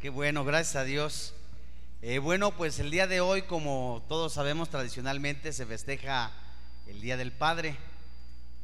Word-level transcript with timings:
Qué 0.00 0.10
bueno, 0.10 0.44
gracias 0.44 0.76
a 0.76 0.84
Dios. 0.84 1.34
Eh, 2.02 2.20
bueno, 2.20 2.56
pues 2.56 2.78
el 2.78 2.92
día 2.92 3.08
de 3.08 3.20
hoy, 3.20 3.42
como 3.42 4.04
todos 4.08 4.32
sabemos, 4.32 4.70
tradicionalmente 4.70 5.52
se 5.52 5.66
festeja 5.66 6.30
el 6.86 7.00
Día 7.00 7.16
del 7.16 7.32
Padre. 7.32 7.76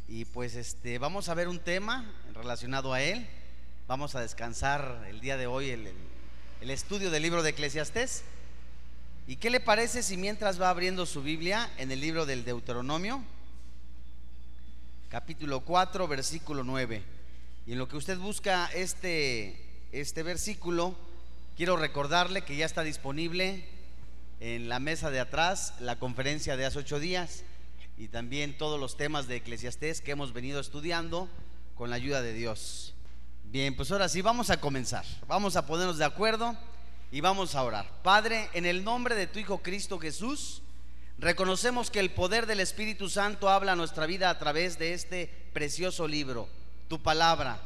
Y 0.07 0.27
pues 0.27 0.55
este, 0.55 1.01
vamos 1.01 1.29
a 1.29 1.35
ver 1.35 1.49
un 1.49 1.59
tema 1.59 2.09
relacionado 2.35 2.93
a 2.93 3.03
él. 3.03 3.27
Vamos 3.89 4.15
a 4.15 4.21
descansar 4.21 5.07
el 5.09 5.21
día 5.21 5.37
de 5.37 5.49
hoy 5.49 5.71
el, 5.71 5.93
el 6.61 6.71
estudio 6.71 7.11
del 7.11 7.25
libro 7.25 7.43
de 7.43 7.51
Eclesiastés. 7.51 8.23
¿Y 9.27 9.35
qué 9.35 9.51
le 9.51 9.59
parece 9.59 10.05
si 10.05 10.17
mientras 10.17 10.63
va 10.63 10.71
abriendo 10.71 11.05
su 11.05 11.21
Biblia 11.21 11.69
en 11.79 11.91
el 11.91 12.01
libro 12.01 12.27
del 12.27 12.45
Deuteronomio, 12.45 13.25
capítulo 15.09 15.63
4, 15.63 16.07
versículo 16.07 16.63
9? 16.63 17.03
Y 17.67 17.73
en 17.73 17.79
lo 17.79 17.89
que 17.89 17.97
usted 17.97 18.19
busca 18.19 18.71
este, 18.73 19.89
este 19.91 20.23
versículo, 20.23 20.95
quiero 21.57 21.77
recordarle 21.77 22.43
que 22.43 22.57
ya 22.57 22.67
está 22.67 22.83
disponible 22.83 23.69
en 24.41 24.69
la 24.69 24.81
mesa 24.81 25.11
de 25.11 25.21
atrás 25.21 25.75
la 25.81 25.99
conferencia 25.99 26.57
de 26.57 26.67
hace 26.67 26.81
ocho 26.81 26.99
días 26.99 27.45
y 27.97 28.09
también 28.09 28.59
todos 28.59 28.81
los 28.81 28.97
temas 28.97 29.29
de 29.29 29.37
Eclesiastés 29.37 30.01
que 30.01 30.11
hemos 30.11 30.33
venido 30.33 30.61
estudiando 30.61 31.29
con 31.77 31.91
la 31.91 31.97
ayuda 31.97 32.23
de 32.23 32.33
Dios. 32.33 32.95
Bien, 33.45 33.77
pues 33.77 33.93
ahora 33.93 34.09
sí, 34.09 34.21
vamos 34.21 34.51
a 34.51 34.61
comenzar. 34.61 35.05
Vamos 35.29 35.55
a 35.55 35.67
ponernos 35.67 35.99
de 35.99 36.05
acuerdo 36.05 36.57
y 37.13 37.21
vamos 37.21 37.55
a 37.55 37.63
orar. 37.63 38.03
Padre, 38.03 38.49
en 38.55 38.67
el 38.67 38.83
nombre 38.83 39.15
de 39.15 39.29
tu 39.29 39.39
Hijo 39.39 39.63
Cristo 39.63 39.99
Jesús, 39.99 40.63
reconocemos 41.19 41.91
que 41.91 42.01
el 42.01 42.11
poder 42.11 42.47
del 42.47 42.61
Espíritu 42.61 43.09
Santo 43.09 43.49
habla 43.49 43.73
a 43.73 43.77
nuestra 43.77 44.07
vida 44.07 44.29
a 44.29 44.39
través 44.39 44.79
de 44.79 44.93
este 44.93 45.31
precioso 45.53 46.09
libro 46.09 46.49
tu 46.89 47.03
palabra, 47.03 47.61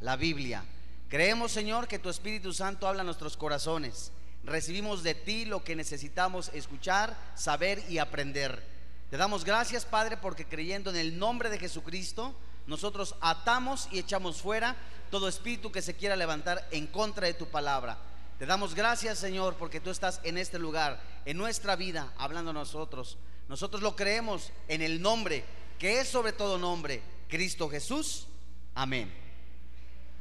la 0.00 0.16
Biblia. 0.16 0.64
Creemos, 1.12 1.52
Señor, 1.52 1.88
que 1.88 1.98
tu 1.98 2.08
Espíritu 2.08 2.54
Santo 2.54 2.88
habla 2.88 3.02
a 3.02 3.04
nuestros 3.04 3.36
corazones. 3.36 4.12
Recibimos 4.44 5.02
de 5.02 5.14
ti 5.14 5.44
lo 5.44 5.62
que 5.62 5.76
necesitamos 5.76 6.50
escuchar, 6.54 7.14
saber 7.34 7.84
y 7.90 7.98
aprender. 7.98 8.64
Te 9.10 9.18
damos 9.18 9.44
gracias, 9.44 9.84
Padre, 9.84 10.16
porque 10.16 10.46
creyendo 10.46 10.88
en 10.88 10.96
el 10.96 11.18
nombre 11.18 11.50
de 11.50 11.58
Jesucristo, 11.58 12.34
nosotros 12.66 13.14
atamos 13.20 13.90
y 13.92 13.98
echamos 13.98 14.40
fuera 14.40 14.74
todo 15.10 15.28
espíritu 15.28 15.70
que 15.70 15.82
se 15.82 15.94
quiera 15.94 16.16
levantar 16.16 16.66
en 16.70 16.86
contra 16.86 17.26
de 17.26 17.34
tu 17.34 17.44
palabra. 17.44 17.98
Te 18.38 18.46
damos 18.46 18.74
gracias, 18.74 19.18
Señor, 19.18 19.56
porque 19.56 19.80
tú 19.80 19.90
estás 19.90 20.18
en 20.24 20.38
este 20.38 20.58
lugar, 20.58 20.98
en 21.26 21.36
nuestra 21.36 21.76
vida, 21.76 22.10
hablando 22.16 22.52
a 22.52 22.54
nosotros. 22.54 23.18
Nosotros 23.50 23.82
lo 23.82 23.96
creemos 23.96 24.50
en 24.66 24.80
el 24.80 25.02
nombre, 25.02 25.44
que 25.78 26.00
es 26.00 26.08
sobre 26.08 26.32
todo 26.32 26.56
nombre, 26.56 27.02
Cristo 27.28 27.68
Jesús. 27.68 28.28
Amén. 28.74 29.12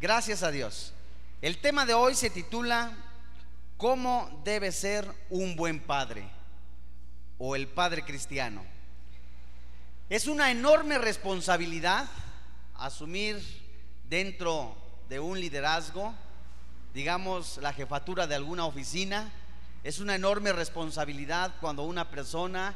Gracias 0.02 0.42
a 0.42 0.50
Dios. 0.50 0.96
El 1.44 1.60
tema 1.60 1.86
de 1.86 1.94
hoy 1.94 2.16
se 2.16 2.32
titula 2.32 2.92
¿Cómo 3.78 4.42
debe 4.44 4.72
ser 4.72 5.08
un 5.30 5.56
buen 5.56 5.80
padre? 5.80 6.28
O 7.38 7.56
el 7.56 7.68
padre 7.68 8.04
cristiano. 8.04 8.66
Es 10.10 10.26
una 10.26 10.50
enorme 10.50 10.98
responsabilidad 10.98 12.08
asumir 12.74 13.44
dentro 14.10 14.76
de 15.08 15.20
un 15.20 15.40
liderazgo, 15.40 16.16
digamos, 16.96 17.58
la 17.58 17.72
jefatura 17.72 18.26
de 18.26 18.34
alguna 18.34 18.66
oficina. 18.66 19.32
Es 19.84 20.00
una 20.00 20.16
enorme 20.16 20.52
responsabilidad 20.52 21.54
cuando 21.62 21.84
una 21.84 22.10
persona 22.10 22.74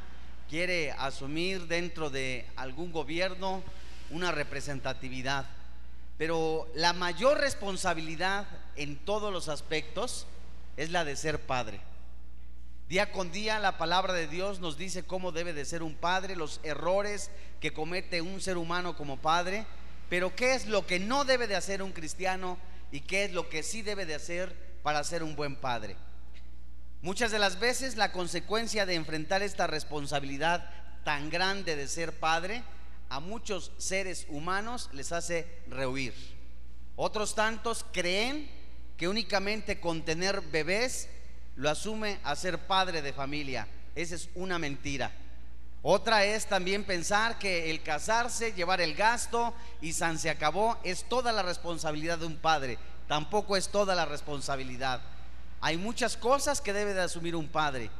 quiere 0.47 0.91
asumir 0.91 1.65
dentro 1.65 2.11
de 2.11 2.45
algún 2.55 2.91
gobierno 2.91 3.63
una 4.11 4.31
representatividad. 4.31 5.54
Pero 6.17 6.67
la 6.75 6.93
mayor 6.93 7.39
responsabilidad 7.39 8.47
en 8.75 8.97
todos 8.97 9.33
los 9.33 9.49
aspectos 9.49 10.27
es 10.77 10.91
la 10.91 11.03
de 11.03 11.15
ser 11.15 11.39
padre. 11.45 11.81
Día 12.87 13.11
con 13.11 13.31
día 13.31 13.59
la 13.59 13.77
palabra 13.77 14.13
de 14.13 14.27
Dios 14.27 14.59
nos 14.59 14.77
dice 14.77 15.03
cómo 15.03 15.31
debe 15.31 15.53
de 15.53 15.65
ser 15.65 15.81
un 15.81 15.95
padre, 15.95 16.35
los 16.35 16.59
errores 16.63 17.31
que 17.59 17.73
comete 17.73 18.21
un 18.21 18.39
ser 18.41 18.57
humano 18.57 18.95
como 18.95 19.17
padre, 19.17 19.65
pero 20.09 20.35
qué 20.35 20.53
es 20.53 20.67
lo 20.67 20.85
que 20.85 20.99
no 20.99 21.25
debe 21.25 21.47
de 21.47 21.55
hacer 21.55 21.81
un 21.81 21.91
cristiano 21.91 22.59
y 22.91 23.01
qué 23.01 23.25
es 23.25 23.33
lo 23.33 23.49
que 23.49 23.63
sí 23.63 23.81
debe 23.81 24.05
de 24.05 24.15
hacer 24.15 24.55
para 24.83 25.03
ser 25.03 25.23
un 25.23 25.35
buen 25.35 25.55
padre. 25.55 25.95
Muchas 27.01 27.31
de 27.31 27.39
las 27.39 27.59
veces 27.59 27.97
la 27.97 28.11
consecuencia 28.11 28.85
de 28.85 28.95
enfrentar 28.95 29.41
esta 29.41 29.67
responsabilidad 29.67 30.69
tan 31.03 31.29
grande 31.29 31.75
de 31.75 31.87
ser 31.87 32.19
padre 32.19 32.63
a 33.09 33.19
muchos 33.19 33.71
seres 33.77 34.25
humanos 34.29 34.89
les 34.93 35.11
hace 35.11 35.47
rehuir. 35.67 36.13
Otros 36.95 37.35
tantos 37.35 37.85
creen 37.91 38.49
que 38.97 39.07
únicamente 39.07 39.79
con 39.79 40.03
tener 40.03 40.41
bebés 40.41 41.09
lo 41.55 41.69
asume 41.69 42.19
a 42.23 42.35
ser 42.35 42.67
padre 42.67 43.01
de 43.01 43.13
familia. 43.13 43.67
Esa 43.95 44.15
es 44.15 44.29
una 44.35 44.59
mentira. 44.59 45.11
Otra 45.81 46.25
es 46.25 46.47
también 46.47 46.83
pensar 46.83 47.37
que 47.37 47.69
el 47.69 47.83
casarse, 47.83 48.53
llevar 48.53 48.81
el 48.81 48.95
gasto 48.95 49.53
y 49.81 49.93
San 49.93 50.17
se 50.17 50.29
acabó 50.29 50.79
es 50.83 51.03
toda 51.03 51.31
la 51.31 51.43
responsabilidad 51.43 52.17
de 52.17 52.25
un 52.25 52.37
padre. 52.37 52.79
Tampoco 53.07 53.55
es 53.55 53.69
toda 53.69 53.93
la 53.93 54.05
responsabilidad. 54.05 55.01
Hay 55.61 55.77
muchas 55.77 56.17
cosas 56.17 56.59
que 56.59 56.73
debe 56.73 56.93
de 56.93 57.01
asumir 57.01 57.35
un 57.35 57.47
padre. 57.47 57.91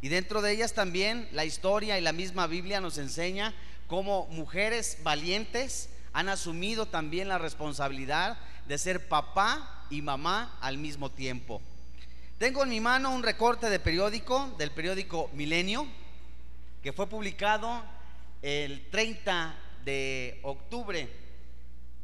Y 0.00 0.08
dentro 0.08 0.42
de 0.42 0.52
ellas 0.52 0.74
también 0.74 1.28
la 1.32 1.44
historia 1.44 1.98
y 1.98 2.00
la 2.02 2.12
misma 2.12 2.46
Biblia 2.46 2.80
nos 2.80 2.98
enseña 2.98 3.54
como 3.88 4.26
mujeres 4.26 4.98
valientes 5.02 5.88
han 6.12 6.28
asumido 6.28 6.86
también 6.86 7.26
la 7.26 7.38
responsabilidad 7.38 8.38
de 8.68 8.78
ser 8.78 9.08
papá 9.08 9.86
y 9.90 10.02
mamá 10.02 10.56
al 10.60 10.78
mismo 10.78 11.10
tiempo. 11.10 11.60
Tengo 12.38 12.62
en 12.62 12.68
mi 12.68 12.80
mano 12.80 13.10
un 13.10 13.22
recorte 13.22 13.68
de 13.68 13.80
periódico, 13.80 14.54
del 14.58 14.70
periódico 14.70 15.30
Milenio, 15.32 15.86
que 16.82 16.92
fue 16.92 17.08
publicado 17.08 17.82
el 18.42 18.88
30 18.90 19.56
de 19.84 20.38
octubre 20.42 21.10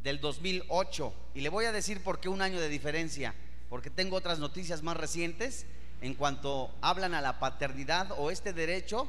del 0.03 0.21
2008. 0.21 1.15
Y 1.34 1.43
le 1.43 1.50
voy 1.50 1.67
a 1.67 1.73
decir 1.73 2.03
por 2.03 2.19
qué 2.19 2.28
un 2.28 2.43
año 2.43 2.61
de 2.61 2.69
diferencia, 2.69 3.34
porque 3.69 3.91
tengo 3.91 4.17
otras 4.17 4.39
noticias 4.39 4.83
más 4.83 4.97
recientes 4.97 5.67
en 6.00 6.15
cuanto 6.15 6.75
hablan 6.81 7.15
a 7.15 7.21
la 7.21 7.39
paternidad 7.39 8.12
o 8.17 8.31
este 8.31 8.53
derecho 8.53 9.09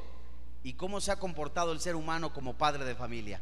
y 0.62 0.74
cómo 0.74 1.00
se 1.00 1.12
ha 1.12 1.18
comportado 1.18 1.72
el 1.72 1.80
ser 1.80 1.96
humano 1.96 2.32
como 2.32 2.54
padre 2.54 2.84
de 2.84 2.94
familia. 2.94 3.40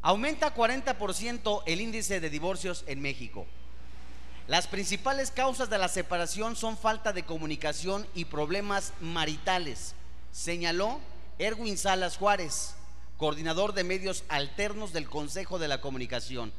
Aumenta 0.00 0.54
40% 0.54 1.62
el 1.66 1.80
índice 1.80 2.20
de 2.20 2.30
divorcios 2.30 2.84
en 2.86 3.00
México. 3.00 3.46
Las 4.48 4.66
principales 4.66 5.30
causas 5.30 5.70
de 5.70 5.78
la 5.78 5.88
separación 5.88 6.56
son 6.56 6.76
falta 6.76 7.12
de 7.12 7.24
comunicación 7.24 8.06
y 8.14 8.24
problemas 8.24 8.92
maritales, 9.00 9.94
señaló 10.32 11.00
Erwin 11.38 11.78
Salas 11.78 12.16
Juárez, 12.16 12.74
coordinador 13.16 13.72
de 13.72 13.84
medios 13.84 14.24
alternos 14.28 14.92
del 14.92 15.08
Consejo 15.08 15.60
de 15.60 15.68
la 15.68 15.80
Comunicación. 15.80 16.52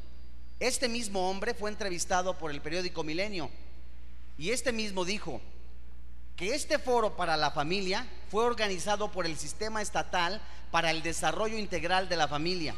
Este 0.60 0.88
mismo 0.88 1.28
hombre 1.28 1.52
fue 1.52 1.70
entrevistado 1.70 2.38
por 2.38 2.50
el 2.50 2.62
periódico 2.62 3.04
Milenio 3.04 3.50
y 4.38 4.50
este 4.50 4.72
mismo 4.72 5.04
dijo, 5.04 5.42
que 6.36 6.54
este 6.54 6.78
foro 6.78 7.16
para 7.16 7.36
la 7.36 7.50
familia 7.50 8.06
fue 8.30 8.44
organizado 8.44 9.10
por 9.10 9.26
el 9.26 9.36
Sistema 9.36 9.82
Estatal 9.82 10.40
para 10.70 10.90
el 10.90 11.02
Desarrollo 11.02 11.56
Integral 11.56 12.08
de 12.08 12.16
la 12.16 12.28
Familia. 12.28 12.74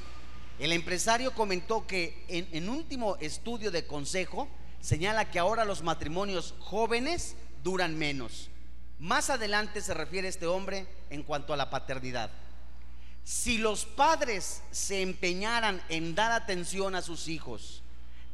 El 0.58 0.72
empresario 0.72 1.32
comentó 1.32 1.86
que 1.86 2.24
en, 2.28 2.48
en 2.52 2.68
último 2.68 3.16
estudio 3.16 3.70
de 3.70 3.86
consejo 3.86 4.48
señala 4.80 5.30
que 5.30 5.38
ahora 5.38 5.64
los 5.64 5.82
matrimonios 5.82 6.54
jóvenes 6.60 7.36
duran 7.62 7.96
menos. 7.96 8.50
Más 8.98 9.30
adelante 9.30 9.80
se 9.80 9.94
refiere 9.94 10.28
este 10.28 10.46
hombre 10.46 10.86
en 11.10 11.22
cuanto 11.22 11.52
a 11.52 11.56
la 11.56 11.70
paternidad. 11.70 12.30
Si 13.24 13.58
los 13.58 13.84
padres 13.84 14.62
se 14.70 15.02
empeñaran 15.02 15.82
en 15.88 16.14
dar 16.14 16.32
atención 16.32 16.94
a 16.94 17.02
sus 17.02 17.28
hijos, 17.28 17.82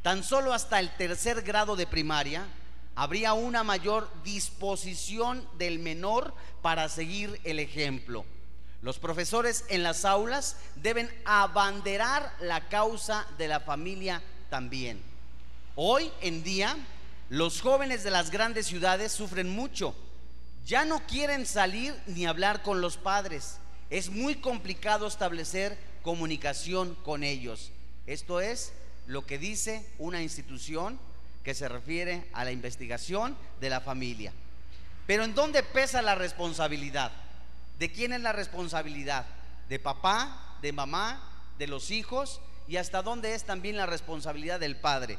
tan 0.01 0.23
solo 0.23 0.53
hasta 0.53 0.79
el 0.79 0.95
tercer 0.95 1.41
grado 1.41 1.75
de 1.75 1.87
primaria, 1.87 2.45
habría 2.95 3.33
una 3.33 3.63
mayor 3.63 4.09
disposición 4.23 5.47
del 5.57 5.79
menor 5.79 6.33
para 6.61 6.89
seguir 6.89 7.39
el 7.43 7.59
ejemplo. 7.59 8.25
Los 8.81 8.99
profesores 8.99 9.65
en 9.69 9.81
las 9.81 10.05
aulas 10.05 10.57
deben 10.75 11.09
abanderar 11.25 12.33
la 12.41 12.67
causa 12.67 13.25
de 13.37 13.47
la 13.47 13.59
familia 13.61 14.21
también. 14.49 15.01
Hoy 15.75 16.11
en 16.21 16.43
día, 16.43 16.75
los 17.29 17.61
jóvenes 17.61 18.03
de 18.03 18.11
las 18.11 18.29
grandes 18.29 18.67
ciudades 18.67 19.11
sufren 19.11 19.49
mucho. 19.49 19.95
Ya 20.65 20.85
no 20.85 21.05
quieren 21.07 21.45
salir 21.45 21.95
ni 22.07 22.25
hablar 22.25 22.61
con 22.61 22.81
los 22.81 22.97
padres. 22.97 23.57
Es 23.89 24.09
muy 24.09 24.35
complicado 24.35 25.07
establecer 25.07 25.77
comunicación 26.03 26.95
con 27.03 27.23
ellos. 27.23 27.71
Esto 28.05 28.41
es 28.41 28.73
lo 29.07 29.25
que 29.25 29.37
dice 29.37 29.89
una 29.97 30.21
institución 30.21 30.99
que 31.43 31.53
se 31.53 31.67
refiere 31.67 32.25
a 32.33 32.45
la 32.45 32.51
investigación 32.51 33.37
de 33.59 33.69
la 33.69 33.81
familia. 33.81 34.33
Pero 35.05 35.23
¿en 35.23 35.35
dónde 35.35 35.63
pesa 35.63 36.01
la 36.01 36.15
responsabilidad? 36.15 37.11
¿De 37.79 37.91
quién 37.91 38.13
es 38.13 38.21
la 38.21 38.31
responsabilidad? 38.31 39.25
¿De 39.67 39.79
papá, 39.79 40.57
de 40.61 40.71
mamá, 40.71 41.21
de 41.57 41.67
los 41.67 41.91
hijos? 41.91 42.39
¿Y 42.67 42.77
hasta 42.77 43.01
dónde 43.01 43.35
es 43.35 43.43
también 43.43 43.75
la 43.75 43.85
responsabilidad 43.85 44.59
del 44.59 44.77
padre? 44.77 45.17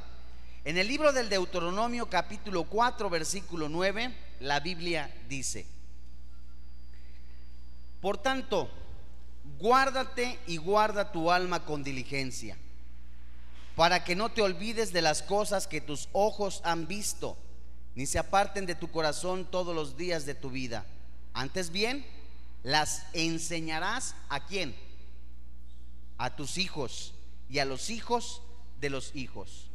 En 0.64 0.78
el 0.78 0.88
libro 0.88 1.12
del 1.12 1.28
Deuteronomio 1.28 2.08
capítulo 2.08 2.64
4 2.64 3.10
versículo 3.10 3.68
9, 3.68 4.14
la 4.40 4.60
Biblia 4.60 5.14
dice, 5.28 5.66
por 8.00 8.16
tanto, 8.16 8.70
guárdate 9.58 10.38
y 10.46 10.56
guarda 10.56 11.12
tu 11.12 11.30
alma 11.30 11.66
con 11.66 11.82
diligencia, 11.82 12.56
para 13.76 14.04
que 14.04 14.14
no 14.14 14.30
te 14.30 14.42
olvides 14.42 14.92
de 14.92 15.02
las 15.02 15.22
cosas 15.22 15.66
que 15.66 15.80
tus 15.80 16.08
ojos 16.12 16.60
han 16.64 16.86
visto, 16.86 17.36
ni 17.94 18.06
se 18.06 18.18
aparten 18.18 18.66
de 18.66 18.74
tu 18.74 18.90
corazón 18.90 19.46
todos 19.50 19.74
los 19.74 19.96
días 19.96 20.26
de 20.26 20.34
tu 20.34 20.50
vida. 20.50 20.84
Antes 21.32 21.70
bien, 21.70 22.06
las 22.62 23.04
enseñarás 23.12 24.14
a 24.28 24.46
quién? 24.46 24.74
A 26.18 26.36
tus 26.36 26.58
hijos 26.58 27.14
y 27.48 27.58
a 27.58 27.64
los 27.64 27.90
hijos 27.90 28.42
de 28.80 28.90
los 28.90 29.14
hijos. 29.14 29.68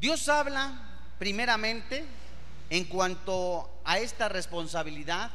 Dios 0.00 0.28
habla 0.28 0.90
primeramente 1.18 2.04
en 2.70 2.84
cuanto 2.84 3.70
a 3.84 3.98
esta 3.98 4.28
responsabilidad, 4.28 5.30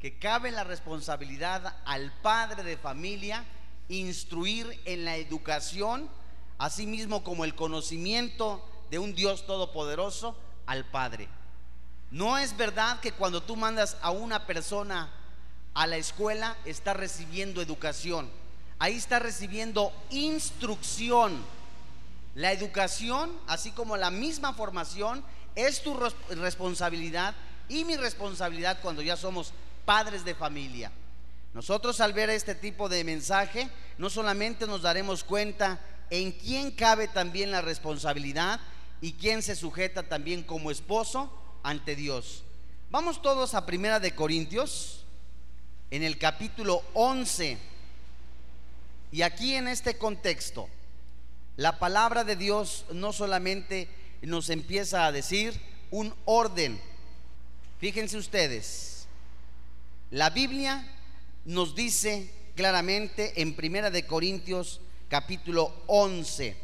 que 0.00 0.18
cabe 0.18 0.52
la 0.52 0.64
responsabilidad 0.64 1.76
al 1.84 2.12
padre 2.22 2.62
de 2.62 2.76
familia 2.76 3.44
instruir 3.88 4.80
en 4.84 5.04
la 5.04 5.16
educación, 5.16 6.08
así 6.58 6.86
mismo 6.86 7.24
como 7.24 7.44
el 7.44 7.54
conocimiento 7.54 8.64
de 8.90 8.98
un 8.98 9.14
Dios 9.14 9.46
todopoderoso 9.46 10.36
al 10.66 10.84
padre. 10.84 11.28
No 12.10 12.38
es 12.38 12.56
verdad 12.56 13.00
que 13.00 13.12
cuando 13.12 13.42
tú 13.42 13.56
mandas 13.56 13.96
a 14.02 14.10
una 14.10 14.46
persona 14.46 15.10
a 15.74 15.86
la 15.86 15.96
escuela 15.96 16.56
está 16.64 16.94
recibiendo 16.94 17.62
educación. 17.62 18.28
Ahí 18.78 18.96
está 18.96 19.18
recibiendo 19.18 19.92
instrucción. 20.10 21.44
La 22.34 22.52
educación, 22.52 23.32
así 23.46 23.72
como 23.72 23.96
la 23.96 24.10
misma 24.10 24.54
formación, 24.54 25.24
es 25.54 25.82
tu 25.82 25.98
responsabilidad 26.30 27.34
y 27.68 27.84
mi 27.84 27.96
responsabilidad 27.96 28.78
cuando 28.80 29.02
ya 29.02 29.16
somos 29.16 29.52
padres 29.84 30.24
de 30.24 30.34
familia. 30.34 30.92
Nosotros 31.54 32.00
al 32.00 32.12
ver 32.12 32.30
este 32.30 32.54
tipo 32.54 32.88
de 32.88 33.04
mensaje, 33.04 33.68
no 33.98 34.10
solamente 34.10 34.66
nos 34.66 34.82
daremos 34.82 35.24
cuenta 35.24 35.80
en 36.10 36.32
quién 36.32 36.70
cabe 36.70 37.08
también 37.08 37.50
la 37.50 37.60
responsabilidad 37.60 38.60
y 39.00 39.12
quién 39.12 39.42
se 39.42 39.54
sujeta 39.54 40.02
también 40.02 40.42
como 40.42 40.70
esposo 40.70 41.32
ante 41.62 41.96
Dios. 41.96 42.44
Vamos 42.90 43.20
todos 43.22 43.54
a 43.54 43.66
Primera 43.66 44.00
de 44.00 44.14
Corintios, 44.14 45.04
en 45.90 46.02
el 46.02 46.18
capítulo 46.18 46.82
11. 46.94 47.58
Y 49.12 49.22
aquí 49.22 49.54
en 49.54 49.68
este 49.68 49.96
contexto, 49.96 50.68
la 51.56 51.78
palabra 51.78 52.24
de 52.24 52.36
Dios 52.36 52.84
no 52.92 53.12
solamente 53.12 53.88
nos 54.22 54.50
empieza 54.50 55.06
a 55.06 55.12
decir 55.12 55.60
un 55.90 56.14
orden. 56.24 56.80
Fíjense 57.78 58.16
ustedes, 58.16 59.06
la 60.10 60.30
Biblia 60.30 60.86
nos 61.44 61.74
dice 61.74 62.32
claramente 62.56 63.40
en 63.40 63.54
Primera 63.54 63.90
de 63.90 64.06
Corintios 64.06 64.80
capítulo 65.08 65.72
11 65.86 66.56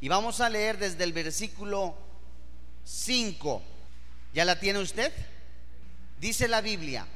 y 0.00 0.08
vamos 0.08 0.40
a 0.40 0.50
leer 0.50 0.78
desde 0.78 1.04
el 1.04 1.12
versículo 1.12 1.96
5. 2.84 3.62
¿Ya 4.34 4.44
la 4.44 4.58
tiene 4.60 4.80
usted? 4.80 5.12
Dice 6.20 6.48
la 6.48 6.60
Biblia, 6.60 7.06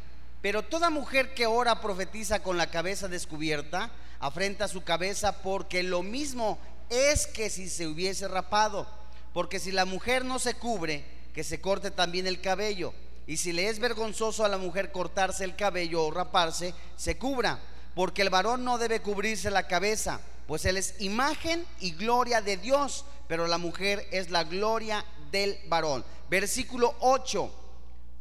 pero 0.40 0.62
toda 0.62 0.90
mujer 0.90 1.34
que 1.34 1.46
ora 1.46 1.81
profetiza 1.81 2.43
con 2.43 2.56
la 2.56 2.70
cabeza 2.70 3.08
descubierta, 3.08 3.90
afrenta 4.20 4.69
su 4.69 4.82
cabeza 4.82 5.43
porque 5.43 5.82
lo 5.82 6.02
mismo 6.02 6.58
es 6.88 7.26
que 7.26 7.50
si 7.50 7.69
se 7.69 7.87
hubiese 7.87 8.28
rapado. 8.28 8.87
Porque 9.32 9.61
si 9.61 9.70
la 9.70 9.84
mujer 9.84 10.25
no 10.25 10.38
se 10.38 10.55
cubre, 10.55 11.05
que 11.34 11.44
se 11.44 11.61
corte 11.61 11.90
también 11.90 12.26
el 12.26 12.40
cabello. 12.40 12.93
Y 13.26 13.37
si 13.37 13.52
le 13.52 13.69
es 13.69 13.78
vergonzoso 13.78 14.44
a 14.44 14.49
la 14.49 14.58
mujer 14.58 14.90
cortarse 14.90 15.44
el 15.44 15.55
cabello 15.55 16.05
o 16.05 16.11
raparse, 16.11 16.75
se 16.96 17.16
cubra. 17.16 17.61
Porque 17.94 18.23
el 18.23 18.31
varón 18.31 18.64
no 18.64 18.78
debe 18.78 19.00
cubrirse 19.00 19.50
la 19.50 19.69
cabeza, 19.69 20.20
pues 20.50 20.64
él 20.64 20.79
es 20.79 20.97
imagen 20.99 21.64
y 21.79 21.93
gloria 21.93 22.41
de 22.41 22.56
Dios, 22.56 23.05
pero 23.29 23.47
la 23.47 23.56
mujer 23.56 24.08
es 24.11 24.31
la 24.31 24.43
gloria 24.43 25.05
del 25.31 25.56
varón. 25.69 26.05
Versículo 26.29 26.97
8. 26.99 27.49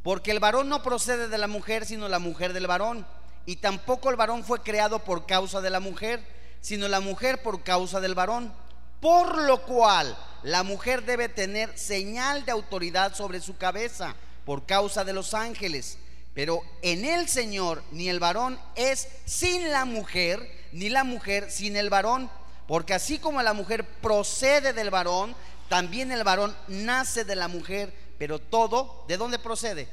Porque 0.04 0.30
el 0.30 0.38
varón 0.38 0.68
no 0.68 0.80
procede 0.80 1.26
de 1.26 1.38
la 1.38 1.48
mujer, 1.48 1.84
sino 1.86 2.08
la 2.08 2.20
mujer 2.20 2.52
del 2.52 2.68
varón. 2.68 3.04
Y 3.46 3.56
tampoco 3.56 4.10
el 4.10 4.14
varón 4.16 4.44
fue 4.44 4.62
creado 4.62 5.00
por 5.00 5.26
causa 5.26 5.60
de 5.60 5.70
la 5.70 5.80
mujer, 5.80 6.24
sino 6.60 6.86
la 6.86 7.00
mujer 7.00 7.42
por 7.42 7.64
causa 7.64 7.98
del 7.98 8.14
varón. 8.14 8.54
Por 9.00 9.36
lo 9.38 9.62
cual 9.62 10.16
la 10.44 10.62
mujer 10.62 11.04
debe 11.04 11.28
tener 11.28 11.76
señal 11.76 12.44
de 12.44 12.52
autoridad 12.52 13.12
sobre 13.12 13.40
su 13.40 13.56
cabeza 13.56 14.14
por 14.44 14.66
causa 14.66 15.02
de 15.02 15.14
los 15.14 15.34
ángeles. 15.34 15.98
Pero 16.34 16.62
en 16.82 17.04
el 17.04 17.28
Señor 17.28 17.82
ni 17.90 18.08
el 18.08 18.20
varón 18.20 18.58
es 18.76 19.08
sin 19.24 19.70
la 19.70 19.84
mujer, 19.84 20.50
ni 20.72 20.88
la 20.88 21.04
mujer 21.04 21.50
sin 21.50 21.76
el 21.76 21.90
varón. 21.90 22.30
Porque 22.66 22.94
así 22.94 23.18
como 23.18 23.42
la 23.42 23.52
mujer 23.52 23.84
procede 23.84 24.72
del 24.72 24.90
varón, 24.90 25.34
también 25.68 26.12
el 26.12 26.24
varón 26.24 26.56
nace 26.68 27.24
de 27.24 27.36
la 27.36 27.48
mujer 27.48 27.92
pero 28.20 28.38
todo, 28.38 29.06
¿de 29.08 29.16
dónde 29.16 29.38
procede? 29.38 29.88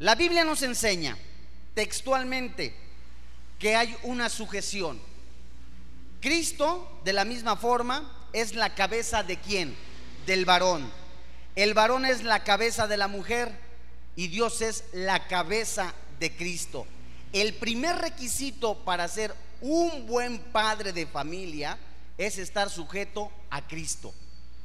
La 0.00 0.16
Biblia 0.16 0.42
nos 0.42 0.62
enseña 0.62 1.16
textualmente 1.72 2.74
que 3.60 3.76
hay 3.76 3.96
una 4.02 4.28
sujeción. 4.28 5.00
Cristo, 6.20 7.00
de 7.04 7.12
la 7.12 7.24
misma 7.24 7.54
forma, 7.54 8.28
es 8.32 8.56
la 8.56 8.74
cabeza 8.74 9.22
de 9.22 9.38
quién? 9.38 9.76
Del 10.26 10.44
varón. 10.44 10.90
El 11.54 11.74
varón 11.74 12.06
es 12.06 12.24
la 12.24 12.42
cabeza 12.42 12.88
de 12.88 12.96
la 12.96 13.06
mujer 13.06 13.56
y 14.16 14.28
Dios 14.28 14.60
es 14.60 14.84
la 14.92 15.26
cabeza 15.26 15.94
de 16.18 16.34
Cristo. 16.34 16.86
El 17.32 17.54
primer 17.54 17.96
requisito 17.96 18.76
para 18.84 19.08
ser 19.08 19.34
un 19.60 20.06
buen 20.06 20.38
padre 20.38 20.92
de 20.92 21.06
familia 21.06 21.78
es 22.18 22.38
estar 22.38 22.68
sujeto 22.68 23.30
a 23.50 23.66
Cristo. 23.66 24.12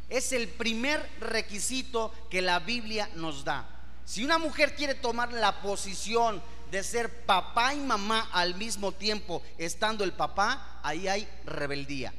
Es 0.09 0.31
el 0.31 0.47
primer 0.47 1.05
requisito 1.19 2.13
que 2.29 2.41
la 2.41 2.59
Biblia 2.59 3.09
nos 3.15 3.43
da. 3.43 3.69
Si 4.05 4.23
una 4.23 4.37
mujer 4.37 4.75
quiere 4.75 4.95
tomar 4.95 5.33
la 5.33 5.61
posición 5.61 6.41
de 6.71 6.83
ser 6.83 7.25
papá 7.25 7.73
y 7.73 7.79
mamá 7.79 8.29
al 8.31 8.55
mismo 8.55 8.91
tiempo, 8.91 9.41
estando 9.57 10.03
el 10.03 10.13
papá, 10.13 10.79
ahí 10.83 11.07
hay 11.07 11.27
rebeldía. 11.45 12.13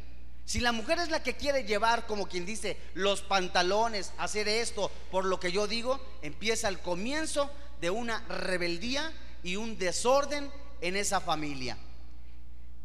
Si 0.49 0.61
la 0.61 0.73
mujer 0.73 0.99
es 0.99 1.11
la 1.11 1.23
que 1.23 1.37
quiere 1.37 1.65
llevar, 1.65 2.07
como 2.07 2.27
quien 2.27 2.47
dice, 2.47 2.79
los 2.95 3.21
pantalones, 3.21 4.15
hacer 4.17 4.49
esto 4.49 4.91
por 5.11 5.27
lo 5.27 5.39
que 5.39 5.53
yo 5.53 5.67
digo, 5.67 6.01
empieza 6.23 6.69
el 6.69 6.79
comienzo 6.79 7.51
de 7.83 7.91
una 7.91 8.27
rebeldía 8.29 9.13
y 9.43 9.57
un 9.57 9.77
desorden 9.77 10.51
en 10.81 10.97
esa 10.97 11.21
familia. 11.21 11.77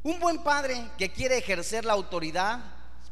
Un 0.04 0.20
buen 0.20 0.44
padre 0.44 0.90
que 0.98 1.14
quiere 1.14 1.38
ejercer 1.38 1.86
la 1.86 1.94
autoridad 1.94 2.60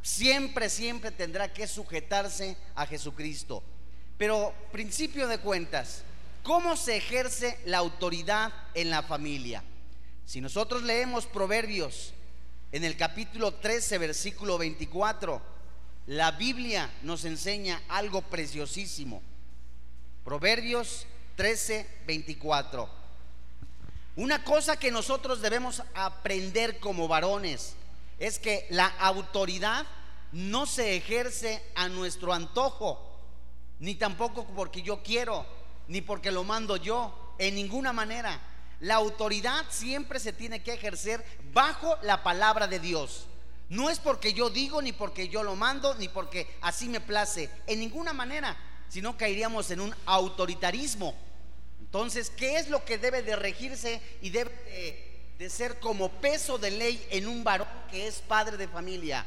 siempre, 0.02 0.70
siempre 0.70 1.12
tendrá 1.12 1.54
que 1.54 1.66
sujetarse 1.66 2.58
a 2.76 2.86
Jesucristo. 2.86 3.64
Pero 4.18 4.54
principio 4.74 5.30
de 5.30 5.38
cuentas, 5.38 6.04
¿cómo 6.44 6.76
se 6.76 6.98
ejerce 6.98 7.58
la 7.64 7.78
autoridad 7.78 8.52
en 8.74 8.90
la 8.90 9.02
familia? 9.02 9.64
Si 10.26 10.42
nosotros 10.42 10.84
leemos 10.84 11.26
Proverbios 11.26 12.14
en 12.72 12.84
el 12.84 12.96
capítulo 12.96 13.54
13, 13.56 13.98
versículo 13.98 14.58
24, 14.58 15.42
la 16.08 16.32
Biblia 16.32 16.90
nos 17.04 17.26
enseña 17.26 17.82
algo 17.90 18.22
preciosísimo. 18.22 19.22
Proverbios 20.24 21.06
13, 21.36 21.88
24. 22.08 22.90
Una 24.16 24.44
cosa 24.44 24.78
que 24.78 24.92
nosotros 24.92 25.42
debemos 25.42 25.84
aprender 25.94 26.80
como 26.80 27.08
varones 27.08 27.76
es 28.20 28.40
que 28.40 28.68
la 28.70 28.88
autoridad 28.88 29.86
no 30.32 30.66
se 30.66 30.96
ejerce 30.96 31.62
a 31.76 31.90
nuestro 31.90 32.34
antojo, 32.34 33.20
ni 33.80 33.96
tampoco 33.96 34.46
porque 34.56 34.82
yo 34.82 35.04
quiero, 35.04 35.46
ni 35.88 36.02
porque 36.02 36.32
lo 36.32 36.44
mando 36.44 36.78
yo, 36.78 37.34
en 37.38 37.56
ninguna 37.56 37.92
manera. 37.92 38.40
La 38.82 38.96
autoridad 38.96 39.66
siempre 39.70 40.20
se 40.20 40.34
tiene 40.34 40.62
que 40.62 40.74
ejercer 40.74 41.24
bajo 41.54 41.98
la 42.04 42.24
palabra 42.24 42.68
de 42.68 42.80
Dios. 42.80 43.28
No 43.70 43.90
es 43.90 44.00
porque 44.00 44.34
yo 44.34 44.50
digo, 44.50 44.82
ni 44.82 44.92
porque 44.92 45.30
yo 45.30 45.44
lo 45.44 45.56
mando, 45.56 45.96
ni 45.96 46.10
porque 46.10 46.54
así 46.62 46.90
me 46.90 47.00
place, 47.00 47.50
en 47.68 47.80
ninguna 47.80 48.12
manera, 48.12 48.58
sino 48.90 49.16
caeríamos 49.16 49.72
en 49.72 49.80
un 49.80 49.96
autoritarismo. 50.06 51.16
Entonces, 51.80 52.30
¿qué 52.30 52.58
es 52.58 52.70
lo 52.70 52.84
que 52.84 52.98
debe 52.98 53.24
de 53.24 53.38
regirse 53.38 54.02
y 54.22 54.30
debe 54.30 54.52
de 54.52 55.12
de 55.42 55.50
ser 55.50 55.80
como 55.80 56.10
peso 56.22 56.60
de 56.60 56.70
ley 56.70 57.04
en 57.10 57.28
un 57.28 57.44
varón 57.44 57.68
que 57.90 58.06
es 58.06 58.20
padre 58.20 58.58
de 58.58 58.68
familia. 58.68 59.26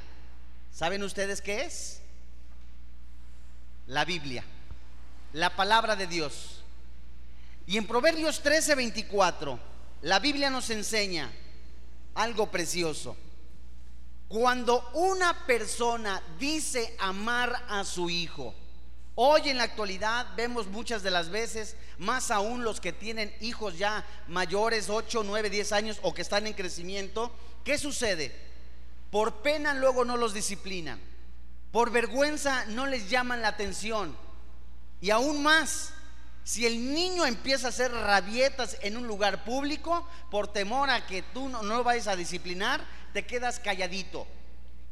¿Saben 0.71 1.03
ustedes 1.03 1.41
qué 1.41 1.63
es? 1.63 2.01
La 3.89 4.05
Biblia, 4.05 4.45
la 5.33 5.57
palabra 5.57 5.97
de 5.97 6.07
Dios. 6.07 6.63
Y 7.67 7.79
en 7.79 7.87
Proverbios 7.87 8.43
13, 8.43 8.75
24, 8.75 9.59
la 10.03 10.19
Biblia 10.19 10.51
nos 10.51 10.69
enseña 10.71 11.33
algo 12.15 12.51
precioso. 12.51 13.17
Cuando 14.29 14.91
una 14.95 15.47
persona 15.47 16.23
dice 16.39 16.95
amar 16.99 17.65
a 17.69 17.85
su 17.85 18.11
hijo, 18.11 18.55
hoy 19.15 19.49
en 19.49 19.59
la 19.59 19.65
actualidad 19.65 20.27
vemos 20.37 20.67
muchas 20.67 21.03
de 21.03 21.11
las 21.11 21.31
veces, 21.31 21.77
más 21.99 22.31
aún 22.31 22.65
los 22.65 22.81
que 22.81 22.93
tienen 22.93 23.35
hijos 23.41 23.79
ya 23.79 24.05
mayores, 24.29 24.91
8, 24.91 25.23
9, 25.25 25.51
10 25.51 25.73
años 25.73 25.99
o 26.03 26.13
que 26.13 26.23
están 26.23 26.47
en 26.47 26.55
crecimiento, 26.55 27.33
¿qué 27.65 27.79
sucede? 27.79 28.35
Por 29.11 29.43
pena 29.43 29.73
luego 29.73 30.05
no 30.05 30.17
los 30.17 30.35
disciplinan, 30.35 31.01
por 31.71 31.91
vergüenza 31.91 32.65
no 32.67 32.87
les 32.87 33.09
llaman 33.09 33.41
la 33.41 33.49
atención 33.49 34.17
y 35.01 35.11
aún 35.11 35.43
más, 35.43 35.93
si 36.45 36.67
el 36.67 36.93
niño 36.93 37.25
empieza 37.25 37.67
a 37.67 37.71
hacer 37.71 37.91
rabietas 37.91 38.77
en 38.83 38.99
un 38.99 39.07
lugar 39.07 39.45
público, 39.45 40.07
por 40.31 40.53
temor 40.53 40.91
a 40.91 41.07
que 41.07 41.23
tú 41.23 41.49
no, 41.49 41.63
lo 41.63 41.83
vayas 41.83 42.07
a 42.07 42.17
disciplinar, 42.17 42.85
te 43.15 43.25
quedas 43.25 43.59
calladito. 43.59 44.27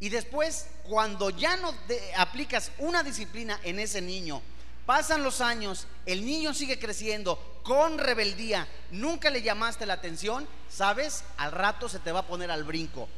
Y 0.01 0.09
después, 0.09 0.67
cuando 0.85 1.29
ya 1.29 1.59
no 1.59 1.73
aplicas 2.17 2.73
una 2.79 3.03
disciplina 3.03 3.61
en 3.65 3.79
ese 3.79 4.01
niño, 4.01 4.41
pasan 4.87 5.23
los 5.23 5.43
años, 5.43 5.87
el 6.07 6.25
niño 6.25 6.55
sigue 6.55 6.79
creciendo 6.79 7.39
con 7.63 7.99
rebeldía, 7.99 8.67
nunca 8.91 9.29
le 9.29 9.43
llamaste 9.43 9.85
la 9.85 9.95
atención, 9.95 10.49
sabes, 10.71 11.23
al 11.37 11.53
rato 11.53 11.89
se 11.89 11.99
te 11.99 12.13
va 12.13 12.21
a 12.21 12.27
poner 12.27 12.51
al 12.51 12.65
brinco. 12.65 13.09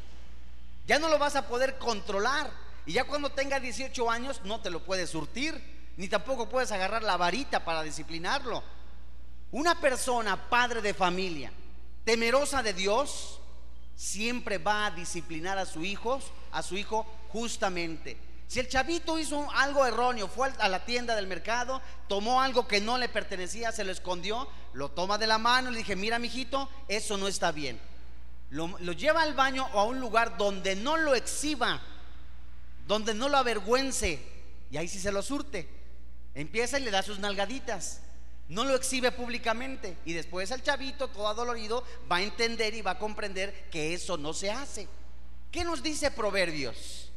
Ya 0.89 0.99
no 0.99 1.09
lo 1.09 1.19
vas 1.19 1.37
a 1.37 1.47
poder 1.47 1.79
controlar. 1.79 2.51
Y 2.85 2.93
ya 2.93 3.05
cuando 3.05 3.31
tenga 3.31 3.61
18 3.61 4.11
años 4.11 4.43
no 4.45 4.61
te 4.61 4.69
lo 4.69 4.85
puedes 4.85 5.09
surtir 5.09 5.74
ni 5.97 6.09
tampoco 6.09 6.49
puedes 6.49 6.73
agarrar 6.73 7.03
la 7.03 7.17
varita 7.17 7.65
para 7.65 7.83
disciplinarlo. 7.83 8.63
Una 9.53 9.81
persona, 9.81 10.49
padre 10.49 10.83
de 10.83 10.95
familia, 10.95 11.53
temerosa 12.05 12.63
de 12.63 12.73
Dios, 12.73 13.41
siempre 13.95 14.59
va 14.59 14.87
a 14.87 14.91
disciplinar 14.91 15.59
a 15.59 15.67
su 15.67 15.85
hijo, 15.85 16.21
a 16.51 16.63
su 16.63 16.77
hijo 16.77 17.07
justamente. 17.29 18.17
Si 18.47 18.61
el 18.61 18.69
chavito 18.69 19.19
hizo 19.19 19.49
algo 19.53 19.87
erróneo, 19.87 20.29
fue 20.29 20.53
a 20.59 20.69
la 20.69 20.85
tienda 20.85 21.17
del 21.17 21.27
mercado, 21.27 21.81
tomó 22.09 22.43
algo 22.43 22.67
que 22.69 22.81
no 22.81 22.99
le 22.99 23.09
pertenecía, 23.09 23.73
se 23.73 23.85
lo 23.85 23.93
escondió, 23.93 24.49
lo 24.75 24.91
toma 24.91 25.19
de 25.19 25.27
la 25.27 25.39
mano 25.39 25.69
y 25.69 25.73
le 25.73 25.79
dije, 25.79 25.97
mira, 25.97 26.19
mijito, 26.19 26.69
eso 26.89 27.17
no 27.17 27.29
está 27.29 27.53
bien. 27.53 27.81
Lo, 28.51 28.77
lo 28.81 28.93
lleva 28.93 29.23
al 29.23 29.35
baño 29.35 29.67
o 29.73 29.81
a 29.81 29.85
un 29.85 29.99
lugar 29.99 30.37
donde 30.37 30.77
no 30.77 30.97
lo 30.97 31.15
exhiba, 31.15 31.81
donde 32.87 33.15
no 33.15 33.29
lo 33.29 33.39
avergüence, 33.39 34.21
y 34.71 34.77
ahí 34.77 34.89
sí 34.89 34.99
se 34.99 35.13
lo 35.13 35.23
surte. 35.23 35.84
Empieza 36.35 36.79
y 36.79 36.83
le 36.83 36.91
da 36.91 37.03
sus 37.03 37.19
nalgaditas. 37.19 38.01
No 38.49 38.65
lo 38.65 38.75
exhibe 38.75 39.13
públicamente. 39.13 39.97
Y 40.05 40.13
después 40.13 40.51
el 40.51 40.63
chavito, 40.63 41.09
todo 41.09 41.29
adolorido, 41.29 41.85
va 42.11 42.17
a 42.17 42.23
entender 42.23 42.75
y 42.75 42.83
va 42.83 42.93
a 42.93 42.99
comprender 42.99 43.69
que 43.71 43.95
eso 43.95 44.17
no 44.17 44.35
se 44.35 44.51
hace. 44.51 44.89
¿Qué 45.51 45.65
nos 45.65 45.83
dice 45.83 46.11
Proverbios? 46.11 47.11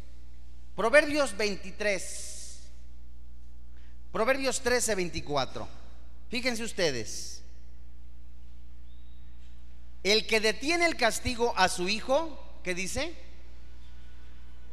Proverbios 0.76 1.36
23. 1.36 2.60
Proverbios 4.12 4.62
13, 4.62 4.96
24. 4.96 5.68
Fíjense 6.30 6.64
ustedes. 6.64 7.42
El 10.04 10.28
que 10.28 10.40
detiene 10.40 10.86
el 10.86 10.96
castigo 10.96 11.54
a 11.58 11.68
su 11.68 11.90
hijo, 11.90 12.60
¿qué 12.64 12.74
dice? 12.74 13.14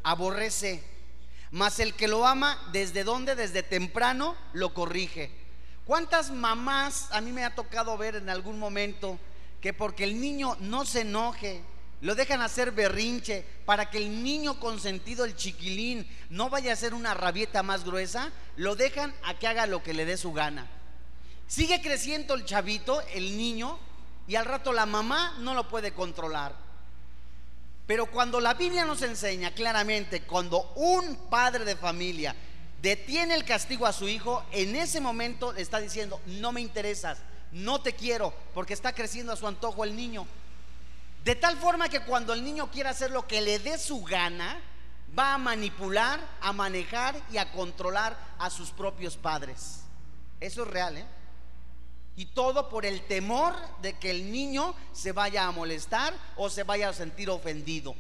Aborrece 0.03 0.94
mas 1.55 1.79
el 1.79 1.95
que 1.95 2.09
lo 2.09 2.27
ama, 2.27 2.59
¿desde 2.73 3.05
dónde? 3.05 3.37
Desde 3.37 3.63
temprano 3.63 4.35
lo 4.55 4.75
corrige. 4.75 5.31
¿Cuántas 5.85 6.33
mamás 6.33 7.07
a 7.13 7.21
mí 7.21 7.31
me 7.31 7.45
ha 7.45 7.55
tocado 7.55 7.97
ver 7.97 8.17
en 8.17 8.29
algún 8.29 8.59
momento 8.59 9.21
que 9.61 9.73
porque 9.73 10.03
el 10.03 10.21
niño 10.21 10.57
no 10.59 10.85
se 10.85 11.03
enoje, 11.03 11.63
lo 12.01 12.17
dejan 12.17 12.43
hacer 12.43 12.73
berrinche 12.73 13.47
para 13.67 13.89
que 13.89 13.99
el 13.99 14.25
niño 14.25 14.59
consentido, 14.59 15.25
el 15.25 15.37
chiquilín, 15.37 16.09
no 16.29 16.51
vaya 16.51 16.73
a 16.73 16.75
hacer 16.75 16.93
una 16.93 17.15
rabieta 17.15 17.63
más 17.63 17.85
gruesa, 17.85 18.33
lo 18.57 18.75
dejan 18.75 19.15
a 19.23 19.39
que 19.39 19.47
haga 19.47 19.69
lo 19.69 19.81
que 19.81 19.95
le 19.95 20.07
dé 20.07 20.17
su 20.17 20.33
gana. 20.33 20.69
Sigue 21.47 21.81
creciendo 21.81 22.35
el 22.35 22.45
chavito, 22.45 23.01
el 23.13 23.39
niño, 23.39 23.79
y 24.27 24.35
al 24.35 24.47
rato 24.47 24.73
la 24.73 24.87
mamá 24.87 25.37
no 25.39 25.55
lo 25.55 25.69
puede 25.69 25.93
controlar. 25.93 26.64
Pero 27.87 28.07
cuando 28.07 28.41
la 28.41 28.55
Biblia 28.55 28.85
nos 28.85 29.03
enseña 29.03 29.53
claramente, 29.53 30.23
cuando 30.23 30.73
un 30.77 31.29
padre 31.29 31.65
de 31.65 31.77
familia 31.77 32.35
detiene 32.81 33.35
el 33.35 33.45
castigo 33.45 33.87
a 33.87 33.93
su 33.93 34.09
hijo, 34.09 34.43
en 34.53 34.75
ese 34.77 35.01
momento 35.01 35.53
le 35.53 35.61
está 35.61 35.81
diciendo, 35.81 36.21
no 36.27 36.53
me 36.53 36.61
interesas, 36.61 37.19
no 37.53 37.81
te 37.81 37.95
quiero, 37.95 38.33
porque 38.55 38.75
está 38.75 38.95
creciendo 38.95 39.33
a 39.33 39.37
su 39.37 39.47
antojo 39.47 39.85
el 39.85 39.95
niño. 39.95 40.27
De 41.25 41.35
tal 41.35 41.57
forma 41.57 41.89
que 41.89 42.01
cuando 42.01 42.33
el 42.33 42.45
niño 42.45 42.71
quiera 42.71 42.91
hacer 42.91 43.11
lo 43.11 43.27
que 43.27 43.41
le 43.41 43.59
dé 43.59 43.79
su 43.79 44.03
gana, 44.03 44.61
va 45.19 45.35
a 45.35 45.39
manipular, 45.39 46.21
a 46.41 46.53
manejar 46.53 47.17
y 47.31 47.39
a 47.39 47.53
controlar 47.53 48.17
a 48.39 48.51
sus 48.51 48.71
propios 48.71 49.17
padres. 49.17 49.81
Eso 50.41 50.63
es 50.63 50.69
real, 50.69 50.97
¿eh? 50.99 51.07
Y 52.17 52.27
todo 52.27 52.69
por 52.69 52.87
el 52.87 53.03
temor 53.07 53.55
de 53.83 53.99
que 53.99 54.11
el 54.11 54.31
niño 54.31 54.75
se 54.93 55.13
vaya 55.13 55.47
a 55.47 55.53
molestar 55.53 56.15
o 56.37 56.49
se 56.49 56.63
vaya 56.63 56.89
a 56.89 56.93
sentir 56.93 57.29
ofendido. 57.29 57.95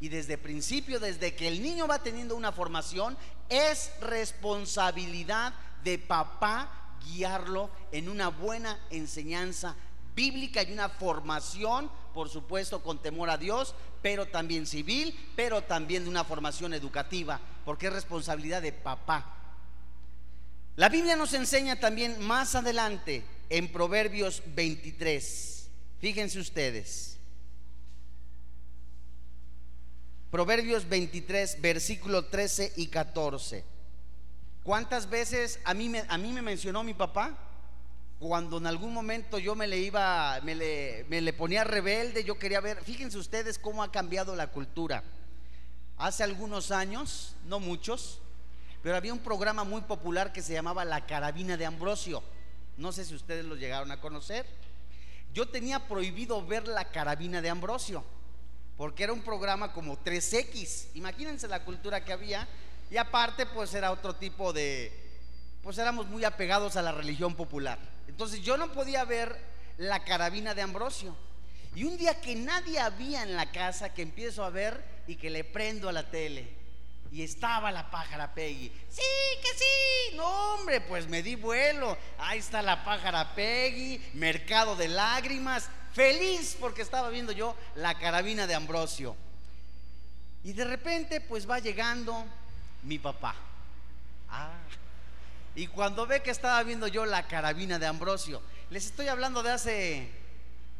Y 0.00 0.08
desde 0.08 0.36
principio, 0.36 1.00
desde 1.00 1.34
que 1.34 1.48
el 1.48 1.62
niño 1.62 1.86
va 1.86 2.02
teniendo 2.02 2.36
una 2.36 2.52
formación, 2.52 3.16
es 3.48 3.92
responsabilidad 4.00 5.54
de 5.84 5.98
papá 5.98 6.96
guiarlo 7.04 7.70
en 7.92 8.08
una 8.08 8.28
buena 8.28 8.78
enseñanza 8.90 9.76
bíblica 10.14 10.62
y 10.62 10.72
una 10.72 10.88
formación, 10.88 11.90
por 12.14 12.28
supuesto, 12.28 12.82
con 12.82 12.98
temor 12.98 13.30
a 13.30 13.36
Dios, 13.36 13.74
pero 14.02 14.26
también 14.26 14.66
civil, 14.66 15.14
pero 15.36 15.62
también 15.62 16.04
de 16.04 16.10
una 16.10 16.24
formación 16.24 16.74
educativa, 16.74 17.38
porque 17.64 17.86
es 17.86 17.92
responsabilidad 17.92 18.62
de 18.62 18.72
papá. 18.72 19.34
La 20.74 20.88
Biblia 20.88 21.16
nos 21.16 21.34
enseña 21.34 21.78
también 21.78 22.20
más 22.20 22.54
adelante 22.54 23.24
en 23.50 23.70
Proverbios 23.72 24.42
23. 24.54 25.68
Fíjense 26.00 26.38
ustedes. 26.38 27.18
Proverbios 30.30 30.88
23, 30.88 31.60
versículo 31.60 32.26
13 32.26 32.74
y 32.76 32.88
14. 32.88 33.64
¿Cuántas 34.62 35.08
veces 35.08 35.60
a 35.64 35.74
mí 35.74 35.88
me, 35.88 36.04
a 36.08 36.18
mí 36.18 36.32
me 36.32 36.42
mencionó 36.42 36.82
mi 36.82 36.94
papá? 36.94 37.38
Cuando 38.18 38.58
en 38.58 38.66
algún 38.66 38.92
momento 38.92 39.38
yo 39.38 39.54
me 39.54 39.66
le 39.66 39.78
iba, 39.78 40.40
me 40.42 40.54
le, 40.54 41.06
me 41.08 41.20
le 41.20 41.32
ponía 41.32 41.64
rebelde, 41.64 42.24
yo 42.24 42.38
quería 42.38 42.60
ver, 42.60 42.82
fíjense 42.82 43.18
ustedes 43.18 43.58
cómo 43.58 43.82
ha 43.82 43.92
cambiado 43.92 44.34
la 44.34 44.48
cultura. 44.48 45.04
Hace 45.98 46.24
algunos 46.24 46.70
años, 46.70 47.36
no 47.44 47.60
muchos, 47.60 48.20
pero 48.82 48.96
había 48.96 49.12
un 49.12 49.20
programa 49.20 49.64
muy 49.64 49.82
popular 49.82 50.32
que 50.32 50.42
se 50.42 50.52
llamaba 50.52 50.84
La 50.84 51.06
Carabina 51.06 51.56
de 51.56 51.66
Ambrosio. 51.66 52.22
No 52.76 52.92
sé 52.92 53.04
si 53.04 53.14
ustedes 53.14 53.44
lo 53.44 53.56
llegaron 53.56 53.90
a 53.90 54.00
conocer. 54.00 54.46
Yo 55.32 55.48
tenía 55.48 55.86
prohibido 55.86 56.44
ver 56.46 56.68
la 56.68 56.90
carabina 56.90 57.42
de 57.42 57.50
Ambrosio, 57.50 58.04
porque 58.76 59.04
era 59.04 59.12
un 59.12 59.22
programa 59.22 59.72
como 59.72 59.96
3X. 60.02 60.88
Imagínense 60.94 61.48
la 61.48 61.64
cultura 61.64 62.04
que 62.04 62.12
había. 62.12 62.46
Y 62.90 62.96
aparte, 62.96 63.46
pues 63.46 63.74
era 63.74 63.90
otro 63.90 64.14
tipo 64.14 64.52
de, 64.52 64.92
pues 65.62 65.78
éramos 65.78 66.06
muy 66.06 66.24
apegados 66.24 66.76
a 66.76 66.82
la 66.82 66.92
religión 66.92 67.34
popular. 67.34 67.78
Entonces 68.08 68.42
yo 68.42 68.56
no 68.56 68.72
podía 68.72 69.04
ver 69.04 69.36
la 69.78 70.04
carabina 70.04 70.54
de 70.54 70.62
Ambrosio. 70.62 71.16
Y 71.74 71.84
un 71.84 71.96
día 71.98 72.20
que 72.20 72.34
nadie 72.34 72.78
había 72.78 73.22
en 73.22 73.36
la 73.36 73.50
casa, 73.52 73.92
que 73.92 74.02
empiezo 74.02 74.44
a 74.44 74.50
ver 74.50 74.82
y 75.06 75.16
que 75.16 75.28
le 75.28 75.44
prendo 75.44 75.88
a 75.88 75.92
la 75.92 76.10
tele 76.10 76.65
y 77.10 77.22
estaba 77.22 77.70
la 77.70 77.90
pájara 77.90 78.34
Peggy. 78.34 78.70
Sí, 78.88 79.02
que 79.42 79.48
sí. 79.58 80.16
No, 80.16 80.54
hombre, 80.54 80.80
pues 80.80 81.08
me 81.08 81.22
di 81.22 81.34
vuelo. 81.34 81.96
Ahí 82.18 82.38
está 82.38 82.62
la 82.62 82.84
pájara 82.84 83.34
Peggy, 83.34 84.00
mercado 84.14 84.76
de 84.76 84.88
lágrimas. 84.88 85.68
Feliz 85.92 86.56
porque 86.60 86.82
estaba 86.82 87.08
viendo 87.08 87.32
yo 87.32 87.56
la 87.74 87.98
carabina 87.98 88.46
de 88.46 88.54
Ambrosio. 88.54 89.16
Y 90.44 90.52
de 90.52 90.64
repente, 90.64 91.20
pues 91.20 91.48
va 91.48 91.58
llegando 91.58 92.24
mi 92.82 92.98
papá. 92.98 93.34
Ah. 94.28 94.58
Y 95.54 95.68
cuando 95.68 96.06
ve 96.06 96.22
que 96.22 96.30
estaba 96.30 96.62
viendo 96.62 96.86
yo 96.86 97.06
la 97.06 97.26
carabina 97.26 97.78
de 97.78 97.86
Ambrosio, 97.86 98.42
les 98.68 98.86
estoy 98.86 99.08
hablando 99.08 99.42
de 99.42 99.50
hace, 99.50 100.10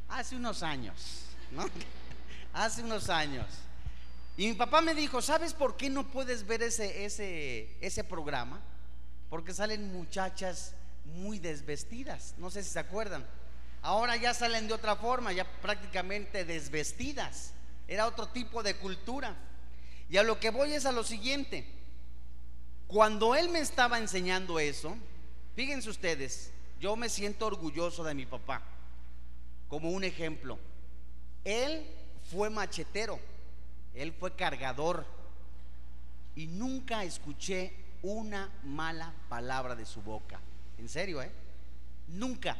hace 0.08 0.36
unos 0.36 0.62
años, 0.62 1.24
¿no? 1.50 1.64
hace 2.52 2.82
unos 2.82 3.08
años. 3.08 3.46
Y 4.36 4.48
mi 4.48 4.54
papá 4.54 4.82
me 4.82 4.94
dijo, 4.94 5.22
¿sabes 5.22 5.54
por 5.54 5.76
qué 5.76 5.88
no 5.88 6.06
puedes 6.10 6.46
ver 6.46 6.62
ese, 6.62 7.06
ese, 7.06 7.74
ese 7.80 8.04
programa? 8.04 8.60
Porque 9.30 9.54
salen 9.54 9.92
muchachas 9.92 10.74
muy 11.06 11.38
desvestidas, 11.38 12.34
no 12.36 12.50
sé 12.50 12.62
si 12.62 12.70
se 12.70 12.78
acuerdan. 12.78 13.26
Ahora 13.80 14.16
ya 14.16 14.34
salen 14.34 14.68
de 14.68 14.74
otra 14.74 14.96
forma, 14.96 15.32
ya 15.32 15.44
prácticamente 15.60 16.44
desvestidas. 16.44 17.52
Era 17.88 18.06
otro 18.06 18.28
tipo 18.28 18.62
de 18.62 18.76
cultura. 18.76 19.36
Y 20.10 20.18
a 20.18 20.22
lo 20.22 20.38
que 20.38 20.50
voy 20.50 20.72
es 20.72 20.84
a 20.84 20.92
lo 20.92 21.04
siguiente. 21.04 21.64
Cuando 22.86 23.34
él 23.34 23.48
me 23.48 23.60
estaba 23.60 23.98
enseñando 23.98 24.58
eso, 24.58 24.96
fíjense 25.54 25.88
ustedes, 25.88 26.52
yo 26.78 26.94
me 26.94 27.08
siento 27.08 27.46
orgulloso 27.46 28.04
de 28.04 28.14
mi 28.14 28.26
papá. 28.26 28.62
Como 29.68 29.90
un 29.90 30.04
ejemplo, 30.04 30.58
él 31.44 31.86
fue 32.30 32.50
machetero 32.50 33.18
él 33.96 34.12
fue 34.12 34.36
cargador 34.36 35.06
y 36.34 36.46
nunca 36.46 37.02
escuché 37.02 37.72
una 38.02 38.50
mala 38.62 39.12
palabra 39.28 39.74
de 39.74 39.86
su 39.86 40.02
boca. 40.02 40.38
En 40.78 40.88
serio, 40.88 41.22
¿eh? 41.22 41.30
Nunca. 42.08 42.56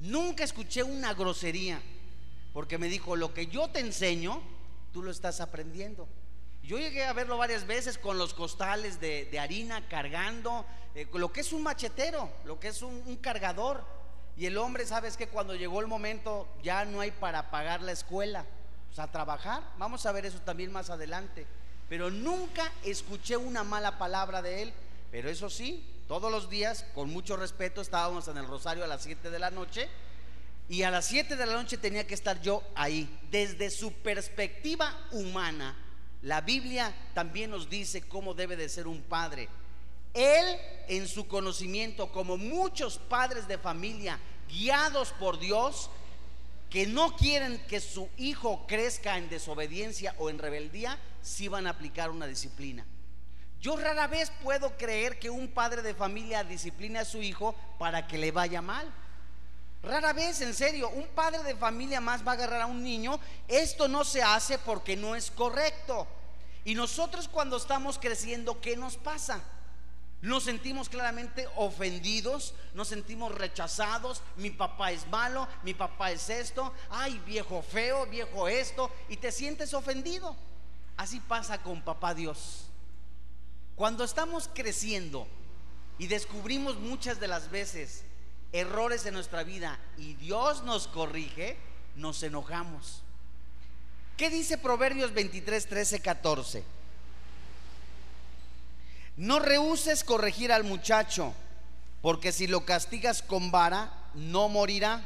Nunca 0.00 0.44
escuché 0.44 0.82
una 0.82 1.14
grosería. 1.14 1.80
Porque 2.52 2.78
me 2.78 2.88
dijo, 2.88 3.14
lo 3.14 3.32
que 3.32 3.46
yo 3.46 3.68
te 3.68 3.78
enseño, 3.78 4.42
tú 4.92 5.02
lo 5.02 5.12
estás 5.12 5.40
aprendiendo. 5.40 6.08
Yo 6.64 6.78
llegué 6.78 7.04
a 7.04 7.12
verlo 7.12 7.38
varias 7.38 7.66
veces 7.66 7.96
con 7.96 8.18
los 8.18 8.34
costales 8.34 9.00
de, 9.00 9.38
harina 9.38 9.88
cargando, 9.88 10.66
eh, 10.96 11.06
lo 11.14 11.32
que 11.32 11.40
es 11.40 11.52
un 11.52 11.62
machetero, 11.62 12.28
lo 12.44 12.58
que 12.58 12.68
es 12.68 12.82
un, 12.82 13.02
un 13.06 13.16
cargador. 13.16 13.84
Y 14.36 14.46
el 14.46 14.58
hombre, 14.58 14.84
sabes 14.84 15.16
que 15.16 15.28
cuando 15.28 15.54
llegó 15.54 15.80
el 15.80 15.86
momento 15.86 16.48
ya 16.62 16.84
no 16.84 17.00
hay 17.00 17.12
para 17.12 17.50
pagar 17.50 17.82
la 17.82 17.92
escuela, 17.92 18.44
pues 18.90 18.98
a 18.98 19.10
trabajar. 19.10 19.62
Vamos 19.78 20.04
a 20.04 20.12
ver 20.12 20.26
eso 20.26 20.40
también 20.40 20.72
más 20.72 20.90
adelante. 20.90 21.46
Pero 21.88 22.10
nunca 22.10 22.72
escuché 22.84 23.36
una 23.36 23.62
mala 23.62 23.98
palabra 23.98 24.42
de 24.42 24.62
él. 24.62 24.72
Pero 25.12 25.30
eso 25.30 25.48
sí, 25.48 25.84
todos 26.08 26.30
los 26.30 26.50
días, 26.50 26.84
con 26.94 27.10
mucho 27.10 27.36
respeto, 27.36 27.80
estábamos 27.80 28.26
en 28.28 28.36
el 28.36 28.46
rosario 28.46 28.84
a 28.84 28.88
las 28.88 29.02
7 29.02 29.30
de 29.30 29.38
la 29.38 29.50
noche. 29.50 29.88
Y 30.68 30.82
a 30.82 30.90
las 30.90 31.06
7 31.06 31.36
de 31.36 31.46
la 31.46 31.54
noche 31.54 31.78
tenía 31.78 32.06
que 32.06 32.14
estar 32.14 32.40
yo 32.42 32.62
ahí. 32.74 33.08
Desde 33.30 33.70
su 33.70 33.92
perspectiva 33.92 35.08
humana, 35.12 35.76
la 36.22 36.40
Biblia 36.40 36.92
también 37.14 37.50
nos 37.50 37.70
dice 37.70 38.02
cómo 38.02 38.34
debe 38.34 38.56
de 38.56 38.68
ser 38.68 38.86
un 38.86 39.02
padre. 39.02 39.48
Él 40.14 40.58
en 40.88 41.06
su 41.06 41.28
conocimiento, 41.28 42.10
como 42.10 42.36
muchos 42.36 42.98
padres 42.98 43.46
de 43.46 43.58
familia 43.58 44.18
guiados 44.48 45.12
por 45.12 45.38
Dios, 45.38 45.90
que 46.70 46.86
no 46.86 47.16
quieren 47.16 47.58
que 47.66 47.80
su 47.80 48.08
hijo 48.16 48.64
crezca 48.68 49.18
en 49.18 49.28
desobediencia 49.28 50.14
o 50.18 50.30
en 50.30 50.38
rebeldía, 50.38 50.98
sí 51.20 51.48
van 51.48 51.66
a 51.66 51.70
aplicar 51.70 52.10
una 52.10 52.26
disciplina. 52.26 52.86
Yo 53.60 53.76
rara 53.76 54.06
vez 54.06 54.32
puedo 54.42 54.76
creer 54.78 55.18
que 55.18 55.28
un 55.28 55.48
padre 55.48 55.82
de 55.82 55.94
familia 55.94 56.44
discipline 56.44 56.96
a 56.96 57.04
su 57.04 57.20
hijo 57.20 57.54
para 57.78 58.06
que 58.06 58.16
le 58.16 58.30
vaya 58.30 58.62
mal. 58.62 58.90
Rara 59.82 60.12
vez, 60.12 60.40
en 60.42 60.54
serio, 60.54 60.88
un 60.90 61.08
padre 61.08 61.42
de 61.42 61.56
familia 61.56 62.00
más 62.00 62.26
va 62.26 62.32
a 62.32 62.34
agarrar 62.34 62.62
a 62.62 62.66
un 62.66 62.82
niño. 62.82 63.18
Esto 63.48 63.88
no 63.88 64.04
se 64.04 64.22
hace 64.22 64.58
porque 64.58 64.96
no 64.96 65.16
es 65.16 65.30
correcto. 65.30 66.06
Y 66.64 66.74
nosotros 66.74 67.28
cuando 67.28 67.56
estamos 67.56 67.98
creciendo, 67.98 68.60
¿qué 68.60 68.76
nos 68.76 68.96
pasa? 68.96 69.42
Nos 70.22 70.44
sentimos 70.44 70.90
claramente 70.90 71.48
ofendidos, 71.56 72.54
nos 72.74 72.88
sentimos 72.88 73.34
rechazados, 73.34 74.22
mi 74.36 74.50
papá 74.50 74.92
es 74.92 75.06
malo, 75.08 75.48
mi 75.62 75.72
papá 75.72 76.12
es 76.12 76.28
esto, 76.28 76.74
ay 76.90 77.18
viejo 77.24 77.62
feo, 77.62 78.06
viejo 78.06 78.46
esto, 78.46 78.90
y 79.08 79.16
te 79.16 79.32
sientes 79.32 79.72
ofendido. 79.72 80.36
Así 80.98 81.20
pasa 81.20 81.62
con 81.62 81.80
papá 81.80 82.12
Dios. 82.12 82.66
Cuando 83.76 84.04
estamos 84.04 84.50
creciendo 84.52 85.26
y 85.96 86.06
descubrimos 86.06 86.76
muchas 86.78 87.18
de 87.18 87.28
las 87.28 87.50
veces 87.50 88.04
errores 88.52 89.06
en 89.06 89.14
nuestra 89.14 89.42
vida 89.42 89.78
y 89.96 90.14
Dios 90.14 90.64
nos 90.64 90.86
corrige, 90.86 91.56
nos 91.96 92.22
enojamos. 92.22 93.02
¿Qué 94.18 94.28
dice 94.28 94.58
Proverbios 94.58 95.14
23, 95.14 95.66
13, 95.66 96.00
14? 96.00 96.79
No 99.16 99.38
rehuses 99.38 100.04
corregir 100.04 100.52
al 100.52 100.64
muchacho, 100.64 101.34
porque 102.02 102.32
si 102.32 102.46
lo 102.46 102.64
castigas 102.64 103.22
con 103.22 103.50
vara, 103.50 103.92
no 104.14 104.48
morirá. 104.48 105.02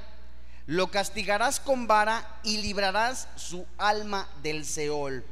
Lo 0.66 0.90
castigarás 0.90 1.60
con 1.60 1.86
vara 1.86 2.40
y 2.42 2.58
librarás 2.58 3.28
su 3.36 3.66
alma 3.76 4.28
del 4.42 4.64
Seol. 4.64 5.24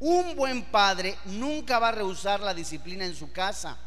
Un 0.00 0.34
buen 0.34 0.64
padre 0.64 1.16
nunca 1.26 1.78
va 1.78 1.88
a 1.88 1.92
rehusar 1.92 2.40
la 2.40 2.54
disciplina 2.54 3.04
en 3.04 3.14
su 3.14 3.30
casa. 3.32 3.78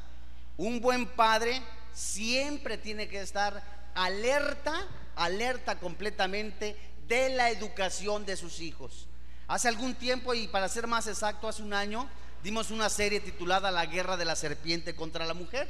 Un 0.55 0.79
buen 0.79 1.05
padre 1.05 1.61
siempre 1.93 2.77
tiene 2.77 3.09
que 3.09 3.21
estar 3.21 3.61
alerta, 3.95 4.85
alerta 5.15 5.77
completamente 5.79 6.77
de 7.07 7.29
la 7.29 7.49
educación 7.49 8.25
de 8.25 8.37
sus 8.37 8.61
hijos. 8.61 9.07
Hace 9.47 9.67
algún 9.67 9.95
tiempo, 9.95 10.33
y 10.33 10.47
para 10.47 10.69
ser 10.69 10.87
más 10.87 11.07
exacto, 11.07 11.47
hace 11.47 11.63
un 11.63 11.73
año, 11.73 12.09
dimos 12.43 12.71
una 12.71 12.89
serie 12.89 13.19
titulada 13.19 13.71
La 13.71 13.85
guerra 13.85 14.17
de 14.17 14.25
la 14.25 14.35
serpiente 14.35 14.95
contra 14.95 15.25
la 15.25 15.33
mujer, 15.33 15.67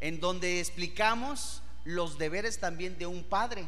en 0.00 0.20
donde 0.20 0.60
explicamos 0.60 1.62
los 1.84 2.18
deberes 2.18 2.58
también 2.58 2.98
de 2.98 3.06
un 3.06 3.24
padre. 3.24 3.66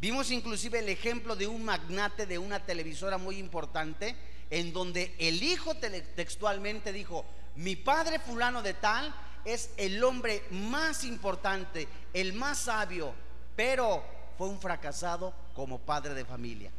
Vimos 0.00 0.30
inclusive 0.30 0.78
el 0.78 0.88
ejemplo 0.88 1.34
de 1.34 1.46
un 1.46 1.64
magnate 1.64 2.26
de 2.26 2.38
una 2.38 2.64
televisora 2.64 3.18
muy 3.18 3.38
importante, 3.38 4.14
en 4.50 4.72
donde 4.72 5.14
el 5.18 5.42
hijo 5.42 5.74
textualmente 5.76 6.92
dijo, 6.92 7.24
mi 7.56 7.74
padre 7.74 8.18
fulano 8.20 8.62
de 8.62 8.74
tal 8.74 9.12
es 9.44 9.70
el 9.76 10.02
hombre 10.04 10.44
más 10.50 11.04
importante, 11.04 11.88
el 12.12 12.32
más 12.32 12.58
sabio, 12.58 13.12
pero 13.56 14.04
fue 14.36 14.48
un 14.48 14.60
fracasado 14.60 15.34
como 15.54 15.78
padre 15.78 16.14
de 16.14 16.24
familia, 16.24 16.70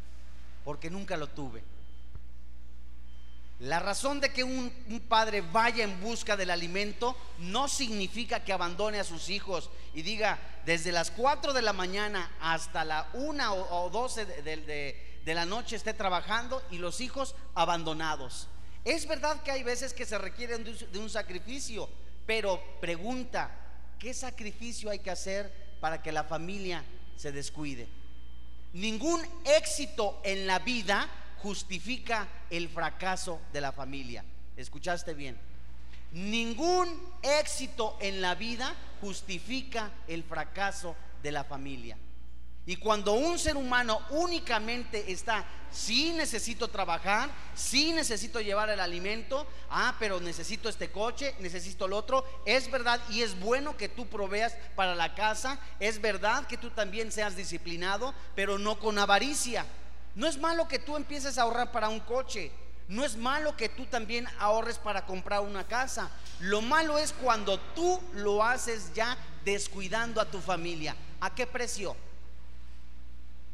porque 0.63 0.89
nunca 0.89 1.17
lo 1.17 1.27
tuve. 1.27 1.61
La 3.59 3.79
razón 3.79 4.21
de 4.21 4.31
que 4.31 4.45
un, 4.45 4.71
padre 5.09 5.41
vaya 5.41 5.83
en 5.83 5.99
busca 5.99 6.37
del 6.37 6.49
alimento 6.49 7.17
no 7.39 7.67
significa 7.67 8.43
que 8.43 8.53
abandone 8.53 8.99
a 8.99 9.03
sus 9.03 9.29
hijos 9.29 9.69
y 9.93 10.01
diga 10.01 10.39
desde 10.65 10.93
las 10.93 11.11
4 11.11 11.51
de 11.51 11.61
la 11.61 11.73
mañana 11.73 12.31
hasta 12.39 12.85
la 12.85 13.09
1 13.13 13.53
o, 13.53 13.89
12 13.89 14.25
de, 14.25 15.33
la 15.33 15.45
noche 15.45 15.75
esté 15.75 15.93
trabajando 15.93 16.63
y 16.71 16.77
los 16.77 17.01
hijos 17.01 17.35
abandonados. 17.53 18.47
Es 18.85 19.05
verdad 19.07 19.43
que 19.43 19.51
hay 19.51 19.63
veces 19.63 19.93
que 19.93 20.05
se 20.05 20.17
requieren 20.17 20.63
de 20.63 20.99
un 20.99 21.09
sacrificio, 21.09 21.89
pero 22.25 22.63
pregunta, 22.79 23.51
¿qué 23.99 24.13
sacrificio 24.13 24.89
hay 24.89 24.99
que 24.99 25.11
hacer 25.11 25.77
para 25.81 26.01
que 26.01 26.13
la 26.13 26.23
familia 26.23 26.83
se 27.17 27.33
descuide? 27.33 27.89
Ningún 28.71 29.21
éxito 29.43 30.21
en 30.23 30.47
la 30.47 30.59
vida 30.59 31.09
justifica 31.41 32.27
el 32.49 32.69
fracaso 32.69 33.39
de 33.53 33.61
la 33.61 33.71
familia. 33.71 34.23
¿Escuchaste 34.57 35.13
bien? 35.13 35.37
Ningún 36.11 36.87
éxito 37.21 37.97
en 38.01 38.21
la 38.21 38.35
vida 38.35 38.75
justifica 39.01 39.91
el 40.07 40.23
fracaso 40.23 40.95
de 41.21 41.31
la 41.31 41.43
familia. 41.43 41.97
Y 42.65 42.75
cuando 42.75 43.13
un 43.13 43.39
ser 43.39 43.57
humano 43.57 43.99
únicamente 44.11 45.11
está, 45.11 45.43
sí 45.71 46.13
necesito 46.13 46.67
trabajar, 46.67 47.29
sí 47.55 47.93
necesito 47.93 48.41
llevar 48.41 48.69
el 48.69 48.79
alimento, 48.79 49.47
ah, 49.71 49.95
pero 49.97 50.19
necesito 50.19 50.69
este 50.69 50.91
coche, 50.91 51.33
necesito 51.39 51.85
el 51.85 51.93
otro, 51.93 52.23
es 52.45 52.69
verdad 52.69 52.99
y 53.09 53.21
es 53.21 53.39
bueno 53.39 53.75
que 53.75 53.89
tú 53.89 54.07
proveas 54.07 54.55
para 54.75 54.93
la 54.93 55.15
casa, 55.15 55.59
es 55.79 55.99
verdad 55.99 56.45
que 56.45 56.57
tú 56.57 56.69
también 56.69 57.11
seas 57.11 57.35
disciplinado, 57.35 58.13
pero 58.35 58.59
no 58.59 58.77
con 58.77 58.99
avaricia. 58.99 59.65
No 60.19 60.27
es 60.27 60.37
malo 60.37 60.67
que 60.67 60.79
tú 60.79 60.97
empieces 60.97 61.37
a 61.37 61.43
ahorrar 61.43 61.71
para 61.71 61.87
un 61.87 62.01
coche. 62.01 62.51
No 62.89 63.05
es 63.05 63.15
malo 63.15 63.55
que 63.55 63.69
tú 63.69 63.85
también 63.85 64.27
ahorres 64.37 64.77
para 64.77 65.05
comprar 65.05 65.39
una 65.39 65.65
casa. 65.65 66.11
Lo 66.41 66.61
malo 66.61 66.97
es 66.97 67.13
cuando 67.13 67.57
tú 67.73 68.01
lo 68.15 68.43
haces 68.43 68.93
ya 68.93 69.17
descuidando 69.45 70.19
a 70.19 70.29
tu 70.29 70.41
familia. 70.41 70.93
¿A 71.21 71.33
qué 71.33 71.47
precio? 71.47 71.95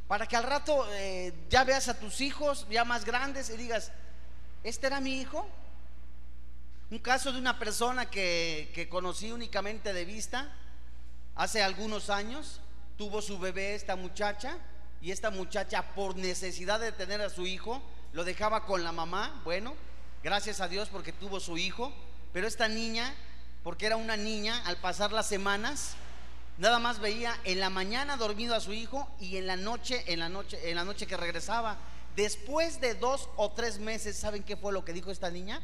Para 0.07 0.25
que 0.25 0.35
al 0.35 0.43
rato 0.43 0.87
eh, 0.93 1.35
ya 1.51 1.63
veas 1.65 1.87
a 1.87 1.99
tus 1.99 2.19
hijos 2.19 2.65
ya 2.67 2.83
más 2.83 3.05
grandes 3.05 3.51
y 3.51 3.57
digas, 3.57 3.91
¿este 4.63 4.87
era 4.87 4.99
mi 4.99 5.21
hijo? 5.21 5.47
Un 6.89 6.97
caso 6.97 7.31
de 7.31 7.37
una 7.37 7.59
persona 7.59 8.09
que, 8.09 8.71
que 8.73 8.89
conocí 8.89 9.31
únicamente 9.31 9.93
de 9.93 10.03
vista 10.03 10.51
hace 11.35 11.61
algunos 11.61 12.09
años, 12.09 12.59
tuvo 12.97 13.21
su 13.21 13.37
bebé 13.37 13.75
esta 13.75 13.95
muchacha 13.95 14.57
y 15.05 15.11
esta 15.11 15.29
muchacha 15.29 15.93
por 15.93 16.15
necesidad 16.15 16.79
de 16.79 16.91
tener 16.91 17.21
a 17.21 17.29
su 17.29 17.45
hijo 17.45 17.79
lo 18.11 18.23
dejaba 18.23 18.65
con 18.65 18.83
la 18.83 18.91
mamá, 18.91 19.39
bueno, 19.43 19.75
gracias 20.23 20.61
a 20.61 20.67
Dios 20.67 20.89
porque 20.89 21.13
tuvo 21.13 21.39
su 21.39 21.59
hijo, 21.59 21.93
pero 22.33 22.47
esta 22.47 22.67
niña, 22.67 23.13
porque 23.61 23.85
era 23.85 23.97
una 23.97 24.17
niña, 24.17 24.63
al 24.65 24.77
pasar 24.77 25.11
las 25.11 25.27
semanas, 25.27 25.93
nada 26.57 26.79
más 26.79 26.97
veía 26.97 27.39
en 27.43 27.59
la 27.59 27.69
mañana 27.69 28.17
dormido 28.17 28.55
a 28.55 28.59
su 28.59 28.73
hijo 28.73 29.07
y 29.19 29.37
en 29.37 29.45
la 29.45 29.55
noche, 29.55 30.03
en 30.11 30.21
la 30.21 30.27
noche, 30.27 30.71
en 30.71 30.75
la 30.75 30.83
noche 30.83 31.05
que 31.05 31.17
regresaba. 31.17 31.77
Después 32.15 32.81
de 32.81 32.95
dos 32.95 33.29
o 33.35 33.51
tres 33.51 33.77
meses, 33.77 34.17
¿saben 34.17 34.41
qué 34.41 34.57
fue 34.57 34.73
lo 34.73 34.83
que 34.83 34.93
dijo 34.93 35.11
esta 35.11 35.29
niña? 35.29 35.61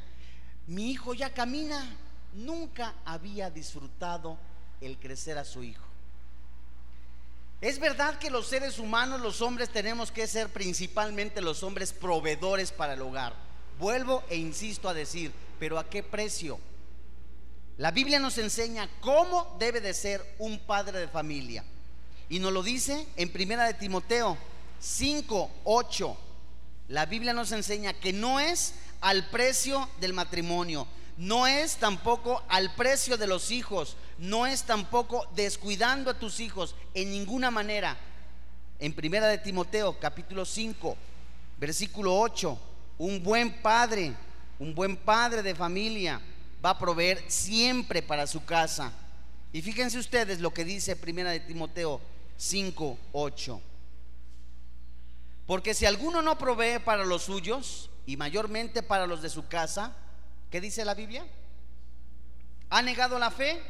Mi 0.68 0.92
hijo 0.92 1.16
ya 1.16 1.34
camina. 1.34 1.98
Nunca 2.34 2.94
había 3.06 3.50
disfrutado 3.50 4.38
el 4.82 5.00
crecer 5.00 5.40
a 5.40 5.46
su 5.46 5.64
hijo. 5.64 5.91
Es 7.62 7.78
verdad 7.78 8.18
que 8.18 8.32
los 8.32 8.48
seres 8.48 8.80
humanos, 8.80 9.22
los 9.22 9.42
hombres, 9.42 9.70
tenemos 9.70 10.12
que 10.12 10.26
ser 10.26 10.50
principalmente 10.50 11.42
los 11.42 11.62
hombres 11.62 11.94
proveedores 11.94 12.72
para 12.72 12.94
el 12.94 13.02
hogar. 13.04 13.36
Vuelvo 13.78 14.24
e 14.30 14.36
insisto 14.36 14.90
a 14.90 14.96
decir, 14.96 15.32
pero 15.60 15.78
¿a 15.78 15.88
qué 15.88 16.02
precio? 16.02 16.60
La 17.78 17.92
Biblia 17.92 18.20
nos 18.20 18.40
enseña 18.40 18.90
cómo 19.00 19.56
debe 19.60 19.80
de 19.80 19.94
ser 19.94 20.26
un 20.40 20.58
padre 20.58 21.00
de 21.00 21.08
familia. 21.08 21.64
Y 22.30 22.40
nos 22.40 22.52
lo 22.52 22.64
dice 22.64 23.08
en 23.16 23.32
Primera 23.32 23.66
de 23.66 23.76
Timoteo 23.76 24.40
5, 24.80 25.52
8. 25.64 26.18
La 26.88 27.06
Biblia 27.06 27.34
nos 27.34 27.52
enseña 27.52 27.94
que 27.94 28.12
no 28.12 28.40
es 28.40 28.74
al 29.02 29.30
precio 29.30 29.88
del 30.00 30.14
matrimonio, 30.14 30.88
no 31.18 31.46
es 31.46 31.76
tampoco 31.76 32.44
al 32.50 32.74
precio 32.76 33.18
de 33.18 33.28
los 33.28 33.52
hijos, 33.52 33.98
no 34.18 34.46
es 34.46 34.64
tampoco 34.64 35.28
descuidando 35.36 36.12
a 36.12 36.20
tus 36.20 36.40
hijos 36.40 36.76
en 36.94 37.12
ninguna 37.12 37.52
manera. 37.52 37.98
En 38.80 38.94
primera 38.94 39.28
de 39.28 39.38
Timoteo, 39.38 40.00
capítulo 40.00 40.46
5, 40.46 40.98
versículo 41.58 42.20
8, 42.20 42.60
un 42.98 43.22
buen 43.24 43.62
padre, 43.62 44.14
un 44.60 44.74
buen 44.74 44.98
padre 44.98 45.44
de 45.44 45.56
familia 45.56 46.22
va 46.64 46.72
a 46.72 46.80
proveer 46.80 47.24
siempre 47.28 48.02
para 48.02 48.28
su 48.28 48.44
casa. 48.46 48.92
Y 49.54 49.62
fíjense 49.62 49.98
ustedes 49.98 50.40
lo 50.40 50.54
que 50.54 50.64
dice 50.64 50.96
primera 50.96 51.32
de 51.32 51.40
Timoteo 51.40 52.02
5, 52.38 52.98
8. 53.12 53.62
Porque 55.46 55.74
si 55.74 55.86
alguno 55.86 56.22
no 56.22 56.38
provee 56.38 56.80
para 56.80 57.04
los 57.04 57.24
suyos, 57.24 57.92
y 58.06 58.18
mayormente 58.18 58.84
para 58.84 59.08
los 59.08 59.22
de 59.22 59.30
su 59.30 59.48
casa, 59.48 59.96
¿qué 60.50 60.60
dice 60.60 60.86
la 60.86 60.94
Biblia? 60.94 61.26
¿Ha 62.70 62.82
negado 62.82 63.20
la 63.20 63.32
fe? 63.32 63.62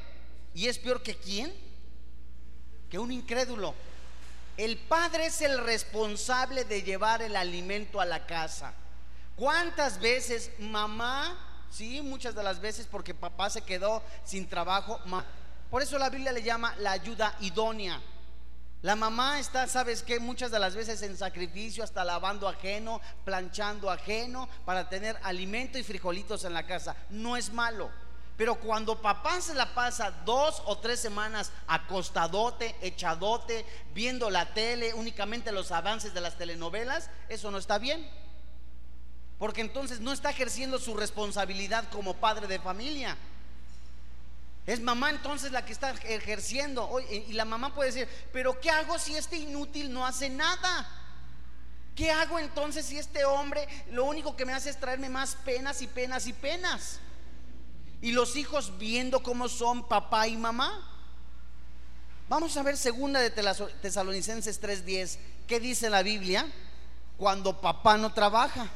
¿Y 0.53 0.67
es 0.67 0.77
peor 0.77 1.01
que 1.01 1.15
quién? 1.15 1.53
Que 2.89 2.99
un 2.99 3.11
incrédulo. 3.11 3.73
El 4.57 4.77
padre 4.77 5.27
es 5.27 5.41
el 5.41 5.57
responsable 5.63 6.65
de 6.65 6.83
llevar 6.83 7.21
el 7.21 7.35
alimento 7.35 8.01
a 8.01 8.05
la 8.05 8.25
casa. 8.25 8.73
¿Cuántas 9.35 9.99
veces 9.99 10.51
mamá, 10.59 11.65
sí, 11.71 12.01
muchas 12.01 12.35
de 12.35 12.43
las 12.43 12.59
veces 12.59 12.85
porque 12.85 13.13
papá 13.13 13.49
se 13.49 13.61
quedó 13.61 14.03
sin 14.25 14.47
trabajo, 14.47 14.99
por 15.69 15.81
eso 15.81 15.97
la 15.97 16.09
Biblia 16.09 16.33
le 16.33 16.43
llama 16.43 16.75
la 16.79 16.91
ayuda 16.91 17.35
idónea. 17.39 18.01
La 18.81 18.95
mamá 18.95 19.39
está, 19.39 19.67
¿sabes 19.67 20.03
qué? 20.03 20.19
Muchas 20.19 20.51
de 20.51 20.59
las 20.59 20.75
veces 20.75 21.01
en 21.03 21.15
sacrificio, 21.15 21.83
hasta 21.83 22.03
lavando 22.03 22.47
ajeno, 22.47 22.99
planchando 23.23 23.89
ajeno, 23.89 24.49
para 24.65 24.89
tener 24.89 25.17
alimento 25.23 25.77
y 25.77 25.83
frijolitos 25.83 26.43
en 26.43 26.53
la 26.53 26.65
casa. 26.65 26.95
No 27.09 27.37
es 27.37 27.53
malo. 27.53 27.89
Pero 28.41 28.55
cuando 28.55 28.99
papá 28.99 29.39
se 29.39 29.53
la 29.53 29.75
pasa 29.75 30.09
dos 30.25 30.63
o 30.65 30.79
tres 30.79 30.99
semanas 30.99 31.51
acostadote, 31.67 32.75
echadote, 32.81 33.63
viendo 33.93 34.31
la 34.31 34.51
tele, 34.51 34.95
únicamente 34.95 35.51
los 35.51 35.71
avances 35.71 36.15
de 36.15 36.21
las 36.21 36.39
telenovelas, 36.39 37.11
eso 37.29 37.51
no 37.51 37.59
está 37.59 37.77
bien. 37.77 38.09
Porque 39.37 39.61
entonces 39.61 39.99
no 39.99 40.11
está 40.11 40.31
ejerciendo 40.31 40.79
su 40.79 40.95
responsabilidad 40.95 41.87
como 41.91 42.15
padre 42.15 42.47
de 42.47 42.57
familia. 42.57 43.15
Es 44.65 44.79
mamá 44.79 45.11
entonces 45.11 45.51
la 45.51 45.63
que 45.63 45.73
está 45.73 45.91
ejerciendo. 45.91 46.99
Y 47.11 47.33
la 47.33 47.45
mamá 47.45 47.75
puede 47.75 47.91
decir, 47.91 48.09
pero 48.33 48.59
¿qué 48.59 48.71
hago 48.71 48.97
si 48.97 49.15
este 49.15 49.37
inútil 49.37 49.93
no 49.93 50.03
hace 50.03 50.31
nada? 50.31 50.89
¿Qué 51.95 52.09
hago 52.09 52.39
entonces 52.39 52.87
si 52.87 52.97
este 52.97 53.23
hombre 53.23 53.67
lo 53.91 54.05
único 54.05 54.35
que 54.35 54.47
me 54.47 54.53
hace 54.53 54.71
es 54.71 54.79
traerme 54.79 55.09
más 55.09 55.35
penas 55.45 55.83
y 55.83 55.85
penas 55.85 56.25
y 56.25 56.33
penas? 56.33 56.99
Y 58.01 58.11
los 58.11 58.35
hijos 58.35 58.77
viendo 58.77 59.21
cómo 59.21 59.47
son 59.47 59.87
papá 59.87 60.27
y 60.27 60.35
mamá. 60.35 60.87
Vamos 62.27 62.55
a 62.57 62.63
ver 62.63 62.77
segunda 62.77 63.19
de 63.19 63.29
Tesalonicenses 63.29 64.59
3:10. 64.59 65.19
¿Qué 65.47 65.59
dice 65.59 65.89
la 65.89 66.01
Biblia? 66.01 66.51
Cuando 67.17 67.61
papá 67.61 67.97
no 67.97 68.13
trabaja. 68.13 68.67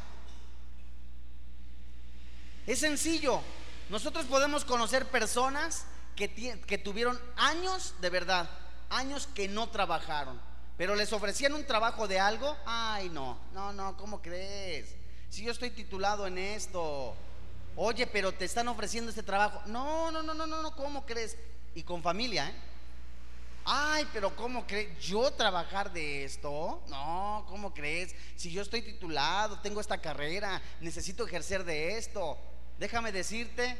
Es 2.67 2.79
sencillo. 2.79 3.41
Nosotros 3.89 4.25
podemos 4.25 4.65
conocer 4.65 5.05
personas 5.07 5.85
que, 6.15 6.29
que 6.65 6.77
tuvieron 6.77 7.19
años 7.35 7.93
de 8.01 8.09
verdad, 8.09 8.49
años 8.89 9.27
que 9.33 9.47
no 9.47 9.69
trabajaron, 9.69 10.39
pero 10.77 10.95
les 10.95 11.13
ofrecían 11.13 11.53
un 11.53 11.65
trabajo 11.65 12.07
de 12.07 12.19
algo. 12.19 12.57
Ay, 12.65 13.09
no, 13.09 13.37
no, 13.53 13.73
no, 13.73 13.95
¿cómo 13.97 14.21
crees? 14.21 14.95
Si 15.29 15.43
yo 15.43 15.51
estoy 15.51 15.69
titulado 15.69 16.25
en 16.25 16.37
esto, 16.37 17.15
oye, 17.75 18.07
pero 18.07 18.31
te 18.31 18.45
están 18.45 18.67
ofreciendo 18.67 19.09
este 19.09 19.23
trabajo. 19.23 19.61
No, 19.67 20.11
no, 20.11 20.23
no, 20.23 20.33
no, 20.33 20.45
no, 20.45 20.61
no, 20.61 20.75
¿cómo 20.75 21.05
crees? 21.05 21.37
Y 21.73 21.83
con 21.83 22.01
familia, 22.01 22.49
¿eh? 22.49 22.55
Ay, 23.67 24.07
pero 24.13 24.35
¿cómo 24.35 24.67
crees? 24.67 24.99
¿Yo 24.99 25.31
trabajar 25.31 25.91
de 25.91 26.23
esto? 26.23 26.83
No, 26.87 27.45
¿cómo 27.49 27.73
crees? 27.73 28.15
Si 28.35 28.51
yo 28.51 28.61
estoy 28.61 28.83
titulado, 28.83 29.59
tengo 29.59 29.81
esta 29.81 29.97
carrera, 29.97 30.61
necesito 30.81 31.25
ejercer 31.25 31.63
de 31.63 31.97
esto. 31.97 32.37
Déjame 32.77 33.11
decirte 33.11 33.75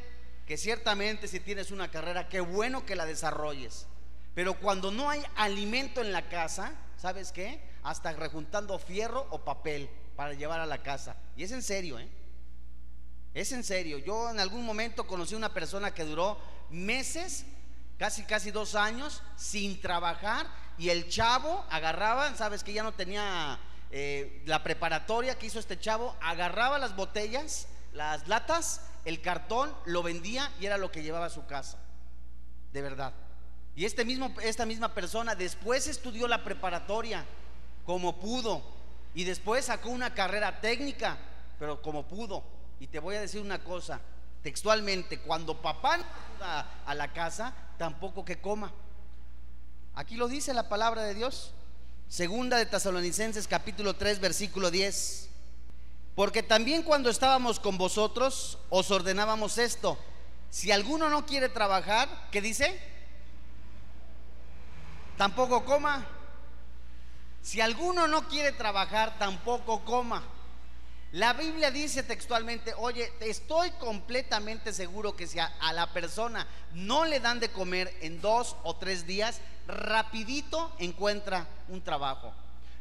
que 0.47 0.57
ciertamente 0.57 1.27
si 1.27 1.39
tienes 1.39 1.69
una 1.69 1.91
carrera, 1.91 2.29
qué 2.29 2.39
bueno 2.39 2.83
que 2.83 2.95
la 2.95 3.05
desarrolles. 3.05 3.85
Pero 4.33 4.59
cuando 4.59 4.89
no 4.89 5.07
hay 5.09 5.23
alimento 5.35 6.01
en 6.01 6.11
la 6.11 6.29
casa, 6.29 6.73
¿sabes 6.97 7.31
qué? 7.31 7.61
Hasta 7.83 8.11
rejuntando 8.13 8.79
fierro 8.79 9.27
o 9.29 9.45
papel 9.45 9.87
para 10.15 10.33
llevar 10.33 10.59
a 10.59 10.65
la 10.65 10.81
casa. 10.81 11.15
Y 11.37 11.43
es 11.43 11.51
en 11.51 11.61
serio, 11.61 11.99
¿eh? 11.99 12.09
Es 13.35 13.51
en 13.51 13.63
serio. 13.63 13.99
Yo 13.99 14.31
en 14.31 14.39
algún 14.39 14.65
momento 14.65 15.05
conocí 15.05 15.35
una 15.35 15.53
persona 15.53 15.93
que 15.93 16.05
duró 16.05 16.39
meses, 16.71 17.45
casi 17.99 18.23
casi 18.23 18.49
dos 18.49 18.73
años, 18.73 19.21
sin 19.35 19.79
trabajar. 19.79 20.47
Y 20.79 20.89
el 20.89 21.07
chavo 21.07 21.63
agarraba, 21.69 22.35
sabes 22.35 22.63
que 22.63 22.73
ya 22.73 22.81
no 22.81 22.93
tenía 22.93 23.59
eh, 23.91 24.41
la 24.47 24.63
preparatoria 24.63 25.37
que 25.37 25.45
hizo 25.45 25.59
este 25.59 25.79
chavo, 25.79 26.15
agarraba 26.21 26.79
las 26.79 26.95
botellas 26.95 27.67
las 27.95 28.27
latas, 28.27 28.81
el 29.05 29.21
cartón, 29.21 29.73
lo 29.85 30.03
vendía 30.03 30.51
y 30.59 30.65
era 30.65 30.77
lo 30.77 30.91
que 30.91 31.01
llevaba 31.01 31.25
a 31.27 31.29
su 31.29 31.45
casa. 31.45 31.79
De 32.71 32.81
verdad. 32.81 33.13
Y 33.75 33.85
este 33.85 34.05
mismo, 34.05 34.33
esta 34.41 34.65
misma 34.65 34.93
persona 34.93 35.35
después 35.35 35.87
estudió 35.87 36.27
la 36.27 36.43
preparatoria 36.43 37.25
como 37.85 38.19
pudo. 38.19 38.63
Y 39.13 39.23
después 39.23 39.65
sacó 39.65 39.89
una 39.89 40.13
carrera 40.13 40.59
técnica, 40.59 41.17
pero 41.57 41.81
como 41.81 42.05
pudo. 42.05 42.43
Y 42.79 42.87
te 42.87 42.99
voy 42.99 43.15
a 43.15 43.21
decir 43.21 43.41
una 43.41 43.63
cosa, 43.63 44.01
textualmente, 44.43 45.19
cuando 45.19 45.61
papá 45.61 45.97
no 45.97 46.03
a 46.85 46.93
la 46.93 47.13
casa, 47.13 47.53
tampoco 47.77 48.25
que 48.25 48.39
coma. 48.39 48.71
Aquí 49.95 50.15
lo 50.15 50.27
dice 50.27 50.53
la 50.53 50.67
palabra 50.67 51.03
de 51.03 51.13
Dios. 51.13 51.53
Segunda 52.07 52.57
de 52.57 52.65
Tesalonicenses 52.65 53.47
capítulo 53.47 53.95
3 53.95 54.19
versículo 54.19 54.69
10. 54.69 55.29
Porque 56.15 56.43
también 56.43 56.83
cuando 56.83 57.09
estábamos 57.09 57.59
con 57.59 57.77
vosotros 57.77 58.57
os 58.69 58.91
ordenábamos 58.91 59.57
esto. 59.57 59.97
Si 60.49 60.71
alguno 60.71 61.09
no 61.09 61.25
quiere 61.25 61.49
trabajar, 61.49 62.29
¿qué 62.31 62.41
dice? 62.41 62.79
Tampoco 65.17 65.65
coma. 65.65 66.05
Si 67.41 67.61
alguno 67.61 68.07
no 68.07 68.27
quiere 68.27 68.51
trabajar, 68.51 69.17
tampoco 69.17 69.83
coma. 69.85 70.23
La 71.11 71.33
Biblia 71.33 71.71
dice 71.71 72.03
textualmente, 72.03 72.73
oye, 72.77 73.11
estoy 73.21 73.71
completamente 73.71 74.73
seguro 74.73 75.15
que 75.15 75.27
si 75.27 75.39
a, 75.39 75.51
la 75.73 75.93
persona 75.93 76.45
no 76.73 77.05
le 77.05 77.19
dan 77.19 77.39
de 77.39 77.49
comer 77.49 77.95
en 78.01 78.19
dos 78.19 78.55
o 78.63 78.75
tres 78.75 79.07
días, 79.07 79.39
rapidito 79.67 80.75
encuentra 80.79 81.47
un 81.69 81.81
trabajo. 81.81 82.33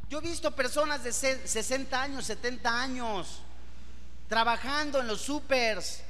Yo 0.09 0.19
he 0.19 0.23
visto 0.23 0.51
personas 0.51 1.05
de 1.05 1.13
60 1.13 2.03
años, 2.03 2.27
70 2.27 2.83
años, 2.83 3.41
trabajando 4.29 5.01
en 5.01 5.07
los 5.07 5.21
supers 5.21 6.03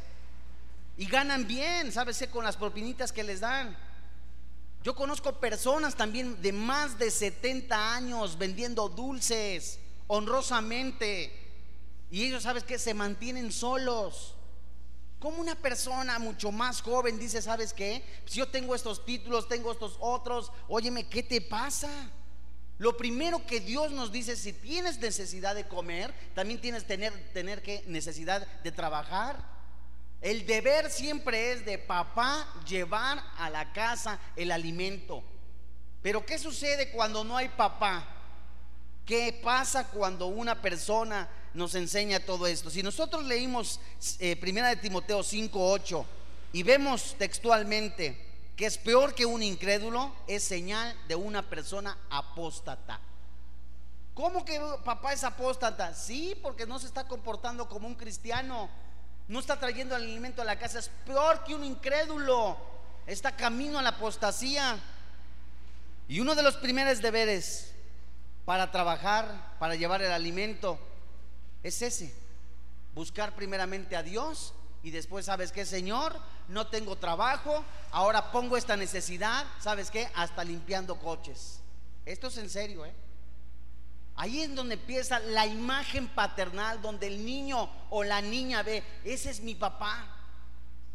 y 0.96 1.07
ganan 1.07 1.46
bien, 1.46 1.92
¿sabes? 1.92 2.27
Con 2.33 2.44
las 2.44 2.57
propinitas 2.57 3.12
que 3.12 3.22
les 3.22 3.40
dan. 3.40 3.77
Yo 4.83 4.94
conozco 4.94 5.33
personas 5.40 5.94
también 5.94 6.40
de 6.42 6.53
más 6.53 6.98
de 6.98 7.11
70 7.11 7.94
años 7.94 8.38
vendiendo 8.38 8.88
dulces 8.88 9.79
honrosamente. 10.07 11.43
Y 12.14 12.27
ellos, 12.27 12.44
¿sabes 12.44 12.62
que 12.62 12.79
Se 12.79 12.94
mantienen 12.94 13.50
solos. 13.50 14.37
Como 15.18 15.38
una 15.38 15.57
persona 15.57 16.20
mucho 16.20 16.53
más 16.53 16.81
joven 16.81 17.18
dice, 17.18 17.42
¿sabes 17.42 17.72
qué? 17.72 18.05
Si 18.24 18.38
yo 18.38 18.46
tengo 18.46 18.77
estos 18.77 19.05
títulos, 19.05 19.48
tengo 19.48 19.72
estos 19.72 19.96
otros, 19.98 20.53
óyeme, 20.68 21.09
¿qué 21.09 21.24
te 21.24 21.40
pasa? 21.40 21.90
Lo 22.79 22.96
primero 22.96 23.44
que 23.44 23.59
Dios 23.59 23.90
nos 23.90 24.12
dice, 24.12 24.37
si 24.37 24.53
tienes 24.53 25.00
necesidad 25.00 25.57
de 25.57 25.66
comer, 25.66 26.14
también 26.37 26.61
tienes 26.61 26.87
tener, 26.87 27.12
tener 27.33 27.62
que 27.62 27.83
necesidad 27.88 28.46
de 28.62 28.70
trabajar. 28.70 29.44
El 30.20 30.46
deber 30.46 30.92
siempre 30.92 31.50
es 31.50 31.64
de 31.64 31.79
papá 31.79 32.46
llevar 32.68 33.24
a 33.38 33.50
la 33.50 33.72
casa 33.72 34.20
el 34.37 34.53
alimento. 34.53 35.24
Pero 36.00 36.24
¿qué 36.24 36.38
sucede 36.38 36.92
cuando 36.92 37.24
no 37.24 37.37
hay 37.37 37.48
papá? 37.48 38.13
¿Qué 39.07 39.38
pasa 39.43 39.88
cuando 39.88 40.29
una 40.29 40.62
persona 40.62 41.29
nos 41.53 41.75
enseña 41.75 42.21
todo 42.21 42.47
esto? 42.47 42.71
Si 42.71 42.83
nosotros 42.83 43.25
leímos 43.25 43.79
eh, 44.19 44.35
Primera 44.37 44.69
de 44.69 44.77
Timoteo 44.77 45.21
5:8 45.21 46.05
y 46.55 46.62
vemos 46.62 47.14
textualmente 47.19 48.19
que 48.57 48.67
es 48.67 48.79
peor 48.79 49.14
que 49.14 49.27
un 49.27 49.43
incrédulo, 49.43 50.14
es 50.27 50.45
señal 50.45 50.97
de 51.09 51.17
una 51.17 51.43
persona 51.43 51.99
apóstata. 52.09 53.01
¿Cómo 54.14 54.45
que 54.45 54.61
papá 54.85 55.12
es 55.12 55.25
apóstata? 55.25 55.93
Sí, 55.93 56.38
porque 56.40 56.67
no 56.67 56.79
se 56.79 56.87
está 56.87 57.07
comportando 57.07 57.69
como 57.69 57.88
un 57.88 57.97
cristiano. 57.97 58.71
No 59.27 59.40
está 59.40 59.59
trayendo 59.59 59.97
el 59.97 60.05
alimento 60.05 60.40
a 60.40 60.45
la 60.45 60.59
casa. 60.59 60.79
Es 60.79 60.88
peor 61.05 61.43
que 61.45 61.55
un 61.55 61.64
incrédulo. 61.64 62.57
Está 63.07 63.35
camino 63.35 63.79
a 63.79 63.83
la 63.83 63.90
apostasía. 63.90 64.79
Y 66.07 66.21
uno 66.21 66.37
de 66.37 66.43
los 66.43 66.57
primeros 66.57 67.03
deberes 67.03 67.73
para 68.44 68.70
trabajar, 68.70 69.57
para 69.59 69.74
llevar 69.74 70.02
el 70.02 70.12
alimento, 70.12 70.78
es 71.62 71.80
ese. 71.83 72.14
buscar 72.94 73.35
primeramente 73.35 73.96
a 73.96 74.02
Dios 74.02 74.54
y 74.83 74.90
después, 74.90 75.26
¿sabes 75.26 75.50
qué, 75.50 75.64
Señor? 75.66 76.14
No 76.48 76.68
tengo 76.68 76.96
trabajo, 76.96 77.64
ahora 77.90 78.30
pongo 78.30 78.57
esta 78.57 78.76
necesidad, 78.76 79.46
¿sabes 79.59 79.90
qué? 79.90 80.09
Hasta 80.14 80.44
limpiando 80.44 80.96
coches. 80.96 81.61
Esto 82.04 82.28
es 82.28 82.37
en 82.37 82.50
serio, 82.50 82.85
¿eh? 82.85 82.94
Ahí 84.16 84.42
es 84.42 84.54
donde 84.54 84.74
empieza 84.74 85.18
la 85.18 85.46
imagen 85.46 86.07
paternal, 86.07 86.80
donde 86.80 87.09
el 87.09 87.24
niño 87.24 87.68
o 87.90 88.04
la 88.04 88.20
niña 88.20 88.62
ve, 88.62 88.85
ese 89.04 89.30
es 89.30 89.40
mi 89.40 89.54
papá. 89.54 90.13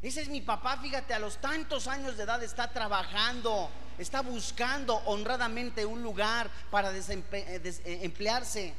Ese 0.02 0.22
es 0.22 0.30
mi 0.30 0.40
papá, 0.40 0.78
fíjate, 0.78 1.14
a 1.14 1.20
los 1.20 1.38
tantos 1.42 1.88
años 1.88 2.16
de 2.16 2.24
edad 2.24 2.42
está 2.42 2.72
trabajando, 2.72 3.70
está 3.98 4.22
buscando 4.22 4.96
honradamente 5.06 5.86
un 5.86 6.02
lugar 6.02 6.50
para 6.72 6.96
eh, 6.96 7.04
eh, 7.34 8.00
emplearse. 8.04 8.74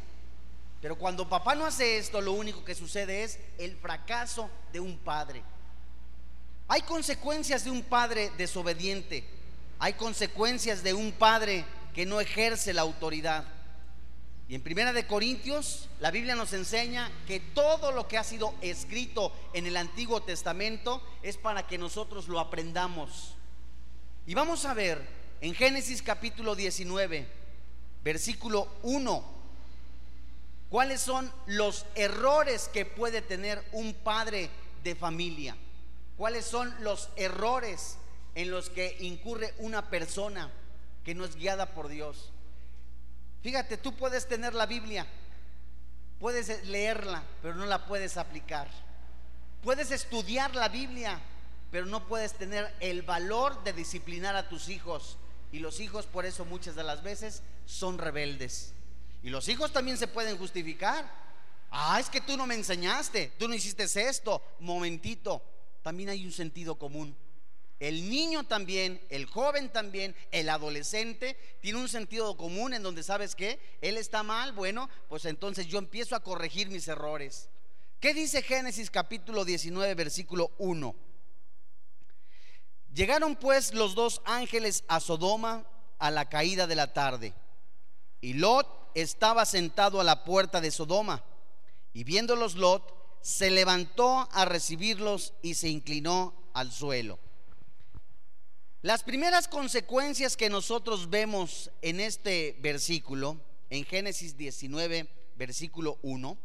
Pero 0.81 0.97
cuando 0.97 1.29
papá 1.29 1.55
no 1.55 1.67
hace 1.67 1.99
esto, 1.99 2.23
lo 2.23 2.33
único 2.33 2.65
que 2.65 2.75
sucede 2.75 3.23
es 3.23 3.39
el 3.59 3.77
fracaso 3.77 4.49
de 4.73 4.81
un 4.81 4.97
padre. 4.97 5.43
Hay 6.69 6.83
consecuencias 6.83 7.65
de 7.65 7.71
un 7.71 7.83
padre 7.83 8.33
desobediente. 8.39 9.29
Hay 9.79 9.93
consecuencias 9.95 10.83
de 10.83 10.95
un 10.95 11.13
padre 11.13 11.67
que 11.95 12.07
no 12.07 12.19
ejerce 12.19 12.73
la 12.73 12.83
autoridad. 12.83 13.45
Y 14.51 14.57
en 14.57 14.63
Primera 14.63 14.93
de 14.93 15.07
Corintios, 15.07 15.89
la 16.01 16.11
Biblia 16.11 16.35
nos 16.35 16.53
enseña 16.53 17.09
que 17.25 17.39
todo 17.39 17.93
lo 17.93 18.09
que 18.09 18.19
ha 18.19 18.25
sido 18.25 18.53
escrito 18.63 19.33
en 19.53 19.69
el 19.69 19.77
Antiguo 19.77 20.25
Testamento 20.25 21.01
es 21.23 21.37
para 21.37 21.69
que 21.69 21.79
nosotros 21.79 22.27
lo 22.27 22.41
aprendamos. 22.41 23.37
Y 24.27 24.35
vamos 24.35 24.65
a 24.65 24.75
ver 24.75 25.07
en 25.41 25.55
Génesis 25.55 26.03
capítulo 26.03 26.57
19, 26.57 27.29
versículo 28.03 28.67
1 28.83 29.25
¿Cuáles 30.69 31.01
son 31.01 31.33
los 31.47 31.87
errores 31.95 32.69
que 32.73 32.85
puede 32.85 33.23
tener 33.23 33.65
un 33.71 33.95
padre 33.95 34.51
de 34.83 34.97
familia? 34.97 35.57
¿Cuáles 36.17 36.45
son 36.45 36.75
los 36.81 37.09
errores 37.15 37.99
en 38.35 38.51
los 38.51 38.69
que 38.69 38.97
incurre 38.99 39.55
una 39.59 39.91
persona 39.91 40.51
que 41.05 41.15
no 41.15 41.25
es 41.25 41.37
guiada 41.37 41.67
por 41.67 41.87
Dios? 41.87 42.33
Fíjate, 43.43 43.77
tú 43.77 43.95
puedes 43.95 44.29
tener 44.29 44.55
la 44.55 44.67
Biblia, 44.67 45.07
puedes 46.19 46.67
leerla, 46.67 47.23
pero 47.41 47.55
no 47.55 47.67
la 47.67 47.87
puedes 47.87 48.17
aplicar. 48.17 48.69
Puedes 49.63 49.91
estudiar 49.91 50.55
la 50.55 50.69
Biblia, 50.69 51.21
pero 51.71 51.87
no 51.87 52.07
puedes 52.07 52.35
tener 52.35 52.75
el 52.81 53.03
valor 53.03 53.63
de 53.65 53.73
disciplinar 53.73 54.37
a 54.37 54.49
tus 54.49 54.69
hijos. 54.69 55.19
Y 55.53 55.59
los 55.59 55.81
hijos 55.81 56.07
por 56.07 56.27
eso 56.27 56.45
muchas 56.45 56.75
de 56.77 56.85
las 56.85 57.03
veces 57.03 57.43
son 57.67 57.99
rebeldes. 57.99 58.73
Y 59.23 59.31
los 59.31 59.49
hijos 59.49 59.73
también 59.73 59.97
se 59.97 60.09
pueden 60.09 60.39
justificar. 60.39 61.11
Ah, 61.71 61.99
es 62.01 62.09
que 62.09 62.21
tú 62.21 62.37
no 62.37 62.47
me 62.47 62.55
enseñaste, 62.55 63.33
tú 63.39 63.49
no 63.49 63.55
hiciste 63.55 63.85
esto. 63.85 64.43
Momentito, 64.61 65.43
también 65.83 66.09
hay 66.09 66.25
un 66.25 66.33
sentido 66.33 66.77
común. 66.77 67.17
El 67.81 68.11
niño 68.11 68.45
también, 68.45 69.01
el 69.09 69.25
joven 69.25 69.71
también, 69.71 70.15
el 70.33 70.51
adolescente 70.51 71.35
tiene 71.63 71.79
un 71.79 71.89
sentido 71.89 72.37
común 72.37 72.75
en 72.75 72.83
donde 72.83 73.03
sabes 73.03 73.35
que 73.35 73.59
él 73.81 73.97
está 73.97 74.23
mal, 74.23 74.53
bueno, 74.53 74.91
pues 75.09 75.25
entonces 75.25 75.67
yo 75.67 75.79
empiezo 75.79 76.15
a 76.15 76.23
corregir 76.23 76.69
mis 76.69 76.87
errores. 76.89 77.49
¿Qué 77.99 78.13
dice 78.13 78.43
Génesis 78.43 78.91
capítulo 78.91 79.47
19, 79.47 79.95
versículo 79.95 80.53
1? 80.59 80.95
Llegaron 82.93 83.35
pues 83.37 83.73
los 83.73 83.95
dos 83.95 84.21
ángeles 84.27 84.85
a 84.87 85.01
Sodoma 85.01 85.65
a 85.99 86.11
la 86.11 86.29
caída 86.29 86.67
de 86.67 86.77
la 86.77 86.93
tarde. 86.93 87.33
Y 88.21 88.35
Lot 88.35 88.67
estaba 88.95 89.47
sentado 89.47 90.03
a 90.03 90.05
la 90.05 90.25
puerta 90.25 90.61
de 90.61 90.71
Sodoma. 90.71 91.25
Y 91.95 92.05
viéndolos 92.05 92.57
Lot, 92.57 92.95
se 93.23 93.51
levantó 93.51 94.29
a 94.33 94.45
recibirlos 94.45 95.33
y 95.41 95.55
se 95.55 95.69
inclinó 95.69 96.35
al 96.53 96.73
suelo. 96.73 97.19
Las 98.83 99.03
primeras 99.03 99.47
consecuencias 99.47 100.39
que 100.39 100.49
nosotros 100.49 101.11
vemos 101.11 101.71
en 101.83 102.01
este 102.01 102.57
versículo, 102.61 103.39
en 103.69 103.85
Génesis 103.85 104.39
19, 104.39 105.07
versículo 105.37 105.99
1, 106.01 106.39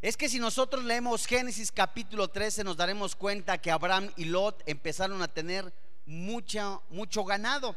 es 0.00 0.16
que 0.16 0.28
si 0.28 0.38
nosotros 0.38 0.84
leemos 0.84 1.26
Génesis 1.26 1.72
capítulo 1.72 2.28
13 2.28 2.62
nos 2.62 2.76
daremos 2.76 3.16
cuenta 3.16 3.58
que 3.58 3.72
Abraham 3.72 4.12
y 4.16 4.26
Lot 4.26 4.62
empezaron 4.66 5.22
a 5.22 5.28
tener 5.28 5.74
mucha, 6.06 6.78
mucho 6.88 7.24
ganado. 7.24 7.74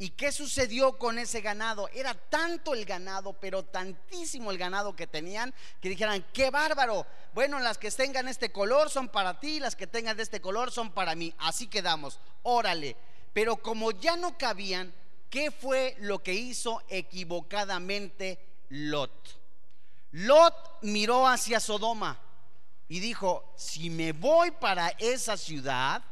¿Y 0.00 0.10
qué 0.10 0.30
sucedió 0.30 0.96
con 0.96 1.18
ese 1.18 1.40
ganado? 1.40 1.88
Era 1.88 2.14
tanto 2.14 2.72
el 2.72 2.84
ganado, 2.84 3.32
pero 3.32 3.64
tantísimo 3.64 4.52
el 4.52 4.58
ganado 4.58 4.94
que 4.94 5.08
tenían, 5.08 5.52
que 5.80 5.88
dijeran, 5.88 6.24
qué 6.32 6.50
bárbaro. 6.50 7.04
Bueno, 7.34 7.58
las 7.58 7.78
que 7.78 7.90
tengan 7.90 8.28
este 8.28 8.52
color 8.52 8.90
son 8.90 9.08
para 9.08 9.40
ti, 9.40 9.58
las 9.58 9.74
que 9.74 9.88
tengan 9.88 10.16
de 10.16 10.22
este 10.22 10.40
color 10.40 10.70
son 10.70 10.92
para 10.92 11.16
mí. 11.16 11.34
Así 11.38 11.66
quedamos, 11.66 12.20
órale. 12.44 12.96
Pero 13.32 13.56
como 13.56 13.90
ya 13.90 14.16
no 14.16 14.38
cabían, 14.38 14.94
¿qué 15.30 15.50
fue 15.50 15.96
lo 15.98 16.22
que 16.22 16.32
hizo 16.32 16.80
equivocadamente 16.88 18.38
Lot? 18.68 19.40
Lot 20.12 20.78
miró 20.82 21.26
hacia 21.26 21.58
Sodoma 21.58 22.20
y 22.86 23.00
dijo, 23.00 23.52
si 23.56 23.90
me 23.90 24.12
voy 24.12 24.52
para 24.52 24.90
esa 24.98 25.36
ciudad, 25.36 26.04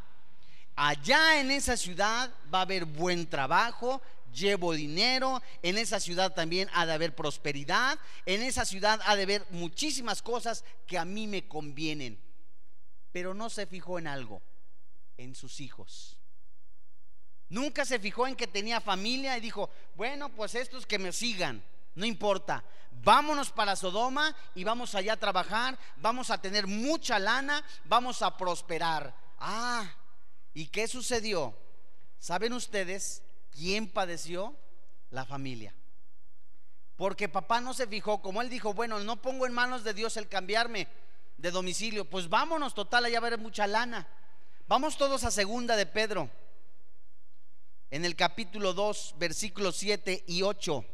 Allá 0.76 1.40
en 1.40 1.50
esa 1.50 1.76
ciudad 1.76 2.30
va 2.52 2.58
a 2.58 2.62
haber 2.62 2.84
buen 2.84 3.26
trabajo, 3.28 4.02
llevo 4.30 4.74
dinero, 4.74 5.42
en 5.62 5.78
esa 5.78 5.98
ciudad 5.98 6.34
también 6.34 6.68
ha 6.74 6.84
de 6.84 6.92
haber 6.92 7.14
prosperidad, 7.14 7.98
en 8.26 8.42
esa 8.42 8.66
ciudad 8.66 9.00
ha 9.06 9.16
de 9.16 9.22
haber 9.22 9.46
muchísimas 9.50 10.20
cosas 10.20 10.64
que 10.86 10.98
a 10.98 11.06
mí 11.06 11.26
me 11.26 11.48
convienen. 11.48 12.20
Pero 13.10 13.32
no 13.32 13.48
se 13.48 13.66
fijó 13.66 13.98
en 13.98 14.06
algo, 14.06 14.42
en 15.16 15.34
sus 15.34 15.60
hijos. 15.60 16.18
Nunca 17.48 17.86
se 17.86 17.98
fijó 17.98 18.26
en 18.26 18.36
que 18.36 18.46
tenía 18.46 18.80
familia 18.82 19.38
y 19.38 19.40
dijo, 19.40 19.70
bueno, 19.94 20.28
pues 20.28 20.54
estos 20.54 20.84
que 20.84 20.98
me 20.98 21.12
sigan, 21.12 21.64
no 21.94 22.04
importa, 22.04 22.62
vámonos 23.02 23.50
para 23.50 23.76
Sodoma 23.76 24.36
y 24.54 24.64
vamos 24.64 24.94
allá 24.94 25.14
a 25.14 25.18
trabajar, 25.18 25.78
vamos 25.96 26.28
a 26.30 26.40
tener 26.40 26.66
mucha 26.66 27.18
lana, 27.18 27.64
vamos 27.84 28.20
a 28.20 28.36
prosperar. 28.36 29.14
Ah, 29.38 29.90
¿Y 30.56 30.68
qué 30.68 30.88
sucedió? 30.88 31.54
¿Saben 32.18 32.54
ustedes 32.54 33.22
quién 33.50 33.86
padeció? 33.90 34.56
La 35.10 35.26
familia. 35.26 35.74
Porque 36.96 37.28
papá 37.28 37.60
no 37.60 37.74
se 37.74 37.86
fijó, 37.86 38.22
como 38.22 38.40
él 38.40 38.48
dijo, 38.48 38.72
bueno, 38.72 38.98
no 39.00 39.20
pongo 39.20 39.44
en 39.44 39.52
manos 39.52 39.84
de 39.84 39.92
Dios 39.92 40.16
el 40.16 40.28
cambiarme 40.28 40.88
de 41.36 41.50
domicilio, 41.50 42.08
pues 42.08 42.30
vámonos, 42.30 42.74
total, 42.74 43.04
allá 43.04 43.20
va 43.20 43.26
a 43.26 43.28
haber 43.28 43.38
mucha 43.38 43.66
lana. 43.66 44.08
Vamos 44.66 44.96
todos 44.96 45.24
a 45.24 45.30
segunda 45.30 45.76
de 45.76 45.84
Pedro, 45.84 46.30
en 47.90 48.06
el 48.06 48.16
capítulo 48.16 48.72
2, 48.72 49.16
versículos 49.18 49.76
7 49.76 50.24
y 50.26 50.40
8. 50.40 50.86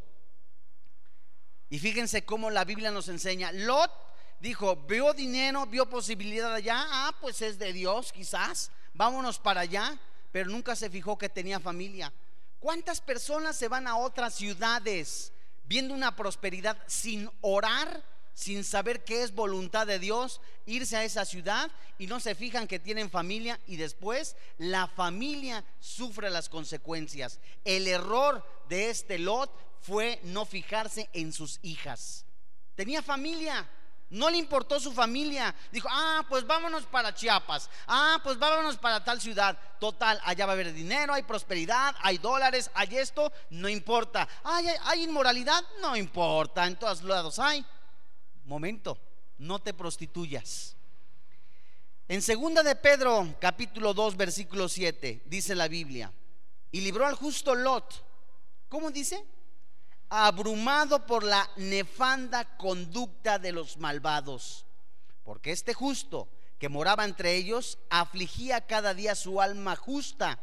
Y 1.70 1.79
fíjense 1.79 2.25
cómo 2.25 2.51
la 2.51 2.64
Biblia 2.64 2.90
nos 2.90 3.07
enseña. 3.07 3.53
Lot 3.53 3.92
dijo, 4.40 4.75
vio 4.75 5.12
dinero, 5.12 5.66
vio 5.66 5.88
posibilidad 5.88 6.53
allá, 6.53 6.85
ah, 6.85 7.16
pues 7.20 7.42
es 7.42 7.61
de 7.61 7.72
Dios 7.72 8.11
quizás 8.11 8.72
vámonos 8.94 9.38
para 9.38 9.62
allá, 9.62 9.98
pero 10.31 10.50
nunca 10.50 10.74
se 10.76 10.90
fijó 10.90 11.18
que 11.18 11.28
tenía 11.28 11.61
familia. 11.61 12.12
¿Cuántas 12.59 13.00
personas 13.00 13.57
se 13.57 13.68
van 13.68 13.87
a 13.87 13.96
otras 13.96 14.35
ciudades 14.35 15.33
viendo 15.64 15.94
una 15.94 16.14
prosperidad 16.16 16.78
sin 16.87 17.31
orar, 17.40 18.05
sin 18.35 18.64
saber 18.64 19.05
qué 19.05 19.22
es 19.22 19.35
voluntad 19.35 19.87
de 19.87 19.98
Dios, 19.98 20.40
irse 20.64 20.96
a 20.96 21.05
esa 21.05 21.24
ciudad 21.24 21.70
y 21.98 22.07
no 22.07 22.20
se 22.20 22.35
fijan 22.35 22.68
que 22.68 22.78
tienen 22.78 23.11
familia 23.11 23.59
y 23.66 23.76
después 23.76 24.37
la 24.59 24.87
familia 24.87 25.64
sufre 25.81 26.31
las 26.31 26.48
consecuencias? 26.48 27.40
El 27.64 27.88
error 27.88 28.46
de 28.68 28.90
este 28.90 29.18
Lot 29.18 29.50
fue 29.81 30.20
no 30.22 30.46
fijarse 30.46 31.11
en 31.12 31.33
sus 31.33 31.59
hijas. 31.62 32.24
Tenía 32.74 33.02
familia, 33.02 33.68
no 34.12 34.29
le 34.29 34.37
importó 34.37 34.79
su 34.79 34.92
familia. 34.92 35.55
Dijo, 35.72 35.88
ah, 35.90 36.25
pues 36.29 36.46
vámonos 36.46 36.85
para 36.85 37.14
Chiapas. 37.14 37.70
Ah, 37.87 38.20
pues 38.22 38.38
vámonos 38.38 38.77
para 38.77 39.03
tal 39.03 39.20
ciudad. 39.20 39.59
Total, 39.81 40.20
allá 40.25 40.44
va 40.44 40.53
a 40.53 40.55
haber 40.55 40.72
dinero, 40.75 41.14
hay 41.14 41.22
prosperidad, 41.22 41.94
hay 42.03 42.18
dólares, 42.18 42.70
hay 42.75 42.98
esto. 42.98 43.33
No 43.48 43.70
importa. 43.70 44.29
¿Hay, 44.44 45.03
inmoralidad? 45.03 45.64
No 45.81 45.96
importa. 45.96 46.66
En 46.66 46.77
todos 46.77 47.03
lados 47.03 47.38
hay. 47.38 47.64
Momento, 48.44 48.98
no 49.38 49.61
te 49.61 49.72
prostituyas. 49.72 50.77
En 52.07 52.20
segunda 52.20 52.62
de 52.62 52.77
Pedro, 52.77 53.35
capítulo 53.40 53.94
2, 53.94 54.16
versículo 54.18 54.68
7, 54.68 55.22
dice 55.25 55.55
la 55.55 55.68
Biblia, 55.68 56.12
y 56.70 56.83
libró 56.83 57.07
al 57.07 57.14
justo 57.14 57.55
Lot. 57.55 58.05
¿Cómo 58.68 58.90
dice? 58.90 59.25
Abrumado 60.14 61.07
por 61.07 61.25
la 61.25 61.48
nefanda 61.57 62.44
conducta 62.59 63.38
de 63.38 63.51
los 63.51 63.79
malvados, 63.79 64.66
porque 65.25 65.53
este 65.53 65.72
justo 65.72 66.29
que 66.59 66.68
moraba 66.68 67.07
entre 67.07 67.35
ellos 67.35 67.79
afligía 67.88 68.66
cada 68.66 68.92
día 68.92 69.14
su 69.14 69.40
alma 69.40 69.75
justa, 69.75 70.38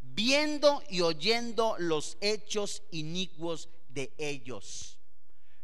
viendo 0.00 0.82
y 0.90 1.02
oyendo 1.02 1.76
los 1.78 2.18
hechos 2.20 2.82
inicuos 2.90 3.68
de 3.90 4.12
ellos. 4.18 4.98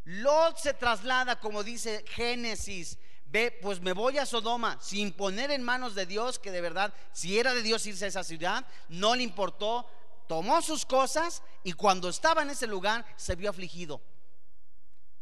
Lot 0.04 0.58
se 0.58 0.72
traslada, 0.72 1.40
como 1.40 1.64
dice 1.64 2.04
Génesis, 2.06 2.96
ve, 3.26 3.50
pues 3.60 3.80
me 3.80 3.92
voy 3.92 4.18
a 4.18 4.24
Sodoma 4.24 4.78
sin 4.80 5.12
poner 5.12 5.50
en 5.50 5.64
manos 5.64 5.96
de 5.96 6.06
Dios, 6.06 6.38
que 6.38 6.52
de 6.52 6.60
verdad, 6.60 6.94
si 7.12 7.40
era 7.40 7.52
de 7.54 7.62
Dios 7.62 7.84
irse 7.86 8.04
a 8.04 8.08
esa 8.08 8.22
ciudad, 8.22 8.64
no 8.88 9.16
le 9.16 9.24
importó, 9.24 9.84
tomó 10.28 10.62
sus 10.62 10.84
cosas 10.84 11.42
y 11.64 11.72
cuando 11.72 12.08
estaba 12.08 12.42
en 12.42 12.50
ese 12.50 12.68
lugar 12.68 13.04
se 13.16 13.34
vio 13.34 13.50
afligido. 13.50 14.00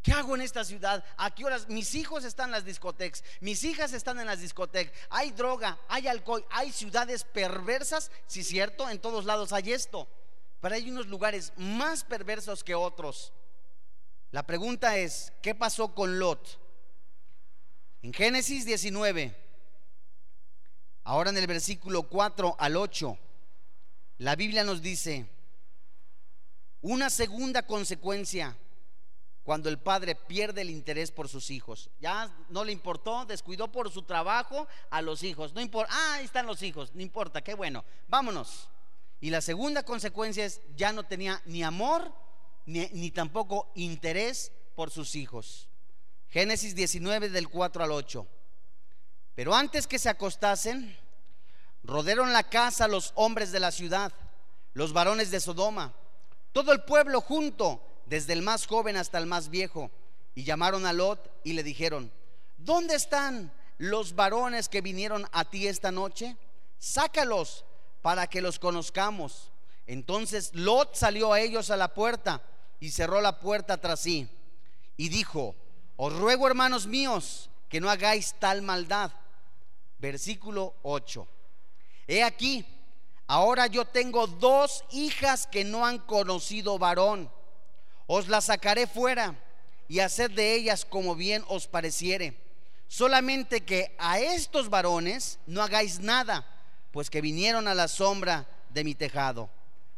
¿Qué 0.02 0.12
hago 0.12 0.34
en 0.34 0.42
esta 0.42 0.64
ciudad? 0.64 1.04
¿A 1.16 1.34
qué 1.34 1.44
horas? 1.44 1.68
Mis 1.68 1.94
hijos 1.94 2.24
están 2.24 2.46
en 2.46 2.52
las 2.52 2.64
discotecas, 2.64 3.24
mis 3.40 3.64
hijas 3.64 3.92
están 3.92 4.20
en 4.20 4.26
las 4.26 4.40
discotecas, 4.40 4.92
hay 5.10 5.30
droga, 5.30 5.78
hay 5.88 6.06
alcohol, 6.06 6.46
hay 6.50 6.70
ciudades 6.70 7.24
perversas, 7.24 8.12
si 8.26 8.40
es 8.40 8.46
cierto, 8.46 8.88
en 8.88 9.00
todos 9.00 9.24
lados 9.24 9.52
hay 9.52 9.72
esto, 9.72 10.06
pero 10.60 10.74
hay 10.74 10.90
unos 10.90 11.06
lugares 11.06 11.52
más 11.56 12.04
perversos 12.04 12.62
que 12.62 12.74
otros. 12.74 13.32
La 14.30 14.46
pregunta 14.46 14.96
es, 14.96 15.32
¿qué 15.42 15.54
pasó 15.54 15.94
con 15.94 16.18
Lot? 16.18 16.60
En 18.02 18.12
Génesis 18.12 18.64
19, 18.64 19.34
ahora 21.02 21.30
en 21.30 21.38
el 21.38 21.46
versículo 21.48 22.04
4 22.04 22.54
al 22.58 22.76
8, 22.76 23.18
la 24.18 24.36
Biblia 24.36 24.64
nos 24.64 24.82
dice, 24.82 25.28
una 26.80 27.10
segunda 27.10 27.62
consecuencia 27.66 28.56
cuando 29.42 29.68
el 29.68 29.78
padre 29.78 30.16
pierde 30.16 30.62
el 30.62 30.70
interés 30.70 31.12
por 31.12 31.28
sus 31.28 31.50
hijos. 31.50 31.90
Ya 32.00 32.36
no 32.48 32.64
le 32.64 32.72
importó, 32.72 33.24
descuidó 33.26 33.70
por 33.70 33.92
su 33.92 34.02
trabajo 34.02 34.66
a 34.90 35.00
los 35.02 35.22
hijos. 35.22 35.52
No 35.54 35.60
importa, 35.60 35.92
ah, 35.94 36.14
ahí 36.14 36.24
están 36.24 36.46
los 36.46 36.62
hijos, 36.62 36.92
no 36.94 37.00
importa, 37.02 37.42
qué 37.42 37.54
bueno, 37.54 37.84
vámonos. 38.08 38.68
Y 39.20 39.30
la 39.30 39.40
segunda 39.40 39.84
consecuencia 39.84 40.44
es, 40.44 40.60
ya 40.76 40.92
no 40.92 41.04
tenía 41.04 41.40
ni 41.46 41.62
amor 41.62 42.12
ni, 42.64 42.88
ni 42.88 43.10
tampoco 43.10 43.70
interés 43.76 44.50
por 44.74 44.90
sus 44.90 45.14
hijos. 45.14 45.68
Génesis 46.28 46.74
19 46.74 47.28
del 47.28 47.48
4 47.48 47.84
al 47.84 47.92
8. 47.92 48.26
Pero 49.36 49.54
antes 49.54 49.86
que 49.86 49.98
se 49.98 50.08
acostasen, 50.08 50.96
rodearon 51.86 52.32
la 52.32 52.42
casa 52.42 52.88
los 52.88 53.12
hombres 53.14 53.52
de 53.52 53.60
la 53.60 53.70
ciudad, 53.70 54.12
los 54.74 54.92
varones 54.92 55.30
de 55.30 55.40
Sodoma, 55.40 55.94
todo 56.52 56.72
el 56.72 56.82
pueblo 56.82 57.20
junto 57.20 57.80
desde 58.06 58.32
el 58.32 58.42
más 58.42 58.66
joven 58.66 58.96
hasta 58.96 59.18
el 59.18 59.26
más 59.26 59.48
viejo, 59.48 59.90
y 60.34 60.44
llamaron 60.44 60.84
a 60.84 60.92
Lot 60.92 61.30
y 61.44 61.54
le 61.54 61.62
dijeron, 61.62 62.12
¿dónde 62.58 62.94
están 62.94 63.52
los 63.78 64.14
varones 64.14 64.68
que 64.68 64.82
vinieron 64.82 65.26
a 65.32 65.44
ti 65.46 65.66
esta 65.66 65.90
noche? 65.90 66.36
Sácalos 66.78 67.64
para 68.02 68.26
que 68.26 68.42
los 68.42 68.58
conozcamos. 68.58 69.50
Entonces 69.86 70.54
Lot 70.54 70.94
salió 70.94 71.32
a 71.32 71.40
ellos 71.40 71.70
a 71.70 71.76
la 71.76 71.94
puerta 71.94 72.42
y 72.80 72.90
cerró 72.90 73.20
la 73.20 73.40
puerta 73.40 73.78
tras 73.80 74.00
sí 74.00 74.28
y 74.96 75.08
dijo, 75.08 75.54
os 75.96 76.12
ruego 76.14 76.46
hermanos 76.46 76.86
míos 76.86 77.48
que 77.68 77.80
no 77.80 77.88
hagáis 77.88 78.34
tal 78.38 78.60
maldad. 78.62 79.12
Versículo 79.98 80.74
8. 80.82 81.26
He 82.08 82.22
aquí, 82.22 82.64
ahora 83.26 83.66
yo 83.66 83.84
tengo 83.84 84.26
dos 84.26 84.84
hijas 84.90 85.46
que 85.46 85.64
no 85.64 85.84
han 85.86 85.98
conocido 85.98 86.78
varón 86.78 87.30
os 88.06 88.28
las 88.28 88.46
sacaré 88.46 88.86
fuera 88.86 89.34
y 89.88 90.00
haced 90.00 90.30
de 90.30 90.54
ellas 90.54 90.84
como 90.84 91.14
bien 91.14 91.44
os 91.48 91.66
pareciere. 91.66 92.36
Solamente 92.88 93.62
que 93.62 93.94
a 93.98 94.20
estos 94.20 94.70
varones 94.70 95.38
no 95.46 95.62
hagáis 95.62 95.98
nada, 96.00 96.46
pues 96.92 97.10
que 97.10 97.20
vinieron 97.20 97.66
a 97.66 97.74
la 97.74 97.88
sombra 97.88 98.48
de 98.70 98.84
mi 98.84 98.94
tejado. 98.94 99.50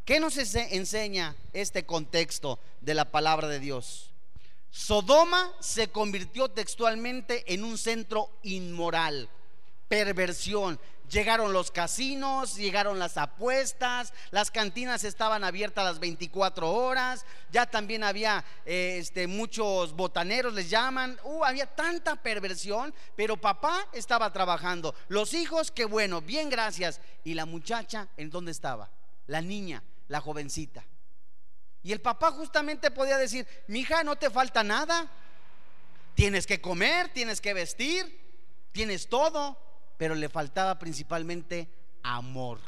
¿Qué 0.06 0.20
nos 0.20 0.38
enseña 0.38 1.36
este 1.52 1.84
contexto 1.84 2.58
de 2.80 2.94
la 2.94 3.04
palabra 3.10 3.46
de 3.46 3.60
Dios? 3.60 4.10
Sodoma 4.70 5.52
se 5.60 5.88
convirtió 5.88 6.48
textualmente 6.48 7.52
en 7.52 7.62
un 7.64 7.76
centro 7.76 8.30
inmoral, 8.42 9.28
perversión, 9.88 10.78
Llegaron 11.10 11.54
los 11.54 11.70
casinos, 11.70 12.56
llegaron 12.56 12.98
las 12.98 13.16
apuestas, 13.16 14.12
las 14.30 14.50
cantinas 14.50 15.04
estaban 15.04 15.42
abiertas 15.42 15.84
las 15.84 16.00
24 16.00 16.70
horas, 16.70 17.24
ya 17.50 17.64
también 17.64 18.04
había 18.04 18.44
eh, 18.66 18.98
este, 19.00 19.26
muchos 19.26 19.94
botaneros, 19.94 20.52
les 20.52 20.68
llaman, 20.68 21.18
uh, 21.24 21.44
había 21.44 21.64
tanta 21.64 22.16
perversión, 22.16 22.94
pero 23.16 23.38
papá 23.38 23.88
estaba 23.92 24.30
trabajando, 24.34 24.94
los 25.08 25.32
hijos, 25.32 25.70
qué 25.70 25.86
bueno, 25.86 26.20
bien 26.20 26.50
gracias, 26.50 27.00
y 27.24 27.32
la 27.32 27.46
muchacha, 27.46 28.08
¿en 28.18 28.28
dónde 28.28 28.52
estaba? 28.52 28.90
La 29.28 29.40
niña, 29.40 29.82
la 30.08 30.20
jovencita. 30.20 30.84
Y 31.82 31.92
el 31.92 32.02
papá 32.02 32.32
justamente 32.32 32.90
podía 32.90 33.16
decir, 33.16 33.46
mi 33.66 33.80
hija, 33.80 34.04
no 34.04 34.16
te 34.16 34.28
falta 34.28 34.62
nada, 34.62 35.10
tienes 36.14 36.46
que 36.46 36.60
comer, 36.60 37.08
tienes 37.14 37.40
que 37.40 37.54
vestir, 37.54 38.68
tienes 38.72 39.08
todo 39.08 39.67
pero 39.98 40.14
le 40.14 40.30
faltaba 40.30 40.78
principalmente 40.78 41.68
amor. 42.02 42.60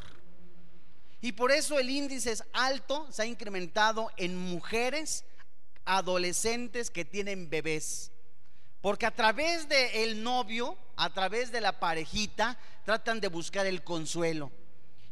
Y 1.23 1.33
por 1.33 1.53
eso 1.53 1.79
el 1.79 1.89
índice 1.89 2.33
es 2.33 2.45
alto, 2.53 3.07
se 3.11 3.23
ha 3.23 3.27
incrementado 3.27 4.11
en 4.17 4.37
mujeres 4.37 5.25
adolescentes 5.85 6.91
que 6.91 7.05
tienen 7.05 7.49
bebés. 7.49 8.11
Porque 8.81 9.07
a 9.07 9.15
través 9.15 9.69
del 9.69 10.23
novio, 10.23 10.77
a 10.97 11.11
través 11.11 11.53
de 11.53 11.61
la 11.61 11.79
parejita, 11.79 12.59
tratan 12.85 13.21
de 13.21 13.29
buscar 13.29 13.67
el 13.67 13.85
consuelo. 13.85 14.51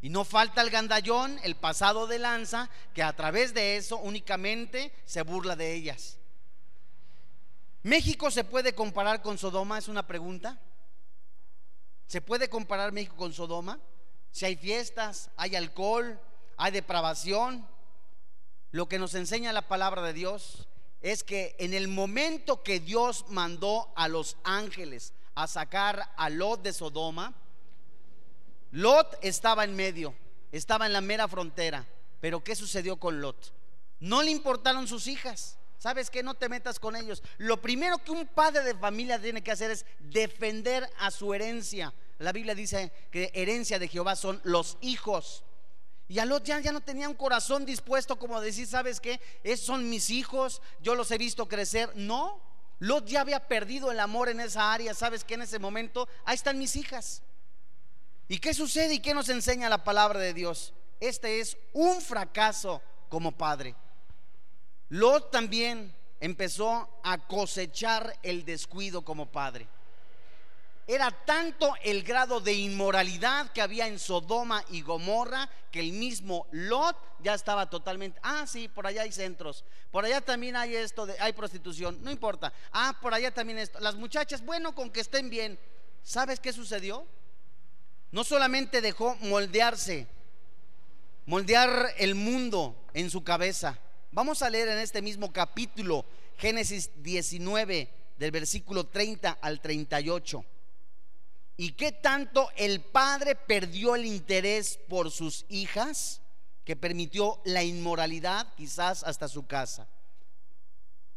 Y 0.01 0.09
no 0.09 0.25
falta 0.25 0.63
el 0.63 0.71
gandallón, 0.71 1.39
el 1.43 1.57
pasado 1.57 2.07
de 2.07 2.19
lanza, 2.19 2.71
que 2.95 3.03
a 3.03 3.15
través 3.15 3.53
de 3.53 3.77
eso 3.77 3.99
únicamente 3.99 4.93
se 5.05 5.23
burla 5.23 5.57
de 5.57 5.75
ellas. 5.75 6.19
¿México 7.83 8.31
se 8.31 8.45
puede 8.45 8.75
comparar 8.75 9.23
con 9.23 9.39
Sodoma? 9.39 9.77
Es 9.79 9.89
una 9.89 10.07
pregunta. 10.07 10.59
¿Se 12.09 12.23
puede 12.23 12.49
comparar 12.49 12.91
México 12.91 13.17
con 13.17 13.35
Sodoma? 13.35 13.79
Si 14.33 14.47
hay 14.47 14.57
fiestas, 14.57 15.31
hay 15.37 15.55
alcohol, 15.57 16.19
hay 16.57 16.73
depravación. 16.73 17.69
Lo 18.71 18.89
que 18.89 18.99
nos 18.99 19.15
enseña 19.15 19.53
la 19.53 19.69
palabra 19.69 20.01
de 20.01 20.15
Dios 20.15 20.69
es 21.03 21.23
que 21.23 21.55
en 21.59 21.75
el 21.75 21.87
momento 21.87 22.63
que 22.63 22.81
Dios 22.81 23.27
mandó 23.29 23.93
a 23.95 24.09
los 24.09 24.39
ángeles 24.43 25.13
a 25.35 25.47
sacar 25.47 26.11
a 26.17 26.31
Lot 26.31 26.63
de 26.63 26.73
Sodoma, 26.73 27.35
Lot 28.71 29.19
estaba 29.21 29.65
en 29.65 29.77
medio, 29.77 30.15
estaba 30.51 30.87
en 30.87 30.95
la 30.95 31.03
mera 31.03 31.29
frontera. 31.29 31.87
Pero 32.21 32.43
¿qué 32.43 32.57
sucedió 32.57 32.97
con 32.97 33.21
Lot? 33.21 33.53
No 34.01 34.23
le 34.23 34.31
importaron 34.31 34.89
sus 34.89 35.09
hijas. 35.09 35.58
¿Sabes 35.79 36.11
que 36.11 36.23
No 36.23 36.35
te 36.35 36.49
metas 36.49 36.81
con 36.81 36.97
ellos. 36.97 37.23
Lo 37.39 37.61
primero 37.63 37.99
que 37.99 38.11
un 38.11 38.27
padre 38.27 38.65
de 38.65 38.75
familia 38.75 39.21
tiene 39.21 39.43
que 39.43 39.53
hacer 39.53 39.71
es 39.71 39.87
defender 40.01 40.89
a 40.99 41.11
su 41.11 41.33
herencia. 41.33 41.95
La 42.19 42.33
Biblia 42.33 42.55
dice 42.55 42.93
que 43.13 43.31
herencia 43.33 43.79
de 43.79 43.89
Jehová 43.89 44.17
son 44.17 44.41
los 44.43 44.77
hijos. 44.81 45.45
Y 46.09 46.19
a 46.19 46.25
Lot 46.25 46.45
ya, 46.45 46.59
ya 46.59 46.73
no 46.73 46.81
tenía 46.81 47.09
un 47.09 47.15
corazón 47.15 47.65
dispuesto 47.65 48.19
como 48.19 48.41
decir, 48.41 48.67
¿sabes 48.67 48.99
qué? 48.99 49.21
Esos 49.45 49.67
son 49.67 49.89
mis 49.89 50.11
hijos, 50.11 50.63
yo 50.81 50.95
los 50.95 51.11
he 51.11 51.19
visto 51.19 51.47
crecer. 51.47 51.93
No, 51.95 52.41
Lot 52.81 53.07
ya 53.07 53.21
había 53.21 53.47
perdido 53.47 53.93
el 53.93 54.01
amor 54.01 54.29
en 54.29 54.41
esa 54.41 54.73
área. 54.73 54.95
¿Sabes 54.95 55.23
qué? 55.23 55.35
En 55.35 55.43
ese 55.43 55.59
momento, 55.59 56.09
ahí 56.25 56.35
están 56.35 56.59
mis 56.59 56.77
hijas. 56.77 57.23
¿Y 58.27 58.39
qué 58.39 58.53
sucede 58.53 58.95
y 58.95 59.01
qué 59.01 59.15
nos 59.15 59.29
enseña 59.29 59.69
la 59.69 59.85
palabra 59.85 60.19
de 60.19 60.35
Dios? 60.35 60.75
Este 61.01 61.41
es 61.41 61.57
un 61.73 62.01
fracaso 62.01 62.83
como 63.09 63.33
padre. 63.33 63.75
Lot 64.91 65.31
también 65.31 65.95
empezó 66.21 67.01
a 67.03 67.19
cosechar 67.19 68.19
el 68.23 68.45
descuido 68.45 69.03
como 69.03 69.27
padre. 69.27 69.67
Era 70.87 71.11
tanto 71.11 71.75
el 71.85 72.03
grado 72.03 72.41
de 72.41 72.55
inmoralidad 72.55 73.53
que 73.53 73.61
había 73.61 73.87
en 73.87 73.99
Sodoma 73.99 74.65
y 74.71 74.81
Gomorra 74.81 75.51
que 75.71 75.81
el 75.81 75.93
mismo 75.93 76.47
Lot 76.51 76.97
ya 77.21 77.35
estaba 77.35 77.69
totalmente, 77.69 78.19
ah, 78.23 78.47
sí, 78.47 78.69
por 78.69 78.87
allá 78.87 79.03
hay 79.03 79.13
centros, 79.13 79.67
por 79.91 80.07
allá 80.07 80.23
también 80.23 80.57
hay 80.57 80.75
esto, 80.75 81.07
hay 81.21 81.35
prostitución, 81.35 81.99
no 82.03 82.11
importa, 82.11 82.55
ah, 82.73 82.97
por 83.03 83.13
allá 83.13 83.31
también 83.35 83.59
esto, 83.59 83.79
las 83.81 83.97
muchachas, 83.97 84.43
bueno, 84.43 84.75
con 84.75 84.91
que 84.91 85.01
estén 85.01 85.29
bien. 85.29 85.59
¿Sabes 86.03 86.41
qué 86.41 86.55
sucedió? 86.55 87.07
No 88.11 88.25
solamente 88.25 88.81
dejó 88.81 89.15
moldearse, 89.17 90.07
moldear 91.27 91.93
el 91.99 92.15
mundo 92.15 92.75
en 92.95 93.11
su 93.11 93.23
cabeza, 93.23 93.79
Vamos 94.11 94.41
a 94.41 94.49
leer 94.49 94.69
en 94.69 94.79
este 94.79 95.03
mismo 95.03 95.33
capítulo, 95.33 96.07
Génesis 96.39 96.91
19, 97.03 97.91
del 98.19 98.31
versículo 98.31 98.87
30 98.87 99.31
al 99.31 99.61
38. 99.61 100.45
¿Y 101.59 101.73
qué 101.73 101.93
tanto 101.93 102.49
el 102.57 102.81
padre 102.81 103.35
perdió 103.35 103.97
el 103.97 104.07
interés 104.07 104.79
por 104.89 105.11
sus 105.11 105.45
hijas 105.51 106.23
que 106.65 106.75
permitió 106.75 107.41
la 107.45 107.63
inmoralidad 107.63 108.55
quizás 108.57 109.05
hasta 109.05 109.29
su 109.29 109.47
casa? 109.47 109.87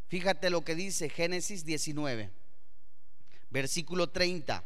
Fíjate 0.10 0.50
lo 0.50 0.66
que 0.66 0.76
dice 0.76 1.08
Génesis 1.08 1.64
19, 1.64 2.30
versículo 3.52 4.10
30. 4.10 4.66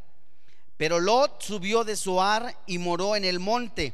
Pero 0.78 1.00
Lot 1.00 1.44
subió 1.44 1.84
de 1.84 1.96
Zoar 1.96 2.60
y 2.66 2.80
moró 2.80 3.16
en 3.16 3.24
el 3.24 3.40
monte, 3.40 3.94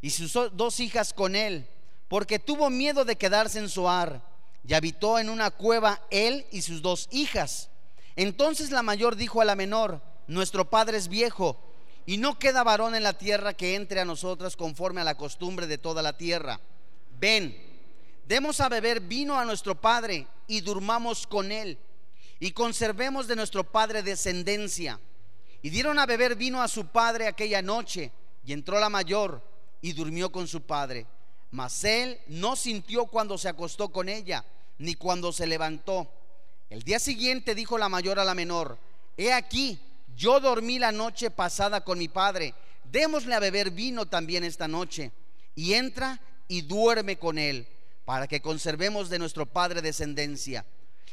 y 0.00 0.10
sus 0.10 0.32
dos 0.32 0.80
hijas 0.80 1.12
con 1.12 1.36
él 1.36 1.68
porque 2.10 2.40
tuvo 2.40 2.70
miedo 2.70 3.04
de 3.04 3.14
quedarse 3.14 3.60
en 3.60 3.68
Zoar 3.68 4.20
y 4.66 4.74
habitó 4.74 5.20
en 5.20 5.30
una 5.30 5.52
cueva 5.52 6.02
él 6.10 6.44
y 6.50 6.62
sus 6.62 6.82
dos 6.82 7.06
hijas. 7.12 7.70
Entonces 8.16 8.72
la 8.72 8.82
mayor 8.82 9.14
dijo 9.14 9.40
a 9.40 9.44
la 9.44 9.54
menor, 9.54 10.02
nuestro 10.26 10.68
padre 10.68 10.98
es 10.98 11.06
viejo 11.06 11.56
y 12.06 12.16
no 12.16 12.36
queda 12.36 12.64
varón 12.64 12.96
en 12.96 13.04
la 13.04 13.12
tierra 13.12 13.54
que 13.54 13.76
entre 13.76 14.00
a 14.00 14.04
nosotras 14.04 14.56
conforme 14.56 15.00
a 15.00 15.04
la 15.04 15.16
costumbre 15.16 15.68
de 15.68 15.78
toda 15.78 16.02
la 16.02 16.16
tierra. 16.16 16.58
Ven, 17.20 17.56
demos 18.26 18.58
a 18.58 18.68
beber 18.68 18.98
vino 19.02 19.38
a 19.38 19.44
nuestro 19.44 19.80
padre 19.80 20.26
y 20.48 20.62
durmamos 20.62 21.28
con 21.28 21.52
él 21.52 21.78
y 22.40 22.50
conservemos 22.50 23.28
de 23.28 23.36
nuestro 23.36 23.62
padre 23.62 24.02
descendencia. 24.02 24.98
Y 25.62 25.70
dieron 25.70 25.96
a 26.00 26.06
beber 26.06 26.34
vino 26.34 26.60
a 26.60 26.66
su 26.66 26.86
padre 26.86 27.28
aquella 27.28 27.62
noche 27.62 28.10
y 28.44 28.52
entró 28.52 28.80
la 28.80 28.88
mayor 28.88 29.40
y 29.80 29.92
durmió 29.92 30.32
con 30.32 30.48
su 30.48 30.62
padre. 30.62 31.06
Mas 31.50 31.84
él 31.84 32.20
no 32.28 32.54
sintió 32.56 33.06
cuando 33.06 33.36
se 33.36 33.48
acostó 33.48 33.88
con 33.90 34.08
ella, 34.08 34.44
ni 34.78 34.94
cuando 34.94 35.32
se 35.32 35.46
levantó. 35.46 36.10
El 36.68 36.82
día 36.82 36.98
siguiente 37.00 37.54
dijo 37.54 37.76
la 37.76 37.88
mayor 37.88 38.20
a 38.20 38.24
la 38.24 38.34
menor, 38.34 38.78
he 39.16 39.32
aquí, 39.32 39.80
yo 40.16 40.38
dormí 40.38 40.78
la 40.78 40.92
noche 40.92 41.30
pasada 41.30 41.82
con 41.82 41.98
mi 41.98 42.08
padre, 42.08 42.54
démosle 42.84 43.34
a 43.34 43.40
beber 43.40 43.70
vino 43.70 44.06
también 44.06 44.44
esta 44.44 44.68
noche. 44.68 45.10
Y 45.56 45.74
entra 45.74 46.20
y 46.46 46.62
duerme 46.62 47.18
con 47.18 47.38
él, 47.38 47.66
para 48.04 48.28
que 48.28 48.40
conservemos 48.40 49.10
de 49.10 49.18
nuestro 49.18 49.46
padre 49.46 49.82
descendencia. 49.82 50.64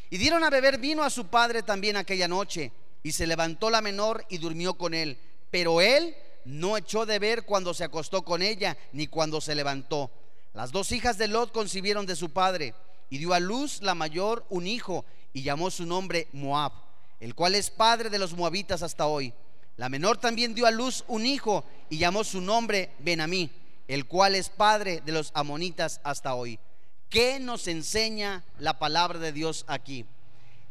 Y 0.09 0.17
dieron 0.17 0.43
a 0.43 0.49
beber 0.49 0.77
vino 0.77 1.03
a 1.03 1.09
su 1.09 1.27
padre 1.27 1.63
también 1.63 1.97
aquella 1.97 2.27
noche, 2.27 2.71
y 3.01 3.11
se 3.11 3.27
levantó 3.27 3.69
la 3.69 3.81
menor 3.81 4.25
y 4.29 4.37
durmió 4.37 4.75
con 4.75 4.93
él. 4.93 5.19
Pero 5.49 5.81
él 5.81 6.15
no 6.45 6.77
echó 6.77 7.05
de 7.05 7.19
ver 7.19 7.43
cuando 7.43 7.73
se 7.73 7.83
acostó 7.83 8.23
con 8.23 8.41
ella, 8.41 8.77
ni 8.93 9.07
cuando 9.07 9.41
se 9.41 9.55
levantó. 9.55 10.11
Las 10.53 10.71
dos 10.71 10.91
hijas 10.91 11.17
de 11.17 11.27
Lot 11.27 11.51
concibieron 11.51 12.05
de 12.05 12.15
su 12.15 12.29
padre, 12.29 12.73
y 13.09 13.17
dio 13.17 13.33
a 13.33 13.39
luz 13.39 13.81
la 13.81 13.95
mayor 13.95 14.45
un 14.49 14.67
hijo, 14.67 15.05
y 15.33 15.43
llamó 15.43 15.71
su 15.71 15.85
nombre 15.85 16.27
Moab, 16.33 16.71
el 17.19 17.35
cual 17.35 17.55
es 17.55 17.69
padre 17.69 18.09
de 18.09 18.19
los 18.19 18.33
moabitas 18.33 18.81
hasta 18.81 19.07
hoy. 19.07 19.33
La 19.75 19.89
menor 19.89 20.17
también 20.17 20.55
dio 20.55 20.65
a 20.65 20.71
luz 20.71 21.03
un 21.07 21.25
hijo, 21.25 21.63
y 21.89 21.97
llamó 21.97 22.23
su 22.23 22.41
nombre 22.41 22.91
Benamí, 22.99 23.51
el 23.87 24.05
cual 24.07 24.35
es 24.35 24.49
padre 24.49 25.01
de 25.05 25.11
los 25.11 25.31
amonitas 25.33 26.01
hasta 26.03 26.33
hoy. 26.33 26.59
¿Qué 27.09 27.39
nos 27.39 27.67
enseña 27.67 28.43
la 28.59 28.79
palabra 28.79 29.19
de 29.19 29.31
Dios 29.31 29.63
aquí? 29.67 30.05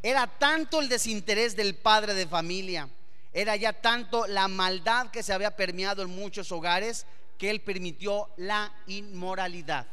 Era 0.02 0.26
tanto 0.26 0.80
el 0.80 0.88
desinterés 0.88 1.56
del 1.56 1.74
padre 1.76 2.14
de 2.14 2.26
familia 2.26 2.88
era 3.36 3.54
ya 3.54 3.74
tanto 3.74 4.26
la 4.26 4.48
maldad 4.48 5.10
que 5.10 5.22
se 5.22 5.34
había 5.34 5.54
permeado 5.54 6.00
en 6.00 6.08
muchos 6.08 6.50
hogares 6.52 7.04
que 7.38 7.50
él 7.50 7.60
permitió 7.60 8.30
la 8.36 8.72
inmoralidad. 8.86 9.86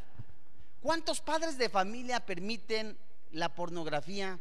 ¿Cuántos 0.82 1.22
padres 1.22 1.58
de 1.58 1.70
familia 1.70 2.26
permiten 2.26 2.98
la 3.32 3.50
pornografía 3.50 4.40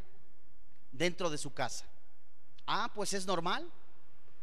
dentro 0.91 1.31
de 1.31 1.39
su 1.39 1.53
casa? 1.53 1.85
Ah, 2.67 2.91
pues 2.95 3.13
es 3.13 3.27
normal. 3.27 3.71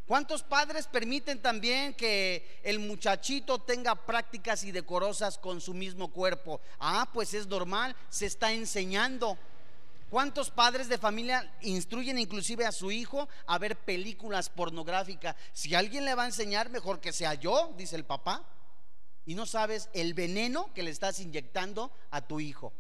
¿Cuántos 0.10 0.42
padres 0.42 0.88
permiten 0.88 1.40
también 1.40 1.94
que 1.94 2.60
el 2.64 2.80
muchachito 2.80 3.60
tenga 3.60 3.94
prácticas 3.94 4.64
y 4.64 4.72
decorosas 4.72 5.38
con 5.38 5.62
su 5.62 5.76
mismo 5.76 6.08
cuerpo? 6.12 6.62
Ah, 6.80 7.08
pues 7.14 7.36
es 7.36 7.46
normal, 7.46 7.96
se 8.10 8.26
está 8.26 8.52
enseñando. 8.52 9.38
¿Cuántos 10.10 10.50
padres 10.50 10.90
de 10.90 10.98
familia 10.98 11.52
instruyen 11.62 12.18
inclusive 12.18 12.66
a 12.66 12.72
su 12.72 12.90
hijo 12.90 13.30
a 13.46 13.60
ver 13.60 13.78
películas 13.78 14.50
pornográficas? 14.50 15.36
Si 15.54 15.76
alguien 15.76 16.04
le 16.04 16.16
va 16.16 16.24
a 16.24 16.28
enseñar, 16.28 16.70
mejor 16.70 17.00
que 17.00 17.14
sea 17.14 17.36
yo, 17.36 17.74
dice 17.78 17.96
el 17.96 18.06
papá. 18.06 18.44
Y 19.26 19.36
no 19.36 19.46
sabes 19.46 19.90
el 19.94 20.16
veneno 20.16 20.74
que 20.74 20.82
le 20.82 20.90
estás 20.90 21.20
inyectando 21.20 21.92
a 22.10 22.22
tu 22.22 22.40
hijo. 22.40 22.74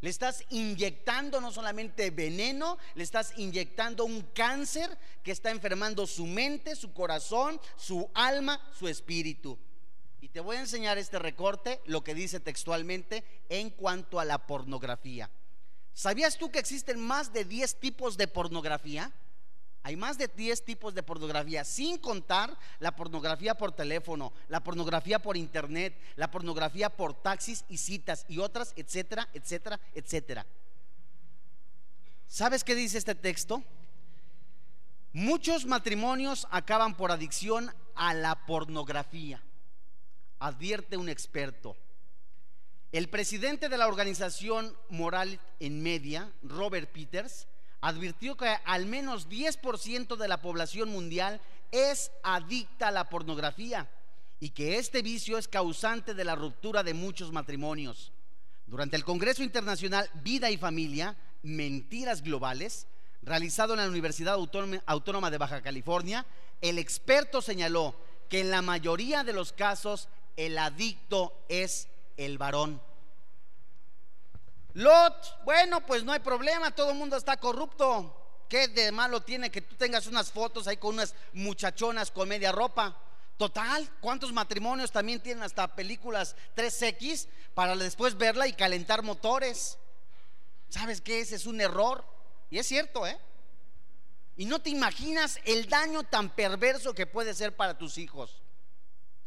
Le 0.00 0.10
estás 0.10 0.44
inyectando 0.50 1.40
no 1.40 1.50
solamente 1.50 2.10
veneno, 2.10 2.78
le 2.94 3.02
estás 3.02 3.36
inyectando 3.36 4.04
un 4.04 4.22
cáncer 4.32 4.96
que 5.24 5.32
está 5.32 5.50
enfermando 5.50 6.06
su 6.06 6.24
mente, 6.24 6.76
su 6.76 6.92
corazón, 6.92 7.60
su 7.76 8.08
alma, 8.14 8.60
su 8.78 8.86
espíritu. 8.86 9.58
Y 10.20 10.28
te 10.28 10.38
voy 10.38 10.56
a 10.56 10.60
enseñar 10.60 10.98
este 10.98 11.18
recorte, 11.18 11.80
lo 11.86 12.04
que 12.04 12.14
dice 12.14 12.38
textualmente 12.38 13.24
en 13.48 13.70
cuanto 13.70 14.20
a 14.20 14.24
la 14.24 14.46
pornografía. 14.46 15.30
¿Sabías 16.00 16.38
tú 16.38 16.50
que 16.50 16.58
existen 16.58 16.98
más 16.98 17.30
de 17.30 17.44
10 17.44 17.78
tipos 17.78 18.16
de 18.16 18.26
pornografía? 18.26 19.12
Hay 19.82 19.96
más 19.96 20.16
de 20.16 20.28
10 20.28 20.64
tipos 20.64 20.94
de 20.94 21.02
pornografía, 21.02 21.62
sin 21.62 21.98
contar 21.98 22.56
la 22.78 22.96
pornografía 22.96 23.54
por 23.54 23.72
teléfono, 23.72 24.32
la 24.48 24.64
pornografía 24.64 25.18
por 25.18 25.36
internet, 25.36 25.94
la 26.16 26.30
pornografía 26.30 26.88
por 26.88 27.12
taxis 27.12 27.66
y 27.68 27.76
citas 27.76 28.24
y 28.28 28.38
otras, 28.38 28.72
etcétera, 28.76 29.28
etcétera, 29.34 29.78
etcétera. 29.94 30.46
¿Sabes 32.26 32.64
qué 32.64 32.74
dice 32.74 32.96
este 32.96 33.14
texto? 33.14 33.62
Muchos 35.12 35.66
matrimonios 35.66 36.46
acaban 36.50 36.96
por 36.96 37.12
adicción 37.12 37.74
a 37.94 38.14
la 38.14 38.46
pornografía, 38.46 39.42
advierte 40.38 40.96
un 40.96 41.10
experto. 41.10 41.76
El 42.92 43.08
presidente 43.08 43.68
de 43.68 43.78
la 43.78 43.86
organización 43.86 44.76
Moral 44.88 45.38
en 45.60 45.80
Media, 45.80 46.32
Robert 46.42 46.90
Peters, 46.90 47.46
advirtió 47.80 48.36
que 48.36 48.48
al 48.64 48.86
menos 48.86 49.28
10% 49.28 50.16
de 50.16 50.28
la 50.28 50.42
población 50.42 50.88
mundial 50.88 51.40
es 51.70 52.10
adicta 52.24 52.88
a 52.88 52.90
la 52.90 53.08
pornografía 53.08 53.88
y 54.40 54.50
que 54.50 54.78
este 54.78 55.02
vicio 55.02 55.38
es 55.38 55.46
causante 55.46 56.14
de 56.14 56.24
la 56.24 56.34
ruptura 56.34 56.82
de 56.82 56.94
muchos 56.94 57.30
matrimonios. 57.30 58.12
Durante 58.66 58.96
el 58.96 59.04
Congreso 59.04 59.44
Internacional 59.44 60.10
Vida 60.24 60.50
y 60.50 60.56
Familia, 60.56 61.16
Mentiras 61.42 62.22
Globales, 62.22 62.88
realizado 63.22 63.74
en 63.74 63.80
la 63.80 63.88
Universidad 63.88 64.34
Autónoma 64.86 65.30
de 65.30 65.38
Baja 65.38 65.62
California, 65.62 66.26
el 66.60 66.78
experto 66.78 67.40
señaló 67.40 67.94
que 68.28 68.40
en 68.40 68.50
la 68.50 68.62
mayoría 68.62 69.22
de 69.22 69.32
los 69.32 69.52
casos 69.52 70.08
el 70.36 70.58
adicto 70.58 71.44
es 71.48 71.88
el 72.16 72.38
varón. 72.38 72.80
Lot, 74.74 75.44
bueno, 75.44 75.84
pues 75.84 76.04
no 76.04 76.12
hay 76.12 76.20
problema, 76.20 76.70
todo 76.70 76.90
el 76.90 76.96
mundo 76.96 77.16
está 77.16 77.36
corrupto. 77.36 78.16
¿Qué 78.48 78.68
de 78.68 78.90
malo 78.92 79.20
tiene 79.22 79.50
que 79.50 79.60
tú 79.60 79.76
tengas 79.76 80.06
unas 80.06 80.32
fotos 80.32 80.66
ahí 80.66 80.76
con 80.76 80.94
unas 80.94 81.14
muchachonas 81.32 82.10
con 82.10 82.28
media 82.28 82.52
ropa? 82.52 82.96
Total, 83.36 83.88
¿cuántos 84.00 84.32
matrimonios 84.32 84.92
también 84.92 85.20
tienen 85.20 85.42
hasta 85.42 85.74
películas 85.74 86.36
3X 86.56 87.26
para 87.54 87.74
después 87.76 88.16
verla 88.16 88.46
y 88.46 88.52
calentar 88.52 89.02
motores? 89.02 89.78
¿Sabes 90.68 91.00
qué? 91.00 91.20
Ese 91.20 91.36
es 91.36 91.46
un 91.46 91.60
error. 91.60 92.04
Y 92.50 92.58
es 92.58 92.66
cierto, 92.66 93.06
¿eh? 93.06 93.18
Y 94.36 94.46
no 94.46 94.60
te 94.60 94.70
imaginas 94.70 95.38
el 95.44 95.68
daño 95.68 96.02
tan 96.02 96.30
perverso 96.30 96.94
que 96.94 97.06
puede 97.06 97.34
ser 97.34 97.54
para 97.56 97.78
tus 97.78 97.98
hijos. 97.98 98.39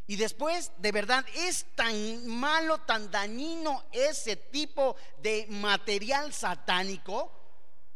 Y 0.05 0.17
después, 0.17 0.71
de 0.77 0.91
verdad, 0.91 1.25
es 1.33 1.65
tan 1.75 2.27
malo, 2.27 2.79
tan 2.79 3.09
dañino 3.09 3.83
ese 3.91 4.35
tipo 4.35 4.95
de 5.21 5.45
material 5.49 6.33
satánico 6.33 7.31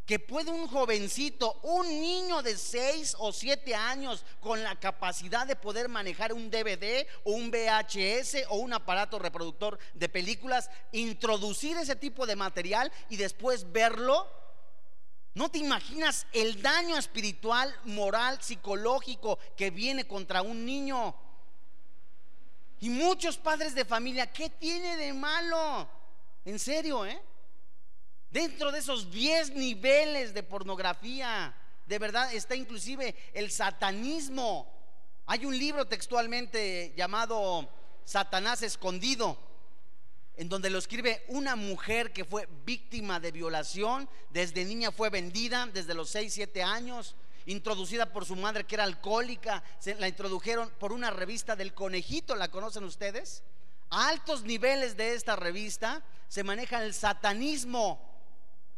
que 0.08 0.20
puede 0.20 0.51
un 0.51 0.68
jovencito, 0.70 1.60
un 1.64 1.86
niño 1.86 2.41
de 2.41 2.58
6 2.58 3.18
o 3.20 3.34
7 3.34 3.76
años 3.76 4.24
con 4.39 4.64
la 4.64 4.80
capacidad 4.80 5.45
de 5.45 5.58
poder 5.58 5.89
manejar 5.89 6.32
un 6.32 6.49
DVD 6.49 7.05
o 7.26 7.34
un 7.34 7.51
VHS 7.51 8.45
o 8.47 8.55
un 8.55 8.72
aparato 8.72 9.20
reproductor 9.20 9.78
de 9.93 10.08
películas, 10.08 10.70
introducir 10.93 11.76
ese 11.76 11.97
tipo 11.97 12.26
de 12.26 12.38
material 12.38 12.89
y 13.10 13.18
después 13.18 13.70
verlo. 13.74 14.32
¿No 15.34 15.51
te 15.51 15.60
imaginas 15.60 16.26
el 16.32 16.62
daño 16.62 16.97
espiritual, 16.97 17.76
moral, 17.84 18.41
psicológico 18.41 19.38
que 19.58 19.72
viene 19.72 20.08
contra 20.08 20.41
un 20.41 20.66
niño? 20.66 21.14
Y 22.80 22.89
muchos 22.89 23.38
padres 23.38 23.73
de 23.73 23.86
familia, 23.86 24.32
¿qué 24.32 24.49
tiene 24.49 24.97
de 24.97 25.13
malo? 25.13 25.89
En 26.45 26.59
serio, 26.59 27.05
¿eh? 27.05 27.19
Dentro 28.30 28.71
de 28.71 28.80
esos 28.80 29.09
10 29.09 29.51
niveles 29.51 30.34
de 30.34 30.43
pornografía, 30.43 31.55
de 31.86 31.99
verdad 31.99 32.34
está 32.34 32.55
inclusive 32.55 33.15
el 33.34 33.49
satanismo. 33.49 34.71
Hay 35.25 35.45
un 35.45 35.57
libro 35.57 35.86
textualmente 35.88 36.93
llamado 36.95 37.69
Satanás 38.05 38.61
escondido, 38.61 39.38
en 40.36 40.49
donde 40.49 40.69
lo 40.69 40.78
escribe 40.78 41.23
una 41.30 41.55
mujer 41.55 42.13
que 42.13 42.25
fue 42.25 42.47
víctima 42.63 43.19
de 43.19 43.32
violación, 43.32 44.07
desde 44.30 44.65
niña 44.65 44.91
fue 44.91 45.09
vendida, 45.09 45.65
desde 45.67 45.95
los 45.95 46.09
6, 46.09 46.32
7 46.32 46.61
años, 46.61 47.15
introducida 47.48 48.14
por 48.14 48.26
su 48.26 48.36
madre 48.36 48.66
que 48.66 48.76
era 48.76 48.84
alcohólica, 48.84 49.64
se 49.80 49.95
la 49.95 50.08
introdujeron 50.08 50.70
por 50.80 50.91
una 50.91 51.10
revista 51.10 51.56
del 51.56 51.74
conejito, 51.74 52.36
¿la 52.36 52.50
conocen 52.50 52.84
ustedes? 52.84 53.43
A 53.89 54.10
altos 54.10 54.43
niveles 54.43 54.95
de 54.98 55.14
esta 55.14 55.36
revista 55.36 56.04
se 56.28 56.43
maneja 56.43 56.84
el 56.84 56.93
satanismo. 56.93 58.00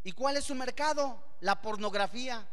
¿Y 0.04 0.12
cuál 0.12 0.38
es 0.38 0.46
su 0.46 0.56
mercado? 0.56 1.22
La 1.42 1.62
pornografía. 1.62 2.48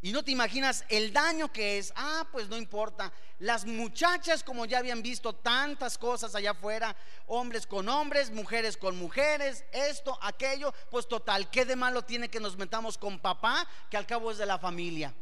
Y 0.00 0.12
no 0.12 0.22
te 0.22 0.30
imaginas 0.30 0.84
el 0.88 1.12
daño 1.12 1.52
que 1.52 1.78
es. 1.78 1.92
Ah, 1.96 2.26
pues 2.30 2.48
no 2.48 2.56
importa. 2.56 3.12
Las 3.40 3.66
muchachas, 3.66 4.44
como 4.44 4.64
ya 4.64 4.78
habían 4.78 5.02
visto 5.02 5.34
tantas 5.34 5.98
cosas 5.98 6.34
allá 6.34 6.52
afuera, 6.52 6.94
hombres 7.26 7.66
con 7.66 7.88
hombres, 7.88 8.30
mujeres 8.30 8.76
con 8.76 8.96
mujeres, 8.96 9.64
esto, 9.72 10.16
aquello, 10.22 10.72
pues 10.90 11.08
total, 11.08 11.50
¿qué 11.50 11.64
de 11.64 11.74
malo 11.74 12.02
tiene 12.02 12.28
que 12.28 12.38
nos 12.38 12.56
metamos 12.56 12.96
con 12.96 13.18
papá, 13.18 13.66
que 13.90 13.96
al 13.96 14.06
cabo 14.06 14.30
es 14.30 14.38
de 14.38 14.46
la 14.46 14.58
familia? 14.58 15.12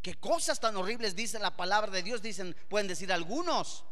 ¿Qué 0.00 0.14
cosas 0.14 0.60
tan 0.60 0.76
horribles 0.76 1.16
dice 1.16 1.38
la 1.38 1.56
palabra 1.56 1.90
de 1.90 2.02
Dios? 2.02 2.22
Dicen, 2.22 2.56
pueden 2.68 2.86
decir 2.86 3.12
algunos. 3.12 3.84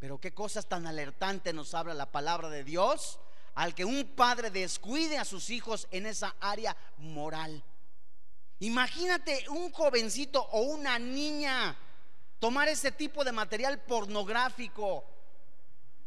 Pero 0.00 0.18
qué 0.18 0.34
cosas 0.34 0.68
tan 0.68 0.88
alertantes 0.88 1.54
nos 1.54 1.72
habla 1.74 1.94
la 1.94 2.10
palabra 2.10 2.48
de 2.50 2.64
Dios 2.64 3.20
al 3.54 3.74
que 3.74 3.84
un 3.84 4.14
padre 4.16 4.50
descuide 4.50 5.18
a 5.18 5.24
sus 5.24 5.50
hijos 5.50 5.86
en 5.90 6.06
esa 6.06 6.34
área 6.40 6.76
moral. 6.98 7.62
Imagínate 8.62 9.44
un 9.48 9.72
jovencito 9.72 10.40
o 10.40 10.60
una 10.60 10.96
niña 10.96 11.76
tomar 12.38 12.68
ese 12.68 12.92
tipo 12.92 13.24
de 13.24 13.32
material 13.32 13.80
pornográfico 13.80 15.04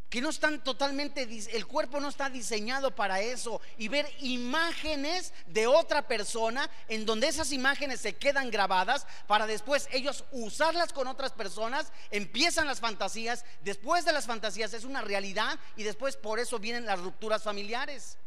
que 0.10 0.22
no 0.22 0.30
están 0.30 0.64
totalmente, 0.64 1.24
el 1.52 1.68
cuerpo 1.68 2.00
no 2.00 2.08
está 2.08 2.30
diseñado 2.30 2.96
para 2.96 3.20
eso 3.20 3.60
y 3.78 3.90
ver 3.90 4.10
imágenes 4.22 5.34
de 5.48 5.68
otra 5.68 6.08
persona 6.08 6.70
en 6.88 7.06
donde 7.06 7.28
esas 7.28 7.52
imágenes 7.52 8.00
se 8.00 8.16
quedan 8.16 8.50
grabadas 8.50 9.06
para 9.28 9.48
después 9.48 9.90
ellos 9.92 10.24
usarlas 10.32 10.94
con 10.94 11.10
otras 11.10 11.34
personas, 11.34 11.92
empiezan 12.10 12.68
las 12.68 12.80
fantasías, 12.80 13.44
después 13.66 14.06
de 14.06 14.14
las 14.14 14.28
fantasías 14.28 14.74
es 14.74 14.86
una 14.86 15.02
realidad 15.02 15.60
y 15.76 15.84
después 15.84 16.16
por 16.16 16.40
eso 16.40 16.58
vienen 16.58 16.86
las 16.86 17.02
rupturas 17.02 17.44
familiares. 17.44 18.18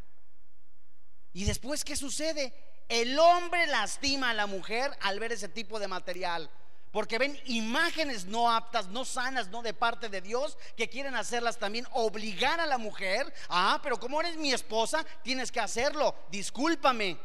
¿Y 1.33 1.45
después 1.45 1.83
qué 1.83 1.95
sucede? 1.95 2.68
El 2.89 3.19
hombre 3.19 3.67
lastima 3.67 4.31
a 4.31 4.33
la 4.33 4.47
mujer 4.47 4.91
al 5.01 5.19
ver 5.19 5.31
ese 5.31 5.47
tipo 5.47 5.79
de 5.79 5.87
material. 5.87 6.49
Porque 6.91 7.19
ven 7.19 7.39
imágenes 7.45 8.25
no 8.25 8.51
aptas, 8.51 8.87
no 8.87 9.05
sanas, 9.05 9.49
no 9.49 9.61
de 9.61 9.75
parte 9.75 10.09
de 10.09 10.21
Dios, 10.21 10.57
que 10.75 10.89
quieren 10.89 11.15
hacerlas 11.15 11.59
también, 11.59 11.87
obligar 11.91 12.59
a 12.59 12.65
la 12.65 12.79
mujer. 12.79 13.31
Ah, 13.47 13.79
pero 13.83 13.99
como 13.99 14.19
eres 14.19 14.37
mi 14.37 14.51
esposa, 14.51 15.05
tienes 15.21 15.51
que 15.51 15.59
hacerlo. 15.59 16.15
Discúlpame, 16.31 17.19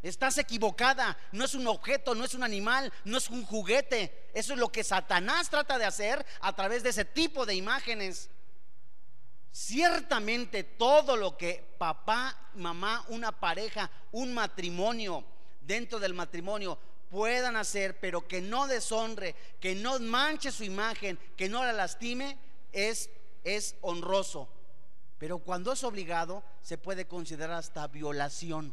estás 0.00 0.38
equivocada. 0.38 1.18
No 1.32 1.44
es 1.44 1.54
un 1.54 1.66
objeto, 1.66 2.14
no 2.14 2.24
es 2.24 2.34
un 2.34 2.44
animal, 2.44 2.92
no 3.04 3.18
es 3.18 3.28
un 3.30 3.44
juguete. 3.44 4.30
Eso 4.32 4.52
es 4.52 4.60
lo 4.60 4.70
que 4.70 4.84
Satanás 4.84 5.50
trata 5.50 5.76
de 5.76 5.86
hacer 5.86 6.24
a 6.40 6.54
través 6.54 6.84
de 6.84 6.90
ese 6.90 7.04
tipo 7.04 7.44
de 7.46 7.56
imágenes. 7.56 8.30
Ciertamente 9.52 10.62
todo 10.62 11.16
lo 11.16 11.36
que 11.36 11.74
papá, 11.78 12.50
mamá, 12.54 13.04
una 13.08 13.32
pareja, 13.32 13.90
un 14.12 14.32
matrimonio, 14.32 15.24
dentro 15.60 15.98
del 15.98 16.14
matrimonio 16.14 16.78
puedan 17.10 17.56
hacer, 17.56 17.98
pero 17.98 18.26
que 18.26 18.40
no 18.40 18.68
deshonre, 18.68 19.34
que 19.60 19.74
no 19.74 19.98
manche 19.98 20.52
su 20.52 20.62
imagen, 20.62 21.18
que 21.36 21.48
no 21.48 21.64
la 21.64 21.72
lastime, 21.72 22.38
es, 22.72 23.10
es 23.42 23.74
honroso. 23.80 24.48
Pero 25.18 25.40
cuando 25.40 25.72
es 25.72 25.82
obligado, 25.84 26.42
se 26.62 26.78
puede 26.78 27.06
considerar 27.06 27.58
hasta 27.58 27.86
violación. 27.88 28.72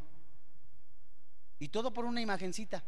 Y 1.60 1.70
todo 1.70 1.92
por 1.92 2.06
una 2.06 2.22
imagencita. 2.22 2.84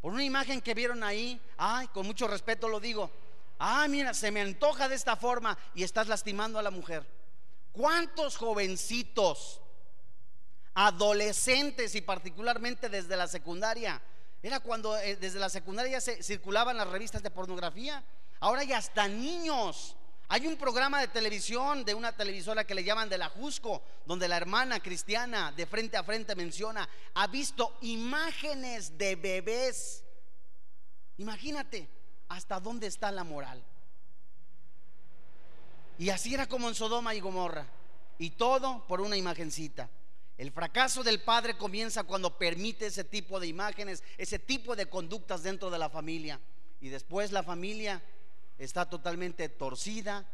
Por 0.00 0.12
una 0.12 0.22
imagen 0.22 0.60
que 0.60 0.74
vieron 0.74 1.02
ahí, 1.02 1.40
ay, 1.56 1.88
con 1.88 2.06
mucho 2.06 2.28
respeto 2.28 2.68
lo 2.68 2.78
digo, 2.78 3.10
ah, 3.58 3.86
mira, 3.88 4.14
se 4.14 4.30
me 4.30 4.40
antoja 4.40 4.88
de 4.88 4.94
esta 4.94 5.16
forma 5.16 5.56
y 5.74 5.82
estás 5.82 6.08
lastimando 6.08 6.58
a 6.58 6.62
la 6.62 6.70
mujer. 6.70 7.06
¿Cuántos 7.72 8.36
jovencitos, 8.36 9.60
adolescentes 10.74 11.94
y 11.94 12.00
particularmente 12.00 12.88
desde 12.88 13.16
la 13.16 13.28
secundaria, 13.28 14.00
era 14.42 14.60
cuando 14.60 14.96
eh, 14.98 15.16
desde 15.16 15.38
la 15.38 15.48
secundaria 15.48 15.92
ya 15.92 16.00
se 16.00 16.22
circulaban 16.22 16.76
las 16.76 16.88
revistas 16.88 17.22
de 17.22 17.30
pornografía, 17.30 18.04
ahora 18.40 18.62
ya 18.64 18.78
hasta 18.78 19.08
niños. 19.08 19.96
Hay 20.28 20.46
un 20.46 20.56
programa 20.56 21.00
de 21.00 21.08
televisión 21.08 21.84
de 21.84 21.94
una 21.94 22.12
televisora 22.16 22.64
que 22.64 22.74
le 22.74 22.84
llaman 22.84 23.08
de 23.08 23.18
la 23.18 23.28
Jusco, 23.28 23.82
donde 24.06 24.28
la 24.28 24.36
hermana 24.36 24.80
cristiana 24.80 25.52
de 25.52 25.66
frente 25.66 25.96
a 25.96 26.02
frente 26.02 26.34
menciona, 26.34 26.88
ha 27.14 27.26
visto 27.28 27.76
imágenes 27.82 28.98
de 28.98 29.16
bebés. 29.16 30.04
Imagínate, 31.18 31.88
hasta 32.28 32.60
dónde 32.60 32.86
está 32.86 33.10
la 33.12 33.24
moral. 33.24 33.62
Y 35.98 36.10
así 36.10 36.34
era 36.34 36.46
como 36.46 36.68
en 36.68 36.74
Sodoma 36.74 37.14
y 37.14 37.20
Gomorra. 37.20 37.66
Y 38.18 38.30
todo 38.30 38.86
por 38.86 39.00
una 39.00 39.16
imagencita. 39.16 39.88
El 40.38 40.50
fracaso 40.50 41.02
del 41.02 41.22
padre 41.22 41.56
comienza 41.56 42.04
cuando 42.04 42.36
permite 42.36 42.86
ese 42.86 43.04
tipo 43.04 43.40
de 43.40 43.46
imágenes, 43.46 44.02
ese 44.18 44.38
tipo 44.38 44.76
de 44.76 44.86
conductas 44.86 45.42
dentro 45.42 45.70
de 45.70 45.78
la 45.78 45.88
familia. 45.88 46.40
Y 46.80 46.88
después 46.88 47.32
la 47.32 47.42
familia 47.42 48.02
está 48.58 48.88
totalmente 48.88 49.48
torcida, 49.48 50.26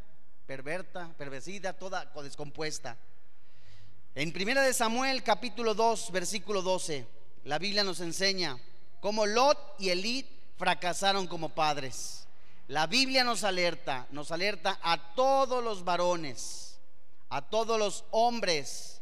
perverta, 0.46 1.12
pervertida, 1.16 1.72
toda 1.72 2.10
descompuesta. 2.22 2.96
En 4.14 4.32
Primera 4.32 4.62
de 4.62 4.74
Samuel 4.74 5.22
capítulo 5.22 5.74
2, 5.74 6.10
versículo 6.10 6.62
12, 6.62 7.06
la 7.44 7.58
Biblia 7.58 7.84
nos 7.84 8.00
enseña 8.00 8.58
cómo 9.00 9.24
Lot 9.24 9.58
y 9.78 9.90
Elid 9.90 10.26
fracasaron 10.62 11.26
como 11.26 11.48
padres. 11.48 12.28
La 12.68 12.86
Biblia 12.86 13.24
nos 13.24 13.42
alerta, 13.42 14.06
nos 14.12 14.30
alerta 14.30 14.78
a 14.80 15.12
todos 15.16 15.64
los 15.64 15.84
varones, 15.84 16.78
a 17.30 17.42
todos 17.42 17.80
los 17.80 18.04
hombres, 18.12 19.00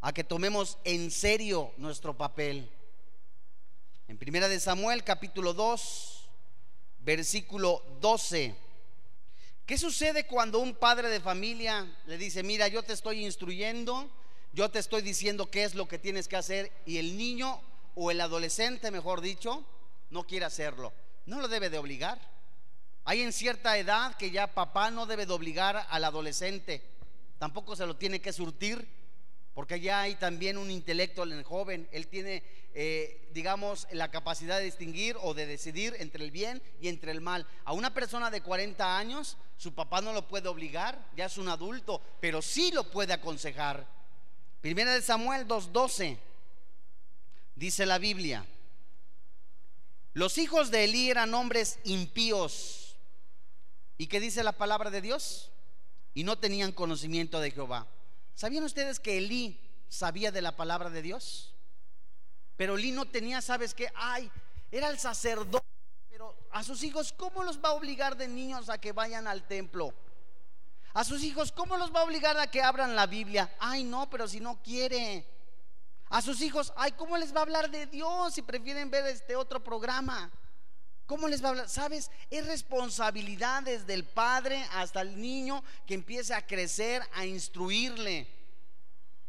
a 0.00 0.14
que 0.14 0.24
tomemos 0.24 0.78
en 0.84 1.10
serio 1.10 1.72
nuestro 1.76 2.16
papel. 2.16 2.72
En 4.08 4.16
Primera 4.16 4.48
de 4.48 4.58
Samuel 4.58 5.04
capítulo 5.04 5.52
2, 5.52 6.30
versículo 7.00 7.82
12. 8.00 8.54
¿Qué 9.66 9.76
sucede 9.76 10.26
cuando 10.26 10.58
un 10.58 10.74
padre 10.74 11.10
de 11.10 11.20
familia 11.20 11.86
le 12.06 12.16
dice, 12.16 12.42
mira, 12.42 12.66
yo 12.68 12.82
te 12.82 12.94
estoy 12.94 13.26
instruyendo, 13.26 14.08
yo 14.54 14.70
te 14.70 14.78
estoy 14.78 15.02
diciendo 15.02 15.50
qué 15.50 15.64
es 15.64 15.74
lo 15.74 15.86
que 15.86 15.98
tienes 15.98 16.28
que 16.28 16.36
hacer 16.36 16.72
y 16.86 16.96
el 16.96 17.18
niño 17.18 17.60
o 17.94 18.10
el 18.10 18.22
adolescente, 18.22 18.90
mejor 18.90 19.20
dicho, 19.20 19.66
no 20.12 20.24
quiere 20.24 20.44
hacerlo, 20.44 20.92
no 21.26 21.40
lo 21.40 21.48
debe 21.48 21.70
de 21.70 21.78
obligar. 21.78 22.20
Hay 23.04 23.22
en 23.22 23.32
cierta 23.32 23.76
edad 23.78 24.16
que 24.16 24.30
ya 24.30 24.54
papá 24.54 24.90
no 24.90 25.06
debe 25.06 25.26
de 25.26 25.32
obligar 25.32 25.86
al 25.88 26.04
adolescente, 26.04 26.82
tampoco 27.38 27.74
se 27.74 27.86
lo 27.86 27.96
tiene 27.96 28.20
que 28.20 28.32
surtir, 28.32 28.86
porque 29.54 29.80
ya 29.80 30.02
hay 30.02 30.14
también 30.14 30.56
un 30.56 30.70
intelecto 30.70 31.24
en 31.24 31.32
el 31.32 31.44
joven, 31.44 31.88
él 31.92 32.06
tiene, 32.06 32.42
eh, 32.74 33.28
digamos, 33.32 33.88
la 33.90 34.10
capacidad 34.10 34.58
de 34.58 34.64
distinguir 34.64 35.16
o 35.20 35.34
de 35.34 35.46
decidir 35.46 35.96
entre 35.98 36.24
el 36.24 36.30
bien 36.30 36.62
y 36.80 36.88
entre 36.88 37.10
el 37.10 37.20
mal. 37.20 37.46
A 37.64 37.72
una 37.72 37.92
persona 37.92 38.30
de 38.30 38.40
40 38.40 38.96
años, 38.96 39.36
su 39.56 39.74
papá 39.74 40.00
no 40.00 40.12
lo 40.12 40.28
puede 40.28 40.48
obligar, 40.48 41.10
ya 41.16 41.26
es 41.26 41.36
un 41.38 41.48
adulto, 41.48 42.00
pero 42.20 42.40
sí 42.40 42.70
lo 42.70 42.90
puede 42.90 43.12
aconsejar. 43.12 43.86
Primera 44.60 44.94
de 44.94 45.02
Samuel 45.02 45.46
2.12, 45.48 46.18
dice 47.56 47.84
la 47.84 47.98
Biblia. 47.98 48.46
Los 50.14 50.38
hijos 50.38 50.70
de 50.70 50.84
Elí 50.84 51.10
eran 51.10 51.34
hombres 51.34 51.78
impíos. 51.84 52.96
¿Y 53.96 54.08
qué 54.08 54.20
dice 54.20 54.42
la 54.42 54.52
palabra 54.52 54.90
de 54.90 55.00
Dios? 55.00 55.50
Y 56.14 56.24
no 56.24 56.38
tenían 56.38 56.72
conocimiento 56.72 57.40
de 57.40 57.50
Jehová. 57.50 57.86
¿Sabían 58.34 58.64
ustedes 58.64 59.00
que 59.00 59.18
Elí 59.18 59.58
sabía 59.88 60.30
de 60.30 60.42
la 60.42 60.56
palabra 60.56 60.90
de 60.90 61.02
Dios? 61.02 61.54
Pero 62.56 62.76
Elí 62.76 62.92
no 62.92 63.06
tenía, 63.06 63.40
¿sabes 63.40 63.74
qué? 63.74 63.90
Ay, 63.94 64.30
era 64.70 64.88
el 64.88 64.98
sacerdote, 64.98 65.66
pero 66.10 66.36
a 66.50 66.62
sus 66.62 66.82
hijos, 66.82 67.12
¿cómo 67.12 67.42
los 67.44 67.58
va 67.58 67.70
a 67.70 67.74
obligar 67.74 68.16
de 68.16 68.28
niños 68.28 68.68
a 68.68 68.78
que 68.78 68.92
vayan 68.92 69.26
al 69.26 69.46
templo? 69.46 69.94
A 70.94 71.04
sus 71.04 71.22
hijos, 71.22 71.52
¿cómo 71.52 71.76
los 71.78 71.94
va 71.94 72.00
a 72.00 72.04
obligar 72.04 72.38
a 72.38 72.50
que 72.50 72.60
abran 72.60 72.94
la 72.94 73.06
Biblia? 73.06 73.54
Ay, 73.58 73.82
no, 73.84 74.10
pero 74.10 74.28
si 74.28 74.40
no 74.40 74.62
quiere. 74.62 75.26
A 76.12 76.20
sus 76.20 76.42
hijos, 76.42 76.74
ay, 76.76 76.92
¿cómo 76.92 77.16
les 77.16 77.34
va 77.34 77.38
a 77.38 77.42
hablar 77.44 77.70
de 77.70 77.86
Dios 77.86 78.34
si 78.34 78.42
prefieren 78.42 78.90
ver 78.90 79.06
este 79.06 79.34
otro 79.34 79.64
programa? 79.64 80.30
¿Cómo 81.06 81.26
les 81.26 81.42
va 81.42 81.46
a 81.46 81.50
hablar? 81.52 81.70
¿Sabes? 81.70 82.10
Es 82.28 82.46
responsabilidad 82.46 83.62
desde 83.62 83.94
el 83.94 84.04
padre 84.04 84.62
hasta 84.72 85.00
el 85.00 85.18
niño 85.18 85.64
que 85.86 85.94
empiece 85.94 86.34
a 86.34 86.46
crecer, 86.46 87.02
a 87.14 87.24
instruirle. 87.24 88.28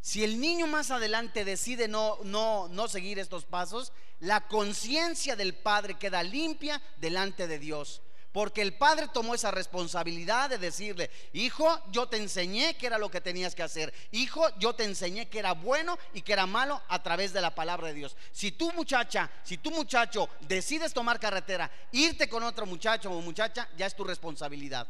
Si 0.01 0.25
el 0.25 0.41
niño 0.41 0.67
más 0.67 0.91
adelante 0.91 1.45
decide 1.45 1.88
no, 1.88 2.17
no, 2.25 2.67
no 2.67 2.89
seguir 2.89 3.17
estos 3.17 3.45
pasos, 3.45 3.93
la 4.19 4.41
conciencia 4.49 5.38
del 5.38 5.55
padre 5.55 5.97
queda 5.97 6.21
limpia 6.21 6.81
delante 6.97 7.47
de 7.47 7.59
Dios. 7.59 8.01
Porque 8.34 8.63
el 8.63 8.73
padre 8.73 9.07
tomó 9.13 9.36
esa 9.36 9.51
responsabilidad 9.51 10.49
de 10.49 10.57
decirle, 10.57 11.11
hijo, 11.34 11.79
yo 11.91 12.07
te 12.07 12.17
enseñé 12.17 12.75
que 12.75 12.88
era 12.88 12.97
lo 12.97 13.11
que 13.11 13.21
tenías 13.21 13.53
que 13.53 13.61
hacer. 13.61 13.93
Hijo, 14.11 14.43
yo 14.57 14.73
te 14.73 14.84
enseñé 14.84 15.29
que 15.29 15.38
era 15.38 15.53
bueno 15.53 15.99
y 16.15 16.23
que 16.23 16.34
era 16.34 16.47
malo 16.47 16.81
a 16.89 17.03
través 17.03 17.31
de 17.31 17.41
la 17.41 17.53
palabra 17.53 17.88
de 17.88 17.93
Dios. 17.93 18.17
Si 18.31 18.51
tú 18.51 18.71
muchacha, 18.73 19.29
si 19.43 19.59
tú 19.59 19.69
muchacho 19.69 20.27
decides 20.41 20.93
tomar 20.93 21.19
carretera, 21.19 21.69
irte 21.91 22.27
con 22.27 22.41
otro 22.41 22.65
muchacho 22.65 23.11
o 23.11 23.21
muchacha, 23.21 23.69
ya 23.77 23.86
es 23.86 23.95
tu 23.95 24.03
responsabilidad. 24.03 24.88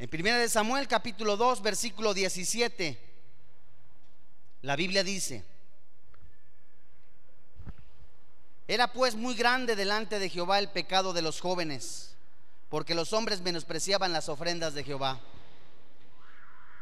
En 0.00 0.10
1 0.12 0.38
de 0.38 0.48
Samuel 0.48 0.88
capítulo 0.88 1.36
2 1.36 1.62
versículo 1.62 2.12
17, 2.12 2.98
la 4.62 4.74
Biblia 4.74 5.04
dice, 5.04 5.44
Era 8.70 8.86
pues 8.86 9.16
muy 9.16 9.34
grande 9.34 9.74
delante 9.74 10.20
de 10.20 10.28
Jehová 10.28 10.60
el 10.60 10.68
pecado 10.68 11.12
de 11.12 11.22
los 11.22 11.40
jóvenes, 11.40 12.14
porque 12.68 12.94
los 12.94 13.12
hombres 13.12 13.40
menospreciaban 13.40 14.12
las 14.12 14.28
ofrendas 14.28 14.74
de 14.74 14.84
Jehová. 14.84 15.18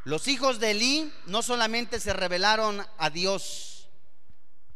Los 0.04 0.28
hijos 0.28 0.60
de 0.60 0.72
Elí 0.72 1.10
no 1.24 1.40
solamente 1.40 1.98
se 1.98 2.12
rebelaron 2.12 2.86
a 2.98 3.08
Dios, 3.08 3.88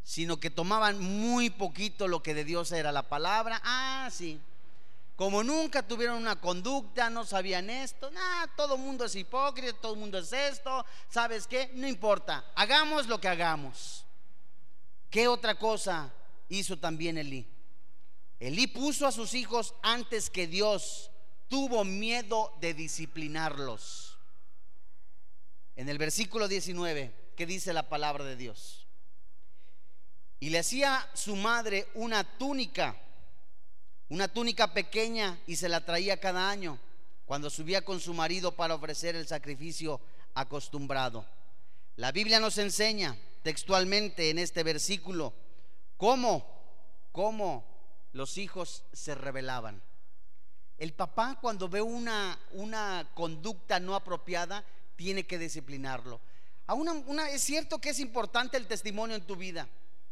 sino 0.03 0.41
que 0.41 0.49
tomaban 0.49 1.01
muy 1.01 1.51
poquito 1.51 2.09
lo 2.09 2.23
que 2.23 2.33
de 2.33 2.45
Dios 2.45 2.73
era 2.73 2.93
la 2.93 3.03
palabra. 3.03 3.61
Ah, 3.63 4.09
sí. 4.11 4.41
Como 5.15 5.45
nunca 5.45 5.87
tuvieron 5.87 6.17
una 6.17 6.41
conducta, 6.41 7.11
no 7.11 7.27
sabían 7.27 7.69
esto, 7.69 8.11
todo 8.57 8.79
mundo 8.79 9.05
es 9.05 9.15
hipócrita, 9.17 9.79
todo 9.83 9.93
el 9.93 10.01
mundo 10.01 10.17
es 10.17 10.33
esto, 10.33 10.87
¿sabes 11.11 11.47
qué? 11.47 11.73
No 11.75 11.87
importa, 11.87 12.43
hagamos 12.55 13.07
lo 13.07 13.21
que 13.21 13.29
hagamos. 13.29 14.07
¿Qué 15.11 15.29
otra 15.29 15.59
cosa 15.59 16.11
hizo 16.59 16.79
también 16.79 17.19
Elí? 17.19 17.47
Elí 18.41 18.67
puso 18.67 19.07
a 19.07 19.13
sus 19.13 19.35
hijos 19.35 19.75
antes 19.83 20.31
que 20.31 20.47
Dios, 20.47 21.11
tuvo 21.49 21.85
miedo 21.85 22.53
de 22.61 22.75
disciplinarlos. 22.75 24.19
En 25.77 25.89
el 25.89 25.99
versículo 25.99 26.49
19, 26.49 27.15
¿qué 27.37 27.47
dice 27.47 27.73
la 27.73 27.89
palabra 27.89 28.25
de 28.25 28.37
Dios? 28.37 28.87
Y 30.41 30.51
le 30.51 30.59
hacía 30.59 31.09
su 31.15 31.37
madre 31.37 31.87
una 31.95 32.25
túnica 32.39 32.97
una 34.13 34.29
túnica 34.29 34.75
pequeña 34.75 35.39
y 35.47 35.57
se 35.57 35.71
la 35.71 35.87
traía 35.87 36.21
cada 36.21 36.51
año 36.51 36.79
cuando 37.25 37.49
subía 37.49 37.83
con 37.83 37.99
su 37.99 38.13
marido 38.13 38.53
para 38.53 38.75
ofrecer 38.75 39.17
el 39.17 39.27
sacrificio 39.27 40.03
acostumbrado. 40.35 41.25
La 41.97 42.13
Biblia 42.13 42.39
nos 42.39 42.59
enseña 42.59 43.17
textualmente 43.43 44.29
en 44.29 44.39
este 44.39 44.65
versículo 44.65 45.33
cómo, 46.03 46.45
cómo 47.13 47.65
los 48.13 48.37
hijos 48.37 48.83
se 48.93 49.15
rebelaban. 49.15 49.81
El 50.77 50.95
papá 50.95 51.39
cuando 51.41 51.69
ve 51.69 51.81
una, 51.81 52.41
una 52.51 53.09
conducta 53.15 53.79
no 53.79 53.95
apropiada 53.95 54.65
tiene 54.97 55.25
que 55.29 55.39
disciplinarlo. 55.39 56.21
una, 56.67 57.31
es 57.31 57.43
cierto 57.43 57.79
que 57.79 57.91
es 57.91 58.01
importante 58.01 58.57
el 58.57 58.67
testimonio 58.67 59.15
en 59.15 59.23
tu 59.23 59.37
vida. 59.37 59.69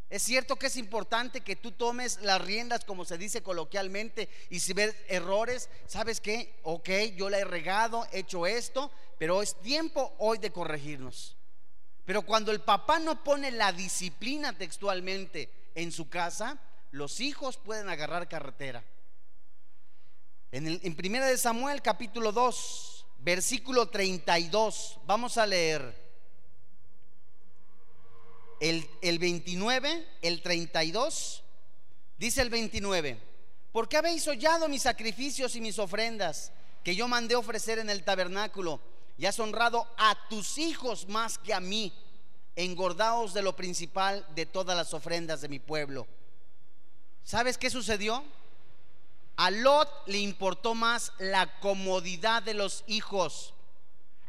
Es 0.09 0.23
cierto 0.23 0.55
que 0.55 0.69
es 0.69 0.77
importante 0.77 1.41
que 1.41 1.57
tú 1.57 1.73
tomes 1.73 2.21
las 2.23 2.41
riendas, 2.41 2.85
como 2.85 3.05
se 3.05 3.19
dice 3.19 3.43
coloquialmente, 3.43 4.29
y 4.49 4.61
si 4.61 4.73
ves 4.73 4.95
errores, 5.09 5.69
¿sabes 5.89 6.21
qué? 6.21 6.61
Ok, 6.63 6.89
yo 7.17 7.29
la 7.29 7.41
he 7.41 7.45
regado, 7.45 8.07
he 8.13 8.21
hecho 8.21 8.47
esto, 8.47 8.93
pero 9.19 9.43
es 9.43 9.61
tiempo 9.61 10.15
hoy 10.19 10.39
de 10.39 10.53
corregirnos. 10.53 11.37
Pero 12.05 12.23
cuando 12.23 12.53
el 12.53 12.61
papá 12.61 13.01
no 13.01 13.25
pone 13.25 13.51
la 13.51 13.73
disciplina 13.73 14.57
textualmente 14.57 15.60
en 15.75 15.93
su 15.93 16.09
casa, 16.09 16.59
los 16.91 17.21
hijos 17.21 17.57
pueden 17.57 17.89
agarrar 17.89 18.29
carretera. 18.29 18.85
En, 20.53 20.67
el, 20.67 20.81
en 20.83 20.97
Primera 20.97 21.27
de 21.27 21.39
Samuel 21.39 21.83
capítulo 21.83 22.33
2, 22.33 23.07
versículo 23.19 23.89
32, 23.89 24.99
vamos 25.07 25.39
a 25.39 25.47
leer 25.47 26.01
el, 28.61 29.19
29, 29.19 30.07
el 30.23 30.43
32, 30.43 31.43
dice 32.19 32.43
el 32.43 32.51
29, 32.51 33.19
¿por 33.73 33.89
qué 33.89 33.97
habéis 33.97 34.27
hollado 34.29 34.69
mis 34.69 34.83
sacrificios 34.83 35.57
y 35.57 35.61
mis 35.61 35.79
ofrendas 35.79 36.53
que 36.85 36.95
yo 36.95 37.09
mandé 37.09 37.37
ofrecer 37.37 37.79
en 37.79 37.91
el 37.91 38.05
tabernáculo? 38.05 38.81
Y 39.17 39.27
has 39.27 39.39
honrado 39.39 39.87
a 39.99 40.17
tus 40.29 40.59
hijos 40.59 41.09
más 41.09 41.39
que 41.39 41.53
a 41.53 41.61
mí, 41.61 41.93
engordaos 42.57 43.35
de 43.35 43.43
lo 43.43 43.57
principal 43.57 44.27
de 44.35 44.47
todas 44.47 44.77
las 44.77 44.95
ofrendas 44.95 45.41
de 45.41 45.49
mi 45.49 45.59
pueblo. 45.59 46.07
¿Sabes 47.25 47.59
qué 47.59 47.71
sucedió? 47.71 48.25
A 49.37 49.51
Lot 49.51 49.89
le 50.07 50.19
importó 50.19 50.75
más 50.75 51.13
la 51.19 51.59
comodidad 51.61 52.43
de 52.43 52.55
los 52.55 52.85
hijos. 52.87 53.55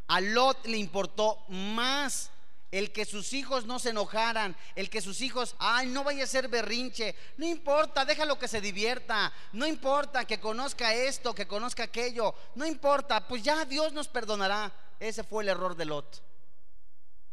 A 0.08 0.22
Lot 0.22 0.66
le 0.66 0.78
importó 0.78 1.40
más 1.50 2.32
el 2.72 2.94
que 2.94 3.06
sus 3.06 3.34
hijos 3.34 3.66
no 3.66 3.80
se 3.80 3.90
enojaran, 3.90 4.56
el 4.76 4.90
que 4.90 5.02
sus 5.02 5.22
hijos, 5.22 5.56
ay, 5.60 5.88
no 5.88 6.06
vaya 6.06 6.24
a 6.24 6.28
ser 6.28 6.48
berrinche, 6.48 7.16
no 7.36 7.46
importa, 7.46 8.06
déjalo 8.06 8.40
que 8.40 8.48
se 8.48 8.62
divierta, 8.62 9.34
no 9.52 9.68
importa 9.68 10.24
que 10.24 10.40
conozca 10.40 10.94
esto, 10.94 11.36
que 11.36 11.48
conozca 11.48 11.84
aquello, 11.84 12.34
no 12.56 12.66
importa, 12.66 13.28
pues 13.28 13.44
ya 13.44 13.66
Dios 13.66 13.92
nos 13.92 14.08
perdonará. 14.08 14.72
Ese 15.00 15.24
fue 15.24 15.44
el 15.44 15.50
error 15.50 15.76
de 15.76 15.86
Lot. 15.86 16.31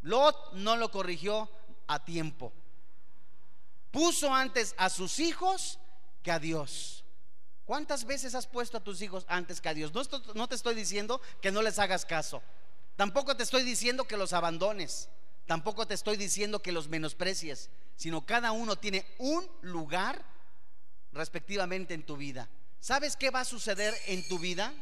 Lot 0.03 0.53
no 0.55 0.77
lo 0.77 0.91
corrigió 0.91 1.51
a 1.87 2.05
tiempo. 2.05 2.53
Puso 3.91 4.33
antes 4.33 4.75
a 4.77 4.91
sus 4.91 5.19
hijos 5.19 5.79
que 6.23 6.31
a 6.31 6.39
Dios. 6.39 7.05
¿Cuántas 7.65 8.05
veces 8.05 8.35
has 8.35 8.47
puesto 8.47 8.79
a 8.79 8.85
tus 8.85 9.03
hijos 9.03 9.25
antes 9.29 9.61
que 9.61 9.69
a 9.69 9.75
Dios? 9.75 9.93
No, 9.93 10.03
no 10.35 10.49
te 10.49 10.55
estoy 10.55 10.75
diciendo 10.75 11.21
que 11.41 11.53
no 11.53 11.63
les 11.63 11.79
hagas 11.79 12.07
caso. 12.07 12.43
Tampoco 12.97 13.37
te 13.37 13.43
estoy 13.43 13.63
diciendo 13.63 14.05
que 14.05 14.17
los 14.17 14.33
abandones. 14.33 15.09
Tampoco 15.47 15.87
te 15.87 15.95
estoy 15.95 16.17
diciendo 16.17 16.61
que 16.61 16.73
los 16.73 16.89
menosprecies, 16.89 17.71
sino 17.97 18.27
cada 18.27 18.53
uno 18.53 18.77
tiene 18.77 19.07
un 19.19 19.49
lugar 19.63 20.23
respectivamente 21.13 21.95
en 21.95 22.05
tu 22.05 22.17
vida. 22.17 22.49
¿Sabes 22.81 23.17
qué 23.17 23.31
va 23.31 23.41
a 23.41 23.45
suceder 23.45 23.95
en 24.07 24.27
tu 24.29 24.39
vida? 24.39 24.73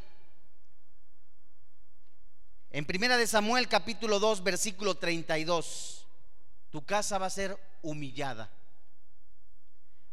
En 2.77 2.85
Primera 2.85 3.17
de 3.17 3.27
Samuel 3.27 3.69
capítulo 3.69 4.19
2 4.19 4.43
versículo 4.43 4.97
32, 4.97 6.07
tu 6.69 6.85
casa 6.85 7.17
va 7.17 7.25
a 7.25 7.31
ser 7.31 7.59
humillada. 7.81 8.53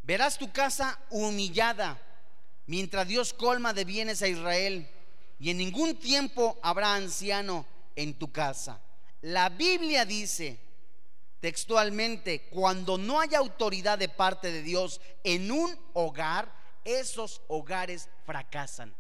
Verás 0.02 0.38
tu 0.38 0.50
casa 0.50 0.98
humillada 1.10 2.02
mientras 2.66 3.06
Dios 3.06 3.34
colma 3.34 3.74
de 3.74 3.84
bienes 3.84 4.22
a 4.22 4.30
Israel 4.30 4.90
y 5.40 5.50
en 5.50 5.58
ningún 5.58 5.98
tiempo 5.98 6.58
habrá 6.64 6.96
anciano 6.96 7.66
en 7.98 8.14
tu 8.18 8.32
casa. 8.32 8.80
La 9.24 9.50
Biblia 9.50 10.06
dice 10.06 10.58
textualmente, 11.42 12.48
cuando 12.48 12.98
no 12.98 13.20
hay 13.20 13.36
autoridad 13.36 14.00
de 14.00 14.08
parte 14.08 14.54
de 14.54 14.62
Dios 14.62 15.02
en 15.26 15.52
un 15.52 15.78
hogar, 15.92 16.50
esos 16.86 17.42
hogares 17.50 18.08
fracasan. 18.26 18.96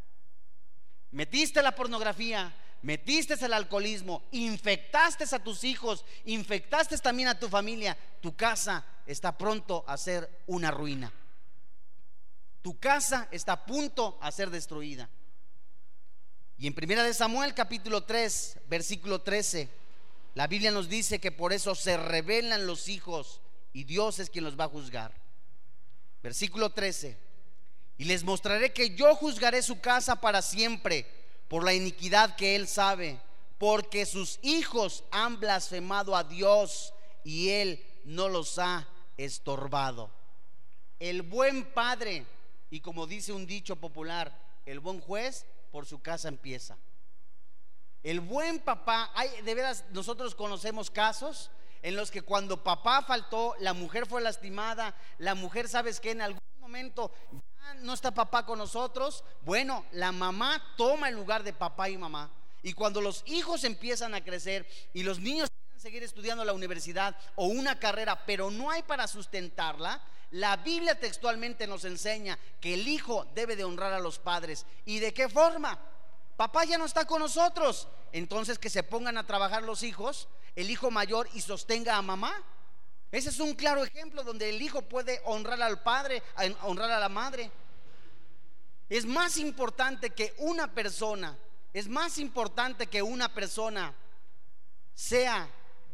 Metiste 1.11 1.61
la 1.61 1.73
pornografía, 1.73 2.53
metiste 2.83 3.33
el 3.43 3.53
alcoholismo, 3.53 4.23
infectaste 4.31 5.25
a 5.35 5.43
tus 5.43 5.63
hijos, 5.63 6.05
infectaste 6.25 6.97
también 6.99 7.29
a 7.29 7.39
tu 7.39 7.49
familia, 7.49 7.97
tu 8.21 8.35
casa 8.35 8.85
está 9.05 9.37
pronto 9.37 9.83
a 9.87 9.97
ser 9.97 10.29
una 10.47 10.69
ruina. 10.69 11.11
Tu 12.61 12.79
casa 12.79 13.27
está 13.31 13.53
a 13.53 13.65
punto 13.65 14.17
a 14.21 14.31
ser 14.31 14.49
destruida. 14.49 15.09
Y 16.57 16.67
en 16.67 16.73
Primera 16.73 17.03
de 17.03 17.13
Samuel 17.13 17.53
capítulo 17.53 18.03
3, 18.03 18.59
versículo 18.69 19.21
13 19.21 19.83
la 20.35 20.47
Biblia 20.47 20.71
nos 20.71 20.89
dice 20.89 21.19
que 21.19 21.31
por 21.31 21.53
eso 21.53 21.75
se 21.75 21.95
rebelan 21.95 22.65
los 22.65 22.89
hijos 22.89 23.39
y 23.71 23.83
Dios 23.83 24.19
es 24.19 24.29
quien 24.29 24.43
los 24.43 24.59
va 24.59 24.65
a 24.65 24.69
juzgar. 24.69 25.13
Versículo 26.23 26.71
13. 26.71 27.17
Y 27.97 28.05
les 28.05 28.23
mostraré 28.23 28.73
que 28.73 28.95
yo 28.95 29.15
juzgaré 29.15 29.61
su 29.61 29.79
casa 29.79 30.19
para 30.19 30.41
siempre 30.41 31.05
por 31.53 31.63
la 31.63 31.75
iniquidad 31.75 32.35
que 32.35 32.55
él 32.55 32.67
sabe, 32.67 33.19
porque 33.59 34.07
sus 34.07 34.39
hijos 34.41 35.03
han 35.11 35.39
blasfemado 35.39 36.15
a 36.15 36.23
Dios 36.23 36.95
y 37.23 37.49
él 37.49 37.85
no 38.05 38.27
los 38.27 38.57
ha 38.57 38.87
estorbado. 39.17 40.09
El 40.99 41.21
buen 41.21 41.71
padre, 41.71 42.25
y 42.71 42.79
como 42.79 43.05
dice 43.05 43.33
un 43.33 43.45
dicho 43.45 43.75
popular, 43.75 44.35
el 44.65 44.79
buen 44.79 44.99
juez 44.99 45.45
por 45.71 45.85
su 45.85 46.01
casa 46.01 46.27
empieza. 46.27 46.75
El 48.01 48.19
buen 48.19 48.57
papá, 48.57 49.11
hay, 49.13 49.29
de 49.43 49.53
veras, 49.53 49.85
nosotros 49.91 50.33
conocemos 50.33 50.89
casos 50.89 51.51
en 51.83 51.95
los 51.95 52.09
que 52.09 52.23
cuando 52.23 52.63
papá 52.63 53.03
faltó, 53.03 53.53
la 53.59 53.73
mujer 53.73 54.07
fue 54.07 54.23
lastimada, 54.23 54.95
la 55.19 55.35
mujer, 55.35 55.69
sabes 55.69 55.99
que 55.99 56.09
en 56.09 56.23
algún 56.23 56.41
momento 56.73 57.11
ya 57.31 57.75
no 57.75 57.93
está 57.93 58.11
papá 58.11 58.45
con 58.47 58.57
nosotros, 58.57 59.23
bueno, 59.41 59.85
la 59.91 60.11
mamá 60.11 60.73
toma 60.75 61.07
el 61.07 61.15
lugar 61.15 61.43
de 61.43 61.53
papá 61.53 61.87
y 61.87 61.97
mamá. 61.97 62.31
Y 62.63 62.73
cuando 62.73 62.99
los 62.99 63.21
hijos 63.27 63.63
empiezan 63.63 64.15
a 64.15 64.23
crecer 64.23 64.65
y 64.91 65.03
los 65.03 65.19
niños 65.19 65.51
quieren 65.51 65.79
seguir 65.79 66.03
estudiando 66.03 66.43
la 66.43 66.53
universidad 66.53 67.15
o 67.35 67.45
una 67.45 67.77
carrera, 67.77 68.25
pero 68.25 68.49
no 68.49 68.71
hay 68.71 68.81
para 68.81 69.07
sustentarla, 69.07 70.01
la 70.31 70.57
Biblia 70.57 70.99
textualmente 70.99 71.67
nos 71.67 71.85
enseña 71.85 72.39
que 72.59 72.73
el 72.73 72.87
hijo 72.87 73.27
debe 73.35 73.55
de 73.55 73.65
honrar 73.65 73.93
a 73.93 73.99
los 73.99 74.17
padres. 74.17 74.65
¿Y 74.83 74.97
de 74.97 75.13
qué 75.13 75.29
forma? 75.29 75.79
Papá 76.35 76.65
ya 76.65 76.79
no 76.79 76.85
está 76.85 77.05
con 77.05 77.19
nosotros. 77.19 77.87
Entonces 78.11 78.57
que 78.57 78.71
se 78.71 78.81
pongan 78.81 79.19
a 79.19 79.27
trabajar 79.27 79.61
los 79.61 79.83
hijos, 79.83 80.27
el 80.55 80.71
hijo 80.71 80.89
mayor 80.89 81.29
y 81.35 81.41
sostenga 81.41 81.97
a 81.97 82.01
mamá. 82.01 82.33
Ese 83.13 83.29
es 83.29 83.39
un 83.39 83.53
claro 83.53 83.83
ejemplo 83.83 84.23
donde 84.23 84.49
el 84.49 84.59
hijo 84.59 84.81
puede 84.81 85.21
honrar 85.25 85.61
al 85.61 85.83
padre, 85.83 86.23
honrar 86.63 86.89
a 86.89 86.99
la 86.99 87.09
madre. 87.09 87.51
Es 88.89 89.05
más 89.05 89.37
importante 89.37 90.09
que 90.09 90.33
una 90.39 90.73
persona, 90.73 91.37
es 91.73 91.87
más 91.87 92.17
importante 92.17 92.87
que 92.87 93.03
una 93.03 93.31
persona 93.31 93.93
sea 94.95 95.47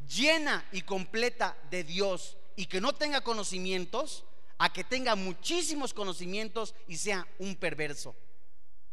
llena 0.07 0.65
y 0.71 0.83
completa 0.83 1.57
de 1.69 1.83
Dios 1.83 2.37
y 2.55 2.67
que 2.67 2.79
no 2.79 2.93
tenga 2.93 3.19
conocimientos 3.19 4.23
a 4.57 4.71
que 4.71 4.85
tenga 4.85 5.15
muchísimos 5.15 5.93
conocimientos 5.93 6.73
y 6.87 6.95
sea 6.95 7.27
un 7.39 7.57
perverso. 7.57 8.15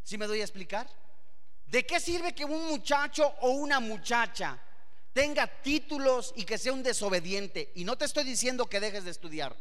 ¿Sí 0.02 0.18
me 0.18 0.26
doy 0.26 0.40
a 0.40 0.44
explicar? 0.44 0.90
¿De 1.66 1.86
qué 1.86 2.00
sirve 2.00 2.34
que 2.34 2.44
un 2.44 2.66
muchacho 2.66 3.32
o 3.40 3.50
una 3.50 3.78
muchacha 3.78 4.60
tenga 5.16 5.46
títulos 5.46 6.34
y 6.36 6.44
que 6.44 6.58
sea 6.58 6.74
un 6.74 6.82
desobediente? 6.82 7.72
Y 7.74 7.84
no 7.84 7.96
te 7.96 8.04
estoy 8.04 8.22
diciendo 8.22 8.66
que 8.66 8.80
dejes 8.80 9.04
de 9.04 9.10
estudiar, 9.10 9.56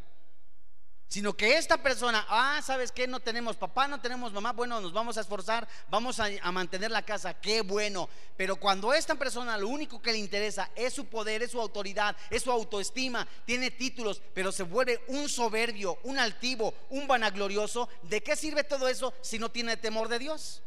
sino 1.08 1.32
que 1.32 1.56
esta 1.56 1.78
persona, 1.82 2.26
ah, 2.28 2.60
¿sabes 2.62 2.91
qué? 2.91 3.08
No 3.08 3.22
tenemos 3.22 3.56
papá, 3.56 3.88
no 3.88 4.01
tenemos 4.01 4.34
mamá, 4.34 4.51
bueno, 4.51 4.82
nos 4.82 4.91
vamos 4.91 5.18
a 5.18 5.22
esforzar, 5.22 5.66
vamos 5.89 6.20
a, 6.20 6.51
mantener 6.51 6.91
la 6.91 7.03
casa, 7.03 7.36
qué 7.36 7.62
bueno. 7.62 8.10
Pero 8.36 8.58
cuando 8.58 8.93
esta 8.93 9.16
persona 9.16 9.58
lo 9.58 9.70
único 9.70 10.01
que 10.01 10.12
le 10.12 10.18
interesa 10.18 10.72
es 10.76 10.93
su 10.93 11.06
poder, 11.06 11.41
es 11.41 11.51
su 11.51 11.62
autoridad, 11.62 12.18
es 12.30 12.43
su 12.43 12.51
autoestima, 12.51 13.26
tiene 13.45 13.72
títulos, 13.72 14.22
pero 14.34 14.51
se 14.51 14.64
vuelve 14.64 15.06
un 15.08 15.30
soberbio, 15.30 15.99
un 16.03 16.20
altivo, 16.20 16.74
un 16.89 17.08
vanaglorioso, 17.08 17.88
¿de 18.03 18.22
qué 18.22 18.36
sirve 18.36 18.66
todo 18.66 18.89
eso 18.89 19.14
si 19.22 19.39
no 19.39 19.47
tiene 19.47 19.78
temor 19.78 20.10
de 20.10 20.20
Dios? 20.20 20.62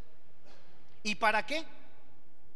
¿Y 1.02 1.16
para 1.16 1.44
qué? 1.44 1.66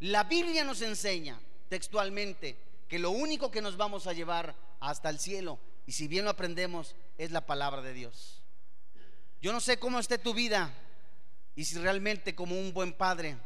La 0.00 0.24
Biblia 0.24 0.64
nos 0.64 0.80
enseña 0.80 1.38
textualmente 1.72 2.54
que 2.86 2.98
lo 2.98 3.12
único 3.12 3.50
que 3.50 3.62
nos 3.62 3.78
vamos 3.78 4.06
a 4.06 4.12
llevar 4.12 4.54
hasta 4.78 5.08
el 5.08 5.18
cielo, 5.18 5.58
y 5.86 5.92
si 5.92 6.06
bien 6.06 6.26
lo 6.26 6.30
aprendemos, 6.30 6.94
es 7.16 7.30
la 7.30 7.46
palabra 7.46 7.80
de 7.80 7.94
Dios. 7.94 8.42
Yo 9.40 9.54
no 9.54 9.60
sé 9.60 9.78
cómo 9.78 9.98
esté 9.98 10.18
tu 10.18 10.34
vida 10.34 10.70
y 11.56 11.64
si 11.64 11.78
realmente 11.78 12.34
como 12.34 12.60
un 12.60 12.74
buen 12.74 12.92
padre, 12.92 13.38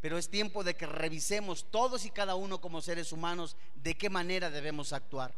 pero 0.00 0.18
es 0.18 0.30
tiempo 0.30 0.62
de 0.62 0.76
que 0.76 0.86
revisemos 0.86 1.68
todos 1.72 2.04
y 2.04 2.10
cada 2.10 2.36
uno 2.36 2.60
como 2.60 2.80
seres 2.80 3.10
humanos 3.10 3.56
de 3.74 3.96
qué 3.96 4.08
manera 4.08 4.50
debemos 4.50 4.92
actuar. 4.92 5.34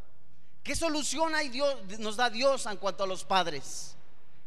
¿Qué 0.61 0.75
solución 0.75 1.33
hay 1.33 1.49
Dios, 1.49 1.75
nos 1.97 2.17
da 2.17 2.29
Dios 2.29 2.67
en 2.67 2.77
cuanto 2.77 3.03
a 3.03 3.07
los 3.07 3.23
padres? 3.25 3.95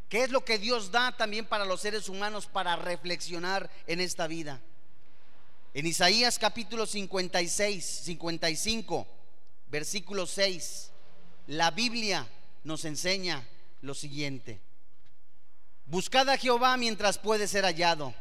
¿Qué 0.08 0.22
es 0.22 0.30
lo 0.30 0.44
que 0.44 0.60
Dios 0.60 0.92
da 0.92 1.10
también 1.16 1.44
para 1.44 1.64
los 1.64 1.80
seres 1.80 2.08
humanos 2.08 2.46
para 2.46 2.76
reflexionar 2.76 3.68
en 3.88 4.00
esta 4.00 4.28
vida? 4.28 4.60
En 5.72 5.86
Isaías 5.86 6.40
capítulo 6.40 6.84
56, 6.84 7.84
55, 7.84 9.06
versículo 9.68 10.26
6, 10.26 10.90
la 11.46 11.70
Biblia 11.70 12.26
nos 12.64 12.84
enseña 12.84 13.46
lo 13.80 13.94
siguiente. 13.94 14.60
Buscad 15.86 16.28
a 16.28 16.36
Jehová 16.36 16.76
mientras 16.76 17.18
puede 17.18 17.46
ser 17.46 17.64
hallado, 17.64 18.14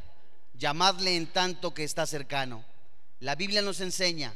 llamadle 0.54 1.16
en 1.16 1.26
tanto 1.26 1.74
que 1.74 1.84
está 1.84 2.06
cercano. 2.06 2.64
La 3.20 3.34
Biblia 3.34 3.64
nos 3.64 3.82
enseña 3.82 4.36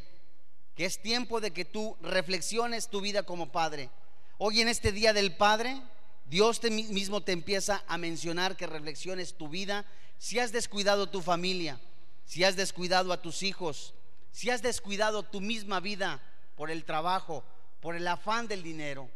que 0.75 0.85
es 0.85 0.99
tiempo 0.99 1.39
de 1.39 1.51
que 1.51 1.65
tú 1.65 1.95
reflexiones 2.01 2.89
tu 2.89 2.99
vida 2.99 3.21
como 3.21 3.51
padre. 3.51 3.91
Hoy 4.39 4.61
en 4.61 4.67
este 4.67 4.91
día 4.91 5.13
del 5.13 5.35
Padre, 5.35 5.79
Dios 6.25 6.63
mismo 6.63 7.21
te 7.21 7.31
empieza 7.31 7.83
a 7.87 7.99
mencionar 7.99 8.57
que 8.57 8.65
reflexiones 8.65 9.35
tu 9.35 9.49
vida, 9.49 9.85
si 10.17 10.39
has 10.39 10.51
descuidado 10.51 11.09
tu 11.09 11.21
familia, 11.21 11.79
si 12.25 12.43
has 12.43 12.55
descuidado 12.55 13.13
a 13.13 13.21
tus 13.21 13.43
hijos, 13.43 13.93
si 14.31 14.49
has 14.49 14.61
descuidado 14.61 15.23
tu 15.23 15.41
misma 15.41 15.79
vida 15.79 16.21
por 16.55 16.71
el 16.71 16.85
trabajo, 16.85 17.43
por 17.79 17.95
el 17.95 18.07
afán 18.07 18.47
del 18.47 18.63
dinero. 18.63 19.09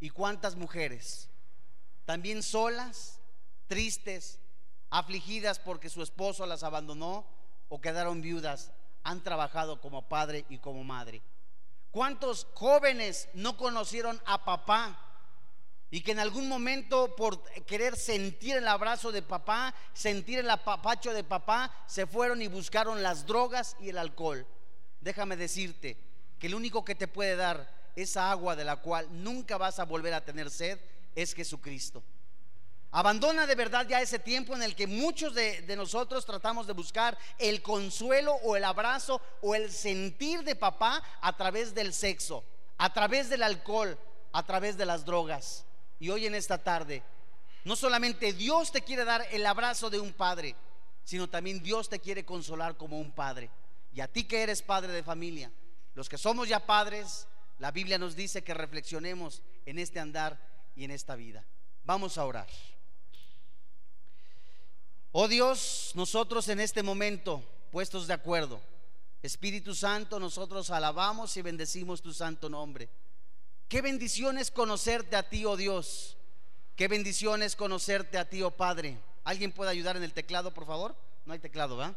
¿Y 0.00 0.10
cuántas 0.10 0.56
mujeres? 0.56 1.28
También 2.04 2.42
solas, 2.42 3.20
tristes, 3.66 4.38
afligidas 4.90 5.58
porque 5.58 5.88
su 5.88 6.02
esposo 6.02 6.46
las 6.46 6.62
abandonó 6.62 7.26
o 7.68 7.80
quedaron 7.80 8.20
viudas, 8.20 8.72
han 9.02 9.22
trabajado 9.22 9.80
como 9.80 10.08
padre 10.08 10.44
y 10.48 10.58
como 10.58 10.84
madre. 10.84 11.22
¿Cuántos 11.90 12.46
jóvenes 12.54 13.28
no 13.34 13.56
conocieron 13.56 14.20
a 14.26 14.44
papá 14.44 15.13
y 15.94 16.00
que 16.00 16.10
en 16.10 16.18
algún 16.18 16.48
momento 16.48 17.14
por 17.14 17.40
querer 17.66 17.94
sentir 17.94 18.56
el 18.56 18.66
abrazo 18.66 19.12
de 19.12 19.22
papá, 19.22 19.72
sentir 19.92 20.40
el 20.40 20.50
apapacho 20.50 21.14
de 21.14 21.22
papá, 21.22 21.72
se 21.86 22.04
fueron 22.04 22.42
y 22.42 22.48
buscaron 22.48 23.00
las 23.00 23.26
drogas 23.26 23.76
y 23.78 23.90
el 23.90 23.98
alcohol? 23.98 24.44
Déjame 25.00 25.36
decirte 25.36 25.96
que 26.40 26.48
el 26.48 26.56
único 26.56 26.84
que 26.84 26.96
te 26.96 27.06
puede 27.06 27.36
dar 27.36 27.72
esa 27.94 28.32
agua 28.32 28.56
de 28.56 28.64
la 28.64 28.78
cual 28.78 29.06
nunca 29.22 29.56
vas 29.56 29.78
a 29.78 29.84
volver 29.84 30.14
a 30.14 30.24
tener 30.24 30.50
sed 30.50 30.80
es 31.14 31.32
Jesucristo. 31.32 32.02
Abandona 32.90 33.46
de 33.46 33.54
verdad 33.54 33.86
ya 33.86 34.02
ese 34.02 34.18
tiempo 34.18 34.56
en 34.56 34.64
el 34.64 34.74
que 34.74 34.88
muchos 34.88 35.32
de, 35.32 35.62
nosotros 35.76 36.26
tratamos 36.26 36.66
de 36.66 36.72
buscar 36.72 37.16
el 37.38 37.62
consuelo 37.62 38.34
o 38.42 38.56
el 38.56 38.64
abrazo 38.64 39.20
o 39.42 39.54
el 39.54 39.70
sentir 39.70 40.42
de 40.42 40.56
papá 40.56 41.04
a 41.20 41.36
través 41.36 41.72
del 41.72 41.94
sexo, 41.94 42.42
a 42.78 42.92
través 42.92 43.30
del 43.30 43.44
alcohol, 43.44 43.96
a 44.32 44.44
través 44.44 44.76
de 44.76 44.86
las 44.86 45.04
drogas. 45.04 45.64
Y 45.98 46.10
hoy 46.10 46.26
en 46.26 46.34
esta 46.34 46.58
tarde, 46.58 47.02
no 47.64 47.76
solamente 47.76 48.32
Dios 48.32 48.72
te 48.72 48.82
quiere 48.82 49.04
dar 49.04 49.26
el 49.30 49.46
abrazo 49.46 49.90
de 49.90 50.00
un 50.00 50.12
padre, 50.12 50.54
sino 51.04 51.28
también 51.28 51.62
Dios 51.62 51.88
te 51.88 52.00
quiere 52.00 52.24
consolar 52.24 52.76
como 52.76 52.98
un 52.98 53.12
padre. 53.12 53.50
Y 53.92 54.00
a 54.00 54.08
ti 54.08 54.24
que 54.24 54.42
eres 54.42 54.62
padre 54.62 54.92
de 54.92 55.02
familia, 55.02 55.50
los 55.94 56.08
que 56.08 56.18
somos 56.18 56.48
ya 56.48 56.66
padres, 56.66 57.28
la 57.58 57.70
Biblia 57.70 57.98
nos 57.98 58.16
dice 58.16 58.42
que 58.42 58.54
reflexionemos 58.54 59.42
en 59.66 59.78
este 59.78 60.00
andar 60.00 60.38
y 60.74 60.84
en 60.84 60.90
esta 60.90 61.14
vida. 61.14 61.44
Vamos 61.84 62.18
a 62.18 62.24
orar. 62.24 62.48
Oh 65.12 65.28
Dios, 65.28 65.92
nosotros 65.94 66.48
en 66.48 66.58
este 66.58 66.82
momento, 66.82 67.42
puestos 67.70 68.08
de 68.08 68.14
acuerdo, 68.14 68.60
Espíritu 69.22 69.74
Santo, 69.74 70.18
nosotros 70.18 70.70
alabamos 70.70 71.36
y 71.36 71.42
bendecimos 71.42 72.02
tu 72.02 72.12
santo 72.12 72.48
nombre. 72.48 72.90
Qué 73.74 73.82
bendiciones 73.82 74.52
conocerte 74.52 75.16
a 75.16 75.28
ti, 75.28 75.44
oh 75.44 75.56
Dios. 75.56 76.16
Qué 76.76 76.86
bendiciones 76.86 77.56
conocerte 77.56 78.18
a 78.18 78.24
ti, 78.24 78.40
oh 78.40 78.52
Padre. 78.52 79.00
¿Alguien 79.24 79.50
puede 79.50 79.72
ayudar 79.72 79.96
en 79.96 80.04
el 80.04 80.12
teclado, 80.12 80.54
por 80.54 80.64
favor? 80.64 80.94
No 81.26 81.32
hay 81.32 81.40
teclado, 81.40 81.76
¿va? 81.76 81.92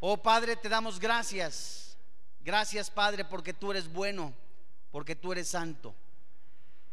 Oh 0.00 0.16
Padre, 0.22 0.56
te 0.56 0.70
damos 0.70 0.98
gracias 0.98 1.98
Gracias 2.40 2.88
Padre 2.88 3.26
porque 3.26 3.52
tú 3.52 3.72
eres 3.72 3.92
bueno, 3.92 4.32
porque 4.90 5.14
tú 5.14 5.32
eres 5.32 5.48
santo. 5.48 5.94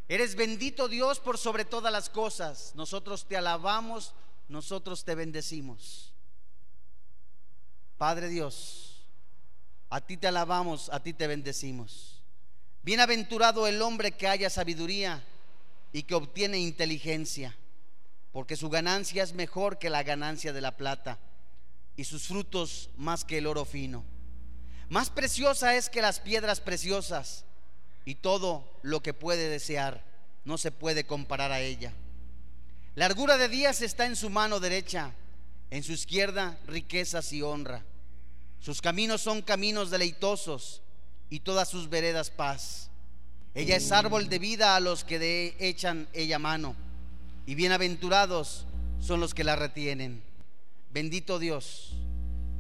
Eres 0.10 0.36
bendito 0.36 0.90
Dios 0.90 1.22
por 1.22 1.38
sobre 1.38 1.64
todas 1.64 1.94
las 1.94 2.10
cosas. 2.10 2.74
Nosotros 2.76 3.26
te 3.26 3.38
alabamos, 3.38 4.16
nosotros 4.50 5.06
te 5.06 5.16
bendecimos. 5.16 6.12
Padre 7.98 8.28
Dios, 8.28 9.08
a 9.90 10.02
ti 10.02 10.18
te 10.18 10.28
alabamos, 10.28 10.90
a 10.90 11.00
ti 11.00 11.14
te 11.14 11.26
bendecimos. 11.26 12.19
Bienaventurado 12.90 13.68
el 13.68 13.84
hombre 13.84 14.14
que 14.14 14.28
haya 14.28 14.50
sabiduría 14.50 15.24
y 15.94 16.02
que 16.02 16.16
obtiene 16.16 16.58
inteligencia, 16.58 17.56
porque 18.32 18.56
su 18.56 18.68
ganancia 18.68 19.22
es 19.22 19.34
mejor 19.34 19.78
que 19.78 19.92
la 19.92 20.02
ganancia 20.02 20.54
de 20.54 20.62
la 20.62 20.76
plata 20.76 21.20
y 21.96 22.06
sus 22.06 22.24
frutos 22.24 22.90
más 22.98 23.26
que 23.26 23.38
el 23.38 23.46
oro 23.46 23.64
fino. 23.64 24.04
Más 24.90 25.12
preciosa 25.12 25.76
es 25.76 25.88
que 25.88 26.02
las 26.02 26.20
piedras 26.20 26.62
preciosas 26.62 27.46
y 28.06 28.16
todo 28.16 28.68
lo 28.82 29.04
que 29.04 29.14
puede 29.14 29.50
desear 29.50 30.04
no 30.44 30.58
se 30.58 30.72
puede 30.72 31.06
comparar 31.06 31.52
a 31.52 31.62
ella. 31.62 31.94
Largura 32.96 33.38
de 33.38 33.50
días 33.50 33.84
está 33.84 34.08
en 34.08 34.16
su 34.16 34.32
mano 34.32 34.60
derecha, 34.60 35.14
en 35.70 35.84
su 35.84 35.92
izquierda 35.92 36.58
riquezas 36.66 37.34
y 37.34 37.44
honra. 37.44 37.86
Sus 38.60 38.82
caminos 38.82 39.22
son 39.22 39.44
caminos 39.44 39.92
deleitosos 39.92 40.82
y 41.30 41.42
todas 41.42 41.70
sus 41.70 41.90
veredas 41.90 42.30
paz. 42.30 42.90
Ella 43.54 43.76
es 43.76 43.92
árbol 43.92 44.30
de 44.30 44.40
vida 44.40 44.76
a 44.76 44.80
los 44.80 45.04
que 45.04 45.20
de 45.20 45.56
echan 45.60 46.08
ella 46.14 46.40
mano 46.40 46.76
y 47.46 47.56
bienaventurados 47.56 48.66
son 49.00 49.20
los 49.20 49.34
que 49.34 49.44
la 49.44 49.56
retienen. 49.56 50.22
Bendito 50.92 51.40
Dios 51.40 51.94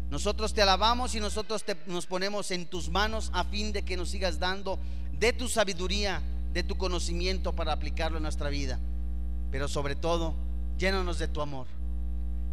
nosotros 0.09 0.53
te 0.53 0.61
alabamos 0.63 1.13
y 1.13 1.19
nosotros 1.19 1.63
te, 1.63 1.77
nos 1.85 2.07
ponemos 2.07 2.49
en 2.49 2.65
tus 2.65 2.89
manos 2.89 3.29
a 3.33 3.43
fin 3.43 3.71
de 3.71 3.83
que 3.83 3.95
nos 3.95 4.09
sigas 4.09 4.39
dando 4.39 4.79
de 5.19 5.33
tu 5.33 5.47
sabiduría, 5.47 6.21
de 6.51 6.63
tu 6.63 6.77
conocimiento 6.77 7.53
para 7.53 7.73
aplicarlo 7.73 8.17
en 8.17 8.23
nuestra 8.23 8.49
vida. 8.49 8.79
Pero 9.51 9.67
sobre 9.67 9.95
todo, 9.95 10.33
llénanos 10.79 11.19
de 11.19 11.27
tu 11.27 11.41
amor. 11.41 11.67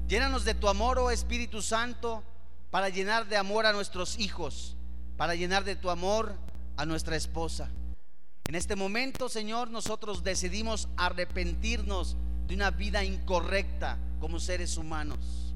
Llénanos 0.07 0.45
de 0.45 0.55
tu 0.55 0.69
amor, 0.69 0.99
oh 0.99 1.11
Espíritu 1.11 1.63
Santo, 1.63 2.23
para 2.71 2.91
llenar 2.91 3.27
de 3.27 3.39
amor 3.39 3.65
a 3.65 3.73
nuestros 3.73 4.19
hijos, 4.19 4.76
para 5.17 5.35
llenar 5.35 5.65
de 5.65 5.77
tu 5.77 5.91
amor 5.91 6.35
a 6.77 6.85
nuestra 6.87 7.17
esposa. 7.17 7.71
En 8.49 8.55
este 8.55 8.77
momento, 8.77 9.29
Señor, 9.29 9.71
nosotros 9.71 10.23
decidimos 10.23 10.89
arrepentirnos 10.97 12.17
de 12.47 12.55
una 12.55 12.71
vida 12.71 13.05
incorrecta 13.05 13.99
como 14.21 14.39
seres 14.39 14.77
humanos. 14.77 15.55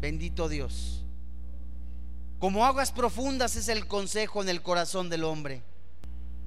Bendito 0.00 0.48
Dios. 0.48 1.04
Como 2.38 2.64
aguas 2.64 2.92
profundas 2.92 3.56
es 3.56 3.68
el 3.68 3.86
consejo 3.86 4.42
en 4.42 4.48
el 4.48 4.62
corazón 4.62 5.08
del 5.08 5.24
hombre, 5.24 5.62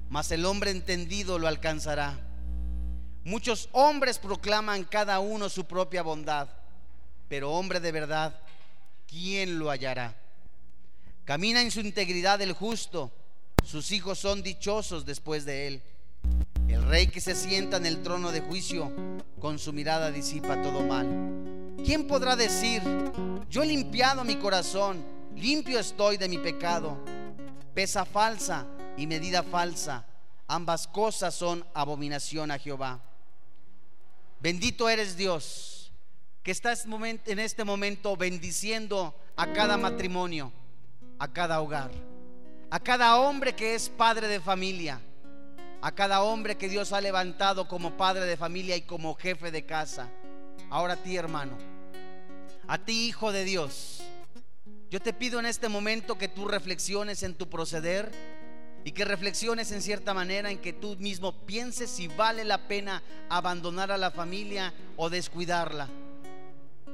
mas 0.08 0.30
el 0.30 0.44
hombre 0.46 0.70
entendido 0.70 1.38
lo 1.38 1.48
alcanzará. 1.48 2.18
Muchos 3.24 3.68
hombres 3.72 4.18
proclaman 4.18 4.84
cada 4.84 5.20
uno 5.20 5.48
su 5.48 5.64
propia 5.64 6.02
bondad, 6.02 6.48
pero 7.28 7.52
hombre 7.52 7.80
de 7.80 7.92
verdad, 7.92 8.40
¿quién 9.06 9.58
lo 9.58 9.70
hallará? 9.70 10.14
Camina 11.28 11.60
en 11.60 11.70
su 11.70 11.80
integridad 11.80 12.40
el 12.40 12.54
justo, 12.54 13.12
sus 13.62 13.92
hijos 13.92 14.18
son 14.18 14.42
dichosos 14.42 15.04
después 15.04 15.44
de 15.44 15.66
él. 15.66 15.82
El 16.68 16.82
rey 16.84 17.08
que 17.08 17.20
se 17.20 17.34
sienta 17.34 17.76
en 17.76 17.84
el 17.84 18.02
trono 18.02 18.32
de 18.32 18.40
juicio, 18.40 18.90
con 19.38 19.58
su 19.58 19.74
mirada 19.74 20.10
disipa 20.10 20.62
todo 20.62 20.82
mal. 20.82 21.76
¿Quién 21.84 22.06
podrá 22.06 22.34
decir, 22.34 22.80
yo 23.50 23.62
he 23.62 23.66
limpiado 23.66 24.24
mi 24.24 24.36
corazón, 24.36 25.04
limpio 25.36 25.78
estoy 25.78 26.16
de 26.16 26.30
mi 26.30 26.38
pecado? 26.38 26.96
Pesa 27.74 28.06
falsa 28.06 28.66
y 28.96 29.06
medida 29.06 29.42
falsa, 29.42 30.06
ambas 30.46 30.86
cosas 30.86 31.34
son 31.34 31.62
abominación 31.74 32.50
a 32.50 32.58
Jehová. 32.58 33.02
Bendito 34.40 34.88
eres 34.88 35.14
Dios, 35.14 35.92
que 36.42 36.52
estás 36.52 36.86
en 37.26 37.38
este 37.38 37.64
momento 37.64 38.16
bendiciendo 38.16 39.14
a 39.36 39.52
cada 39.52 39.76
matrimonio, 39.76 40.54
a 41.18 41.32
cada 41.32 41.60
hogar, 41.60 41.90
a 42.70 42.80
cada 42.80 43.16
hombre 43.16 43.54
que 43.54 43.74
es 43.74 43.88
padre 43.88 44.28
de 44.28 44.40
familia 44.40 45.00
a 45.80 45.92
cada 45.92 46.22
hombre 46.22 46.56
que 46.56 46.68
Dios 46.68 46.92
ha 46.92 47.00
levantado 47.00 47.68
como 47.68 47.96
padre 47.96 48.26
de 48.26 48.36
familia 48.36 48.76
y 48.76 48.82
como 48.82 49.14
jefe 49.14 49.50
de 49.50 49.64
casa. 49.64 50.10
Ahora 50.70 50.94
a 50.94 50.96
ti, 50.96 51.16
hermano, 51.16 51.56
a 52.66 52.78
ti, 52.78 53.06
hijo 53.06 53.32
de 53.32 53.44
Dios, 53.44 54.02
yo 54.90 55.00
te 55.00 55.12
pido 55.12 55.38
en 55.38 55.46
este 55.46 55.68
momento 55.68 56.18
que 56.18 56.28
tú 56.28 56.48
reflexiones 56.48 57.22
en 57.22 57.34
tu 57.34 57.48
proceder 57.48 58.10
y 58.84 58.92
que 58.92 59.04
reflexiones 59.04 59.70
en 59.72 59.82
cierta 59.82 60.14
manera 60.14 60.50
en 60.50 60.58
que 60.58 60.72
tú 60.72 60.96
mismo 60.98 61.46
pienses 61.46 61.90
si 61.90 62.08
vale 62.08 62.44
la 62.44 62.68
pena 62.68 63.02
abandonar 63.28 63.92
a 63.92 63.98
la 63.98 64.10
familia 64.10 64.72
o 64.96 65.10
descuidarla. 65.10 65.88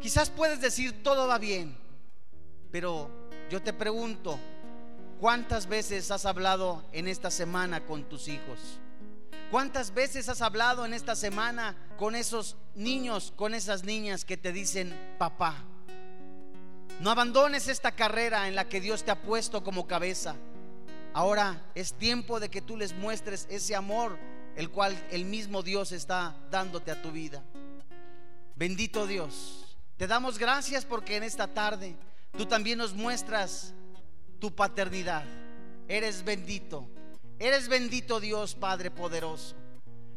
Quizás 0.00 0.28
puedes 0.28 0.60
decir 0.60 1.02
todo 1.02 1.26
va 1.26 1.38
bien, 1.38 1.76
pero 2.70 3.23
yo 3.50 3.62
te 3.62 3.72
pregunto, 3.72 4.38
¿Cuántas 5.24 5.68
veces 5.68 6.10
has 6.10 6.26
hablado 6.26 6.84
en 6.92 7.08
esta 7.08 7.30
semana 7.30 7.86
con 7.86 8.04
tus 8.04 8.28
hijos? 8.28 8.78
¿Cuántas 9.50 9.94
veces 9.94 10.28
has 10.28 10.42
hablado 10.42 10.84
en 10.84 10.92
esta 10.92 11.16
semana 11.16 11.74
con 11.96 12.14
esos 12.14 12.56
niños, 12.74 13.32
con 13.34 13.54
esas 13.54 13.84
niñas 13.84 14.26
que 14.26 14.36
te 14.36 14.52
dicen 14.52 14.94
papá? 15.18 15.64
No 17.00 17.10
abandones 17.10 17.68
esta 17.68 17.92
carrera 17.92 18.48
en 18.48 18.54
la 18.54 18.68
que 18.68 18.82
Dios 18.82 19.04
te 19.04 19.12
ha 19.12 19.22
puesto 19.22 19.64
como 19.64 19.86
cabeza. 19.86 20.36
Ahora 21.14 21.70
es 21.74 21.94
tiempo 21.94 22.38
de 22.38 22.50
que 22.50 22.60
tú 22.60 22.76
les 22.76 22.92
muestres 22.94 23.46
ese 23.48 23.74
amor 23.76 24.18
el 24.56 24.70
cual 24.70 24.94
el 25.10 25.24
mismo 25.24 25.62
Dios 25.62 25.92
está 25.92 26.36
dándote 26.50 26.90
a 26.90 27.00
tu 27.00 27.12
vida. 27.12 27.42
Bendito 28.56 29.06
Dios, 29.06 29.78
te 29.96 30.06
damos 30.06 30.38
gracias 30.38 30.84
porque 30.84 31.16
en 31.16 31.22
esta 31.22 31.46
tarde 31.46 31.96
tú 32.36 32.46
también 32.46 32.78
nos 32.78 32.94
muestras 32.94 33.74
tu 34.38 34.54
paternidad. 34.54 35.24
Eres 35.88 36.24
bendito. 36.24 36.88
Eres 37.38 37.68
bendito 37.68 38.20
Dios 38.20 38.54
Padre 38.54 38.90
poderoso. 38.90 39.54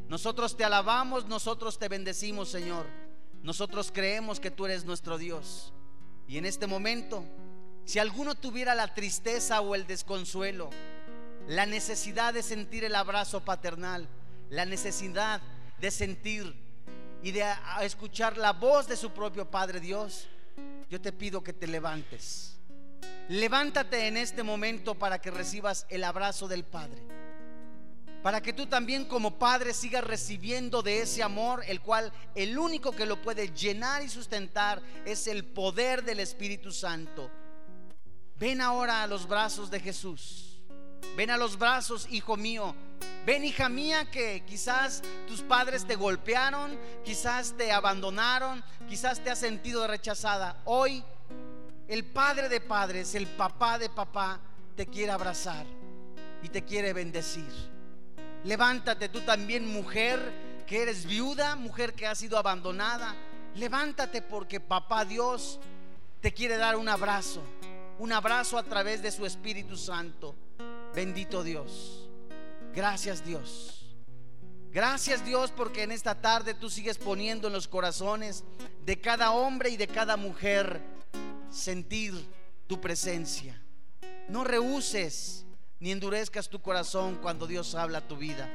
Nosotros 0.07 0.55
te 0.55 0.63
alabamos, 0.63 1.25
nosotros 1.25 1.77
te 1.77 1.89
bendecimos, 1.89 2.49
Señor. 2.49 2.85
Nosotros 3.43 3.91
creemos 3.93 4.39
que 4.39 4.51
tú 4.51 4.65
eres 4.65 4.85
nuestro 4.85 5.17
Dios. 5.17 5.73
Y 6.27 6.37
en 6.37 6.45
este 6.45 6.67
momento, 6.67 7.23
si 7.85 7.99
alguno 7.99 8.35
tuviera 8.35 8.75
la 8.75 8.93
tristeza 8.93 9.61
o 9.61 9.75
el 9.75 9.87
desconsuelo, 9.87 10.69
la 11.47 11.65
necesidad 11.65 12.33
de 12.33 12.43
sentir 12.43 12.83
el 12.83 12.95
abrazo 12.95 13.43
paternal, 13.43 14.07
la 14.49 14.65
necesidad 14.65 15.41
de 15.79 15.91
sentir 15.91 16.55
y 17.23 17.31
de 17.31 17.45
escuchar 17.81 18.37
la 18.37 18.53
voz 18.53 18.87
de 18.87 18.97
su 18.97 19.11
propio 19.11 19.49
Padre 19.49 19.79
Dios, 19.79 20.27
yo 20.89 21.01
te 21.01 21.11
pido 21.11 21.43
que 21.43 21.53
te 21.53 21.67
levantes 21.67 22.57
Levántate 23.29 24.07
en 24.07 24.15
este 24.15 24.41
momento 24.41 24.95
para 24.95 25.19
que 25.19 25.31
recibas 25.31 25.85
el 25.89 26.05
abrazo 26.05 26.47
del 26.47 26.63
Padre. 26.63 27.03
Para 28.23 28.41
que 28.41 28.53
tú 28.53 28.67
también 28.67 29.05
como 29.05 29.37
padre 29.37 29.73
sigas 29.73 30.03
recibiendo 30.03 30.81
de 30.81 31.01
ese 31.01 31.23
amor, 31.23 31.63
el 31.67 31.81
cual 31.81 32.11
el 32.35 32.57
único 32.57 32.93
que 32.93 33.05
lo 33.05 33.21
puede 33.21 33.53
llenar 33.53 34.01
y 34.01 34.09
sustentar 34.09 34.81
es 35.05 35.27
el 35.27 35.43
poder 35.43 36.03
del 36.03 36.21
Espíritu 36.21 36.71
Santo. 36.71 37.29
Ven 38.37 38.61
ahora 38.61 39.03
a 39.03 39.07
los 39.07 39.27
brazos 39.27 39.69
de 39.69 39.81
Jesús. 39.81 40.46
Ven 41.15 41.31
a 41.31 41.37
los 41.37 41.57
brazos, 41.57 42.07
hijo 42.09 42.37
mío. 42.37 42.75
Ven, 43.25 43.43
hija 43.43 43.67
mía, 43.69 44.09
que 44.09 44.43
quizás 44.45 45.03
tus 45.27 45.41
padres 45.41 45.85
te 45.85 45.95
golpearon, 45.95 46.79
quizás 47.03 47.55
te 47.57 47.71
abandonaron, 47.71 48.63
quizás 48.87 49.21
te 49.23 49.29
has 49.29 49.39
sentido 49.39 49.85
rechazada. 49.85 50.61
Hoy 50.65 51.03
el 51.87 52.05
padre 52.05 52.49
de 52.49 52.61
padres, 52.61 53.15
el 53.15 53.27
papá 53.27 53.79
de 53.79 53.89
papá, 53.89 54.39
te 54.75 54.85
quiere 54.85 55.11
abrazar 55.11 55.65
y 56.43 56.49
te 56.49 56.63
quiere 56.63 56.93
bendecir. 56.93 57.51
Levántate 58.43 59.09
tú 59.09 59.21
también, 59.21 59.67
mujer, 59.67 60.63
que 60.67 60.83
eres 60.83 61.05
viuda, 61.05 61.55
mujer 61.55 61.93
que 61.93 62.05
ha 62.05 62.13
sido 62.13 62.37
abandonada. 62.37 63.15
Levántate 63.55 64.21
porque 64.21 64.59
papá 64.59 65.03
Dios 65.03 65.59
te 66.21 66.33
quiere 66.33 66.57
dar 66.57 66.75
un 66.75 66.89
abrazo, 66.89 67.41
un 67.99 68.11
abrazo 68.11 68.57
a 68.57 68.63
través 68.63 69.01
de 69.01 69.11
su 69.11 69.25
Espíritu 69.25 69.75
Santo. 69.75 70.35
Bendito 70.97 71.43
Dios. 71.43 72.09
Gracias 72.73 73.23
Dios. 73.23 73.85
Gracias 74.71 75.23
Dios 75.23 75.51
porque 75.51 75.83
en 75.83 75.91
esta 75.91 76.19
tarde 76.19 76.55
tú 76.55 76.71
sigues 76.71 76.97
poniendo 76.97 77.45
en 77.45 77.53
los 77.53 77.67
corazones 77.67 78.43
de 78.83 78.99
cada 78.99 79.29
hombre 79.29 79.69
y 79.69 79.77
de 79.77 79.85
cada 79.85 80.17
mujer 80.17 80.81
sentir 81.51 82.15
tu 82.65 82.81
presencia. 82.81 83.61
No 84.27 84.43
rehuses 84.43 85.45
ni 85.79 85.91
endurezcas 85.91 86.49
tu 86.49 86.63
corazón 86.63 87.19
cuando 87.21 87.45
Dios 87.45 87.75
habla 87.75 87.99
a 87.99 88.07
tu 88.07 88.17
vida. 88.17 88.49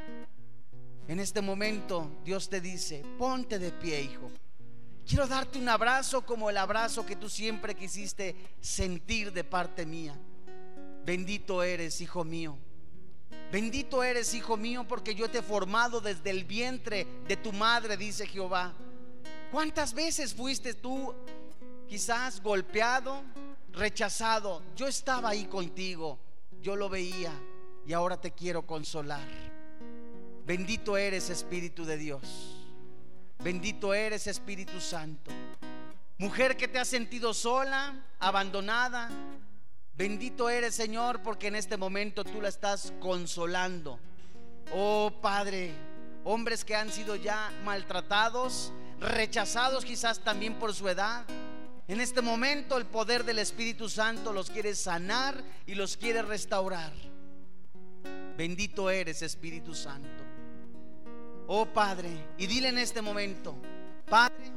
En 1.07 1.21
este 1.21 1.43
momento 1.43 2.11
Dios 2.25 2.49
te 2.49 2.61
dice, 2.61 3.05
ponte 3.19 3.61
de 3.61 3.71
pie, 3.71 4.03
hijo. 4.03 4.33
Quiero 5.07 5.29
darte 5.29 5.61
un 5.61 5.69
abrazo 5.69 6.27
como 6.27 6.51
el 6.51 6.57
abrazo 6.57 7.07
que 7.07 7.15
tú 7.15 7.29
siempre 7.29 7.77
quisiste 7.77 8.35
sentir 8.61 9.33
de 9.33 9.45
parte 9.45 9.87
mía. 9.87 10.19
Bendito 11.05 11.63
eres, 11.63 12.01
hijo 12.01 12.25
mío. 12.25 12.59
Bendito 13.51 14.03
eres, 14.03 14.35
hijo 14.35 14.57
mío, 14.57 14.87
porque 14.89 15.15
yo 15.15 15.31
te 15.31 15.39
he 15.39 15.43
formado 15.43 16.01
desde 16.01 16.31
el 16.31 16.45
vientre 16.45 17.07
de 17.29 17.37
tu 17.37 17.53
madre, 17.53 17.97
dice 17.97 18.27
Jehová. 18.27 18.73
¿Cuántas 19.51 19.93
veces 19.93 20.35
fuiste 20.35 20.75
tú 20.75 21.15
quizás 21.93 22.43
golpeado, 22.43 23.23
rechazado, 23.73 24.63
yo 24.75 24.87
estaba 24.87 25.31
ahí 25.31 25.45
contigo, 25.45 26.19
yo 26.63 26.75
lo 26.75 26.89
veía 26.89 27.33
y 27.87 27.93
ahora 27.93 28.19
te 28.19 28.31
quiero 28.31 28.67
consolar. 28.67 29.29
Bendito 30.47 30.97
eres 30.97 31.31
Espíritu 31.31 31.85
de 31.85 31.97
Dios. 31.97 32.57
Bendito 33.43 33.93
eres 33.93 34.27
Espíritu 34.27 34.81
Santo. 34.81 35.31
Mujer 36.19 36.57
que 36.57 36.69
te 36.69 36.79
has 36.79 36.89
sentido 36.89 37.35
sola, 37.35 38.07
abandonada. 38.19 39.11
Bendito 40.03 40.51
eres 40.51 40.75
Señor 40.75 41.23
porque 41.23 41.47
en 41.47 41.55
este 41.55 41.77
momento 41.77 42.25
tú 42.25 42.41
la 42.41 42.49
estás 42.49 42.93
consolando. 42.99 44.01
Oh 44.73 45.13
Padre, 45.23 45.71
hombres 46.25 46.65
que 46.65 46.75
han 46.75 46.91
sido 46.91 47.15
ya 47.15 47.53
maltratados, 47.65 48.73
rechazados 48.99 49.85
quizás 49.85 50.19
también 50.19 50.59
por 50.59 50.75
su 50.75 50.89
edad 50.89 51.25
en 51.87 52.01
este 52.01 52.21
momento 52.21 52.79
el 52.79 52.87
poder 52.87 53.23
del 53.25 53.39
Espíritu 53.39 53.89
Santo 53.89 54.33
los 54.33 54.51
quiere 54.51 54.75
sanar 54.75 55.41
y 55.67 55.77
los 55.77 55.97
quiere 55.97 56.23
restaurar. 56.23 56.93
Bendito 58.37 58.91
eres 58.91 59.23
Espíritu 59.23 59.73
Santo. 59.73 60.25
Oh 61.47 61.67
Padre, 61.67 62.11
y 62.39 62.49
dile 62.49 62.71
en 62.71 62.79
este 62.79 63.03
momento, 63.03 63.55
Padre, 64.11 64.51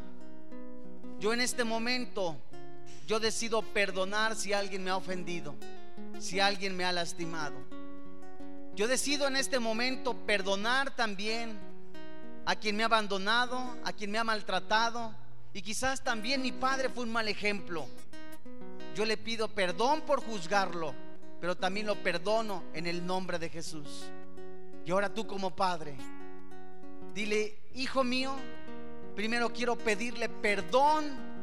yo 1.20 1.34
en 1.34 1.42
este 1.42 1.64
momento, 1.64 2.36
yo 3.06 3.20
decido 3.20 3.62
perdonar 3.62 4.36
si 4.36 4.54
alguien 4.54 4.84
me 4.84 4.90
ha 4.90 4.98
ofendido, 4.98 5.56
si 6.20 6.40
alguien 6.40 6.76
me 6.76 6.86
ha 6.86 6.92
lastimado. 6.92 7.56
Yo 8.76 8.88
decido 8.88 9.28
en 9.28 9.36
este 9.36 9.60
momento 9.60 10.16
perdonar 10.26 10.96
también 10.96 11.60
a 12.46 12.56
quien 12.56 12.76
me 12.76 12.84
ha 12.84 12.88
abandonado, 12.88 13.78
a 13.84 13.94
quien 13.94 14.12
me 14.12 14.18
ha 14.18 14.24
maltratado, 14.24 15.14
y 15.54 15.62
quizás 15.62 16.04
también 16.04 16.42
mi 16.42 16.52
padre 16.52 16.90
fue 16.90 17.04
un 17.04 17.12
mal 17.12 17.28
ejemplo. 17.28 17.88
Yo 18.96 19.06
le 19.06 19.18
pido 19.18 19.48
perdón 19.48 20.02
por 20.02 20.24
juzgarlo, 20.24 20.94
pero 21.40 21.56
también 21.56 21.88
lo 21.88 22.02
perdono 22.02 22.64
en 22.74 22.88
el 22.88 23.06
nombre 23.06 23.40
de 23.40 23.50
Jesús. 23.50 24.10
Y 24.84 24.92
ahora 24.92 25.14
tú 25.14 25.26
como 25.26 25.56
padre, 25.56 25.96
dile, 27.14 27.58
hijo 27.74 28.04
mío, 28.04 28.36
primero 29.16 29.52
quiero 29.54 29.78
pedirle 29.78 30.28
perdón 30.28 31.35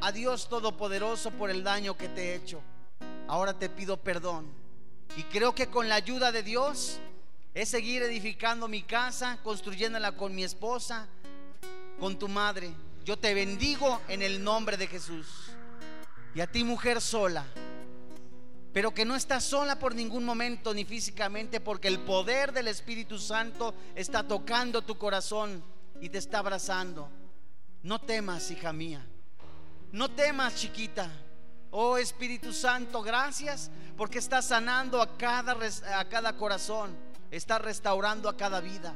a 0.00 0.12
Dios 0.12 0.48
Todopoderoso 0.48 1.30
por 1.32 1.50
el 1.50 1.64
daño 1.64 1.96
que 1.96 2.08
te 2.08 2.30
he 2.30 2.34
hecho. 2.34 2.60
Ahora 3.26 3.58
te 3.58 3.68
pido 3.68 3.96
perdón. 3.96 4.46
Y 5.16 5.24
creo 5.24 5.54
que 5.54 5.68
con 5.68 5.88
la 5.88 5.96
ayuda 5.96 6.32
de 6.32 6.42
Dios 6.42 6.98
es 7.54 7.68
seguir 7.68 8.02
edificando 8.02 8.68
mi 8.68 8.82
casa, 8.82 9.38
construyéndola 9.42 10.12
con 10.12 10.34
mi 10.34 10.44
esposa, 10.44 11.08
con 11.98 12.18
tu 12.18 12.28
madre. 12.28 12.70
Yo 13.04 13.16
te 13.18 13.34
bendigo 13.34 14.00
en 14.08 14.22
el 14.22 14.42
nombre 14.42 14.76
de 14.76 14.86
Jesús. 14.86 15.50
Y 16.34 16.40
a 16.40 16.46
ti 16.46 16.62
mujer 16.62 17.00
sola, 17.00 17.44
pero 18.72 18.92
que 18.92 19.04
no 19.04 19.16
estás 19.16 19.44
sola 19.44 19.78
por 19.78 19.94
ningún 19.94 20.24
momento 20.24 20.72
ni 20.72 20.84
físicamente, 20.84 21.58
porque 21.58 21.88
el 21.88 21.98
poder 22.00 22.52
del 22.52 22.68
Espíritu 22.68 23.18
Santo 23.18 23.74
está 23.96 24.22
tocando 24.22 24.82
tu 24.82 24.96
corazón 24.98 25.64
y 26.00 26.10
te 26.10 26.18
está 26.18 26.38
abrazando. 26.38 27.08
No 27.82 27.98
temas, 28.00 28.50
hija 28.50 28.72
mía. 28.72 29.04
No 29.92 30.10
temas, 30.10 30.56
chiquita. 30.56 31.10
Oh 31.70 31.98
Espíritu 31.98 32.52
Santo, 32.52 33.02
gracias 33.02 33.70
porque 33.96 34.18
estás 34.18 34.46
sanando 34.46 35.02
a 35.02 35.18
cada, 35.18 35.56
a 35.98 36.08
cada 36.08 36.36
corazón, 36.36 36.96
está 37.30 37.58
restaurando 37.58 38.28
a 38.28 38.36
cada 38.36 38.60
vida. 38.60 38.94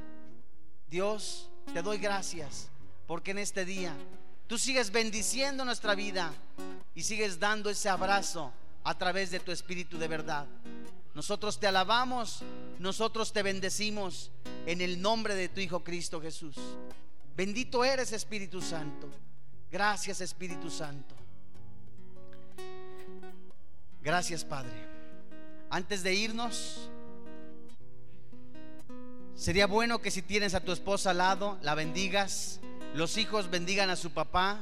Dios, 0.88 1.50
te 1.72 1.82
doy 1.82 1.98
gracias 1.98 2.70
porque 3.06 3.32
en 3.32 3.38
este 3.38 3.64
día 3.64 3.94
tú 4.46 4.56
sigues 4.58 4.90
bendiciendo 4.90 5.64
nuestra 5.64 5.94
vida 5.94 6.32
y 6.94 7.02
sigues 7.02 7.38
dando 7.38 7.68
ese 7.68 7.88
abrazo 7.88 8.52
a 8.84 8.96
través 8.96 9.30
de 9.30 9.40
tu 9.40 9.52
Espíritu 9.52 9.98
de 9.98 10.08
verdad. 10.08 10.46
Nosotros 11.14 11.60
te 11.60 11.66
alabamos, 11.66 12.42
nosotros 12.78 13.32
te 13.32 13.42
bendecimos 13.42 14.30
en 14.66 14.80
el 14.80 15.00
nombre 15.00 15.34
de 15.34 15.48
tu 15.48 15.60
Hijo 15.60 15.84
Cristo 15.84 16.22
Jesús. 16.22 16.56
Bendito 17.36 17.84
eres 17.84 18.12
Espíritu 18.12 18.62
Santo. 18.62 19.10
Gracias 19.72 20.20
Espíritu 20.20 20.68
Santo. 20.68 21.14
Gracias 24.02 24.44
Padre. 24.44 24.86
Antes 25.70 26.02
de 26.02 26.12
irnos, 26.12 26.90
sería 29.34 29.66
bueno 29.66 30.02
que 30.02 30.10
si 30.10 30.20
tienes 30.20 30.52
a 30.52 30.60
tu 30.60 30.72
esposa 30.72 31.12
al 31.12 31.18
lado, 31.18 31.58
la 31.62 31.74
bendigas. 31.74 32.60
Los 32.94 33.16
hijos 33.16 33.50
bendigan 33.50 33.88
a 33.88 33.96
su 33.96 34.10
papá, 34.10 34.60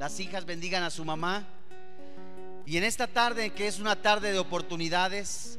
las 0.00 0.18
hijas 0.20 0.46
bendigan 0.46 0.84
a 0.84 0.90
su 0.90 1.04
mamá. 1.04 1.46
Y 2.64 2.78
en 2.78 2.84
esta 2.84 3.08
tarde, 3.08 3.50
que 3.50 3.66
es 3.66 3.78
una 3.78 4.00
tarde 4.00 4.32
de 4.32 4.38
oportunidades, 4.38 5.58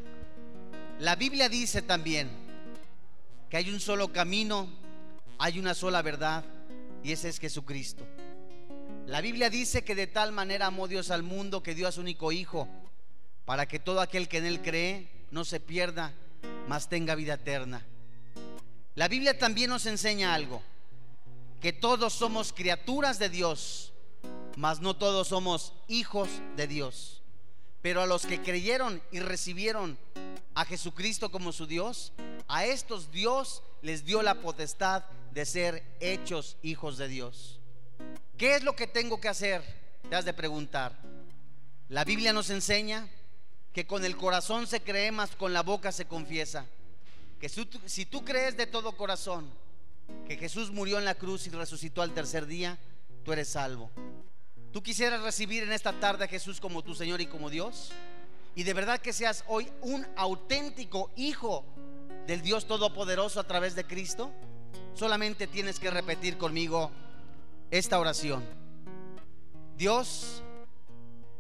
la 0.98 1.16
Biblia 1.16 1.50
dice 1.50 1.84
también 1.84 2.32
que 3.52 3.58
hay 3.58 3.70
un 3.70 3.80
solo 3.80 4.12
camino, 4.12 4.68
hay 5.38 5.60
una 5.60 5.76
sola 5.76 6.02
verdad, 6.02 6.44
y 7.04 7.12
ese 7.12 7.30
es 7.30 7.40
Jesucristo. 7.40 8.08
La 9.10 9.22
Biblia 9.22 9.50
dice 9.50 9.84
que 9.84 9.96
de 9.96 10.06
tal 10.06 10.32
manera 10.32 10.68
amó 10.68 10.88
Dios 10.88 11.10
al 11.10 11.24
mundo 11.24 11.64
que 11.64 11.74
dio 11.74 11.88
a 11.88 11.92
su 11.92 12.00
único 12.00 12.32
Hijo, 12.32 12.68
para 13.44 13.68
que 13.68 13.80
todo 13.80 14.02
aquel 14.02 14.28
que 14.28 14.38
en 14.38 14.46
Él 14.46 14.62
cree 14.62 15.10
no 15.32 15.46
se 15.46 15.60
pierda, 15.60 16.14
mas 16.68 16.90
tenga 16.90 17.16
vida 17.16 17.34
eterna. 17.34 17.84
La 18.94 19.08
Biblia 19.08 19.36
también 19.36 19.72
nos 19.72 19.88
enseña 19.88 20.36
algo, 20.36 20.62
que 21.60 21.74
todos 21.74 22.14
somos 22.14 22.54
criaturas 22.54 23.18
de 23.18 23.30
Dios, 23.30 23.94
mas 24.56 24.80
no 24.80 24.96
todos 24.96 25.30
somos 25.30 25.74
hijos 25.88 26.30
de 26.56 26.68
Dios. 26.68 27.24
Pero 27.82 28.04
a 28.04 28.06
los 28.06 28.28
que 28.28 28.44
creyeron 28.44 29.02
y 29.12 29.22
recibieron 29.22 29.98
a 30.54 30.66
Jesucristo 30.66 31.32
como 31.32 31.52
su 31.52 31.66
Dios, 31.66 32.14
a 32.48 32.66
estos 32.66 33.12
Dios 33.12 33.64
les 33.82 34.06
dio 34.06 34.22
la 34.22 34.36
potestad 34.36 35.04
de 35.32 35.48
ser 35.48 35.98
hechos 36.00 36.58
hijos 36.62 37.00
de 37.00 37.08
Dios. 37.08 37.59
¿Qué 38.38 38.56
es 38.56 38.64
lo 38.64 38.76
que 38.76 38.88
tengo 38.88 39.20
que 39.20 39.30
hacer? 39.30 39.62
Te 40.10 40.16
has 40.16 40.26
de 40.26 40.34
preguntar. 40.34 40.94
La 41.90 42.04
Biblia 42.04 42.34
nos 42.34 42.50
enseña 42.50 43.08
que 43.74 43.86
con 43.86 44.06
el 44.06 44.16
corazón 44.16 44.68
se 44.68 44.82
cree, 44.82 45.12
más 45.12 45.36
con 45.36 45.54
la 45.54 45.64
boca 45.64 45.92
se 45.92 46.06
confiesa. 46.06 46.66
Que 47.40 47.50
si 47.50 48.06
tú 48.06 48.26
crees 48.26 48.58
de 48.58 48.68
todo 48.68 48.98
corazón 48.98 49.50
que 50.28 50.38
Jesús 50.38 50.72
murió 50.72 50.98
en 51.00 51.06
la 51.06 51.16
cruz 51.16 51.48
y 51.48 51.50
resucitó 51.50 52.02
al 52.02 52.14
tercer 52.14 52.46
día, 52.46 52.78
tú 53.24 53.34
eres 53.34 53.50
salvo. 53.50 53.92
¿Tú 54.72 54.84
quisieras 54.84 55.22
recibir 55.22 55.64
en 55.64 55.72
esta 55.72 56.00
tarde 56.00 56.26
a 56.26 56.28
Jesús 56.28 56.60
como 56.60 56.84
tu 56.84 56.94
Señor 56.94 57.22
y 57.22 57.28
como 57.28 57.50
Dios? 57.50 57.92
Y 58.56 58.64
de 58.64 58.74
verdad 58.74 59.00
que 59.00 59.14
seas 59.14 59.44
hoy 59.48 59.72
un 59.82 60.06
auténtico 60.16 61.12
hijo 61.16 61.66
del 62.28 62.42
Dios 62.42 62.68
Todopoderoso 62.68 63.40
a 63.40 63.48
través 63.48 63.76
de 63.76 63.86
Cristo. 63.86 64.32
Solamente 64.94 65.48
tienes 65.48 65.80
que 65.80 65.90
repetir 65.90 66.38
conmigo 66.38 66.92
esta 67.72 68.00
oración. 68.00 68.44
Dios, 69.78 70.42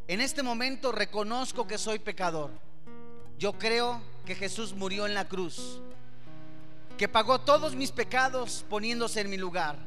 en 0.07 0.21
este 0.21 0.43
momento 0.43 0.91
reconozco 0.91 1.67
que 1.67 1.77
soy 1.77 1.99
pecador. 1.99 2.51
Yo 3.37 3.53
creo 3.53 4.01
que 4.25 4.35
Jesús 4.35 4.73
murió 4.73 5.05
en 5.05 5.13
la 5.13 5.27
cruz, 5.27 5.81
que 6.97 7.07
pagó 7.07 7.41
todos 7.41 7.75
mis 7.75 7.91
pecados 7.91 8.65
poniéndose 8.69 9.21
en 9.21 9.29
mi 9.29 9.37
lugar. 9.37 9.77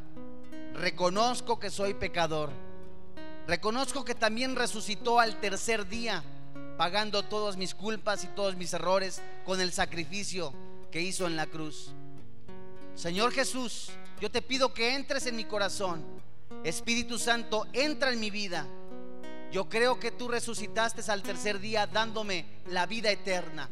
Reconozco 0.75 1.59
que 1.59 1.71
soy 1.71 1.95
pecador. 1.95 2.51
Reconozco 3.47 4.05
que 4.05 4.15
también 4.15 4.57
resucitó 4.57 5.21
al 5.21 5.39
tercer 5.41 5.89
día, 5.89 6.25
pagando 6.77 7.23
todas 7.23 7.57
mis 7.57 7.75
culpas 7.75 8.25
y 8.25 8.29
todos 8.29 8.57
mis 8.57 8.73
errores 8.73 9.21
con 9.45 9.61
el 9.61 9.73
sacrificio 9.73 10.53
que 10.91 11.01
hizo 11.01 11.27
en 11.27 11.37
la 11.37 11.47
cruz. 11.47 11.93
Señor 12.95 13.33
Jesús, 13.33 13.91
yo 14.21 14.31
te 14.31 14.43
pido 14.43 14.73
que 14.73 14.95
entres 14.95 15.27
en 15.27 15.37
mi 15.37 15.45
corazón 15.45 16.05
Espíritu 16.65 17.19
Santo, 17.19 17.67
entra 17.73 18.13
en 18.13 18.21
mi 18.21 18.31
vida. 18.31 18.67
Yo 19.51 19.69
creo 19.69 20.01
que 20.01 20.11
tú 20.11 20.29
resucitaste 20.29 21.03
al 21.11 21.23
tercer 21.23 21.61
día 21.61 21.87
dándome 21.87 22.47
la 22.69 22.87
vida 22.87 23.11
eterna. 23.11 23.69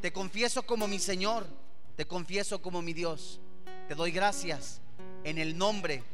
Te 0.00 0.12
confieso 0.12 0.62
como 0.62 0.86
mi 0.86 0.98
Señor, 0.98 1.46
te 1.96 2.06
confieso 2.06 2.62
como 2.62 2.82
mi 2.82 2.92
Dios. 2.92 3.40
Te 3.88 3.94
doy 3.94 4.12
gracias 4.12 4.80
en 5.24 5.38
el 5.38 5.58
nombre 5.58 6.04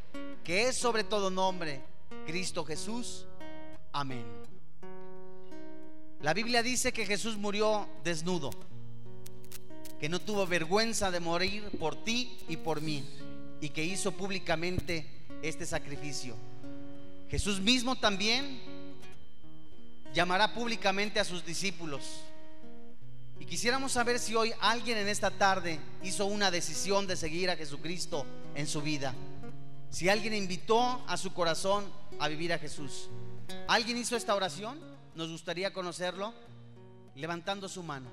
que 0.45 0.69
es 0.69 0.77
sobre 0.77 1.05
todo 1.05 1.31
nombre, 1.31 1.83
Cristo 2.27 2.65
Jesús. 2.65 3.27
Amén. 3.93 4.25
La 6.21 6.35
Biblia 6.35 6.63
dice 6.63 6.93
que 6.93 7.07
Jesús 7.07 7.37
murió 7.37 7.89
desnudo, 8.03 8.51
que 9.99 10.09
no 10.09 10.21
tuvo 10.21 10.47
vergüenza 10.47 11.11
de 11.11 11.21
morir 11.21 11.65
por 11.79 11.97
ti 12.05 12.39
y 12.49 12.59
por 12.59 12.81
mí, 12.81 13.05
y 13.61 13.71
que 13.71 13.85
hizo 13.85 14.13
públicamente 14.13 15.07
este 15.49 15.67
sacrificio. 15.67 16.35
Jesús 17.29 17.61
mismo 17.61 17.97
también 17.97 18.61
llamará 20.15 20.55
públicamente 20.55 21.21
a 21.21 21.25
sus 21.25 21.45
discípulos. 21.45 22.21
Y 23.39 23.47
quisiéramos 23.47 23.93
saber 23.93 24.19
si 24.19 24.35
hoy 24.35 24.53
alguien 24.61 24.97
en 24.97 25.09
esta 25.09 25.31
tarde 25.31 25.81
hizo 26.03 26.27
una 26.27 26.51
decisión 26.51 27.07
de 27.07 27.17
seguir 27.17 27.51
a 27.51 27.57
Jesucristo 27.57 28.25
en 28.55 28.67
su 28.67 28.81
vida. 28.81 29.15
Si 29.91 30.09
alguien 30.09 30.35
invitó 30.35 31.05
a 31.07 31.17
su 31.17 31.33
corazón 31.35 31.85
a 32.19 32.29
vivir 32.29 32.53
a 32.53 32.59
Jesús. 32.59 33.09
¿Alguien 33.69 33.99
hizo 33.99 34.17
esta 34.17 34.35
oración? 34.35 34.79
Nos 35.15 35.31
gustaría 35.31 35.73
conocerlo 35.73 36.33
levantando 37.15 37.69
su 37.69 37.83
mano. 37.83 38.09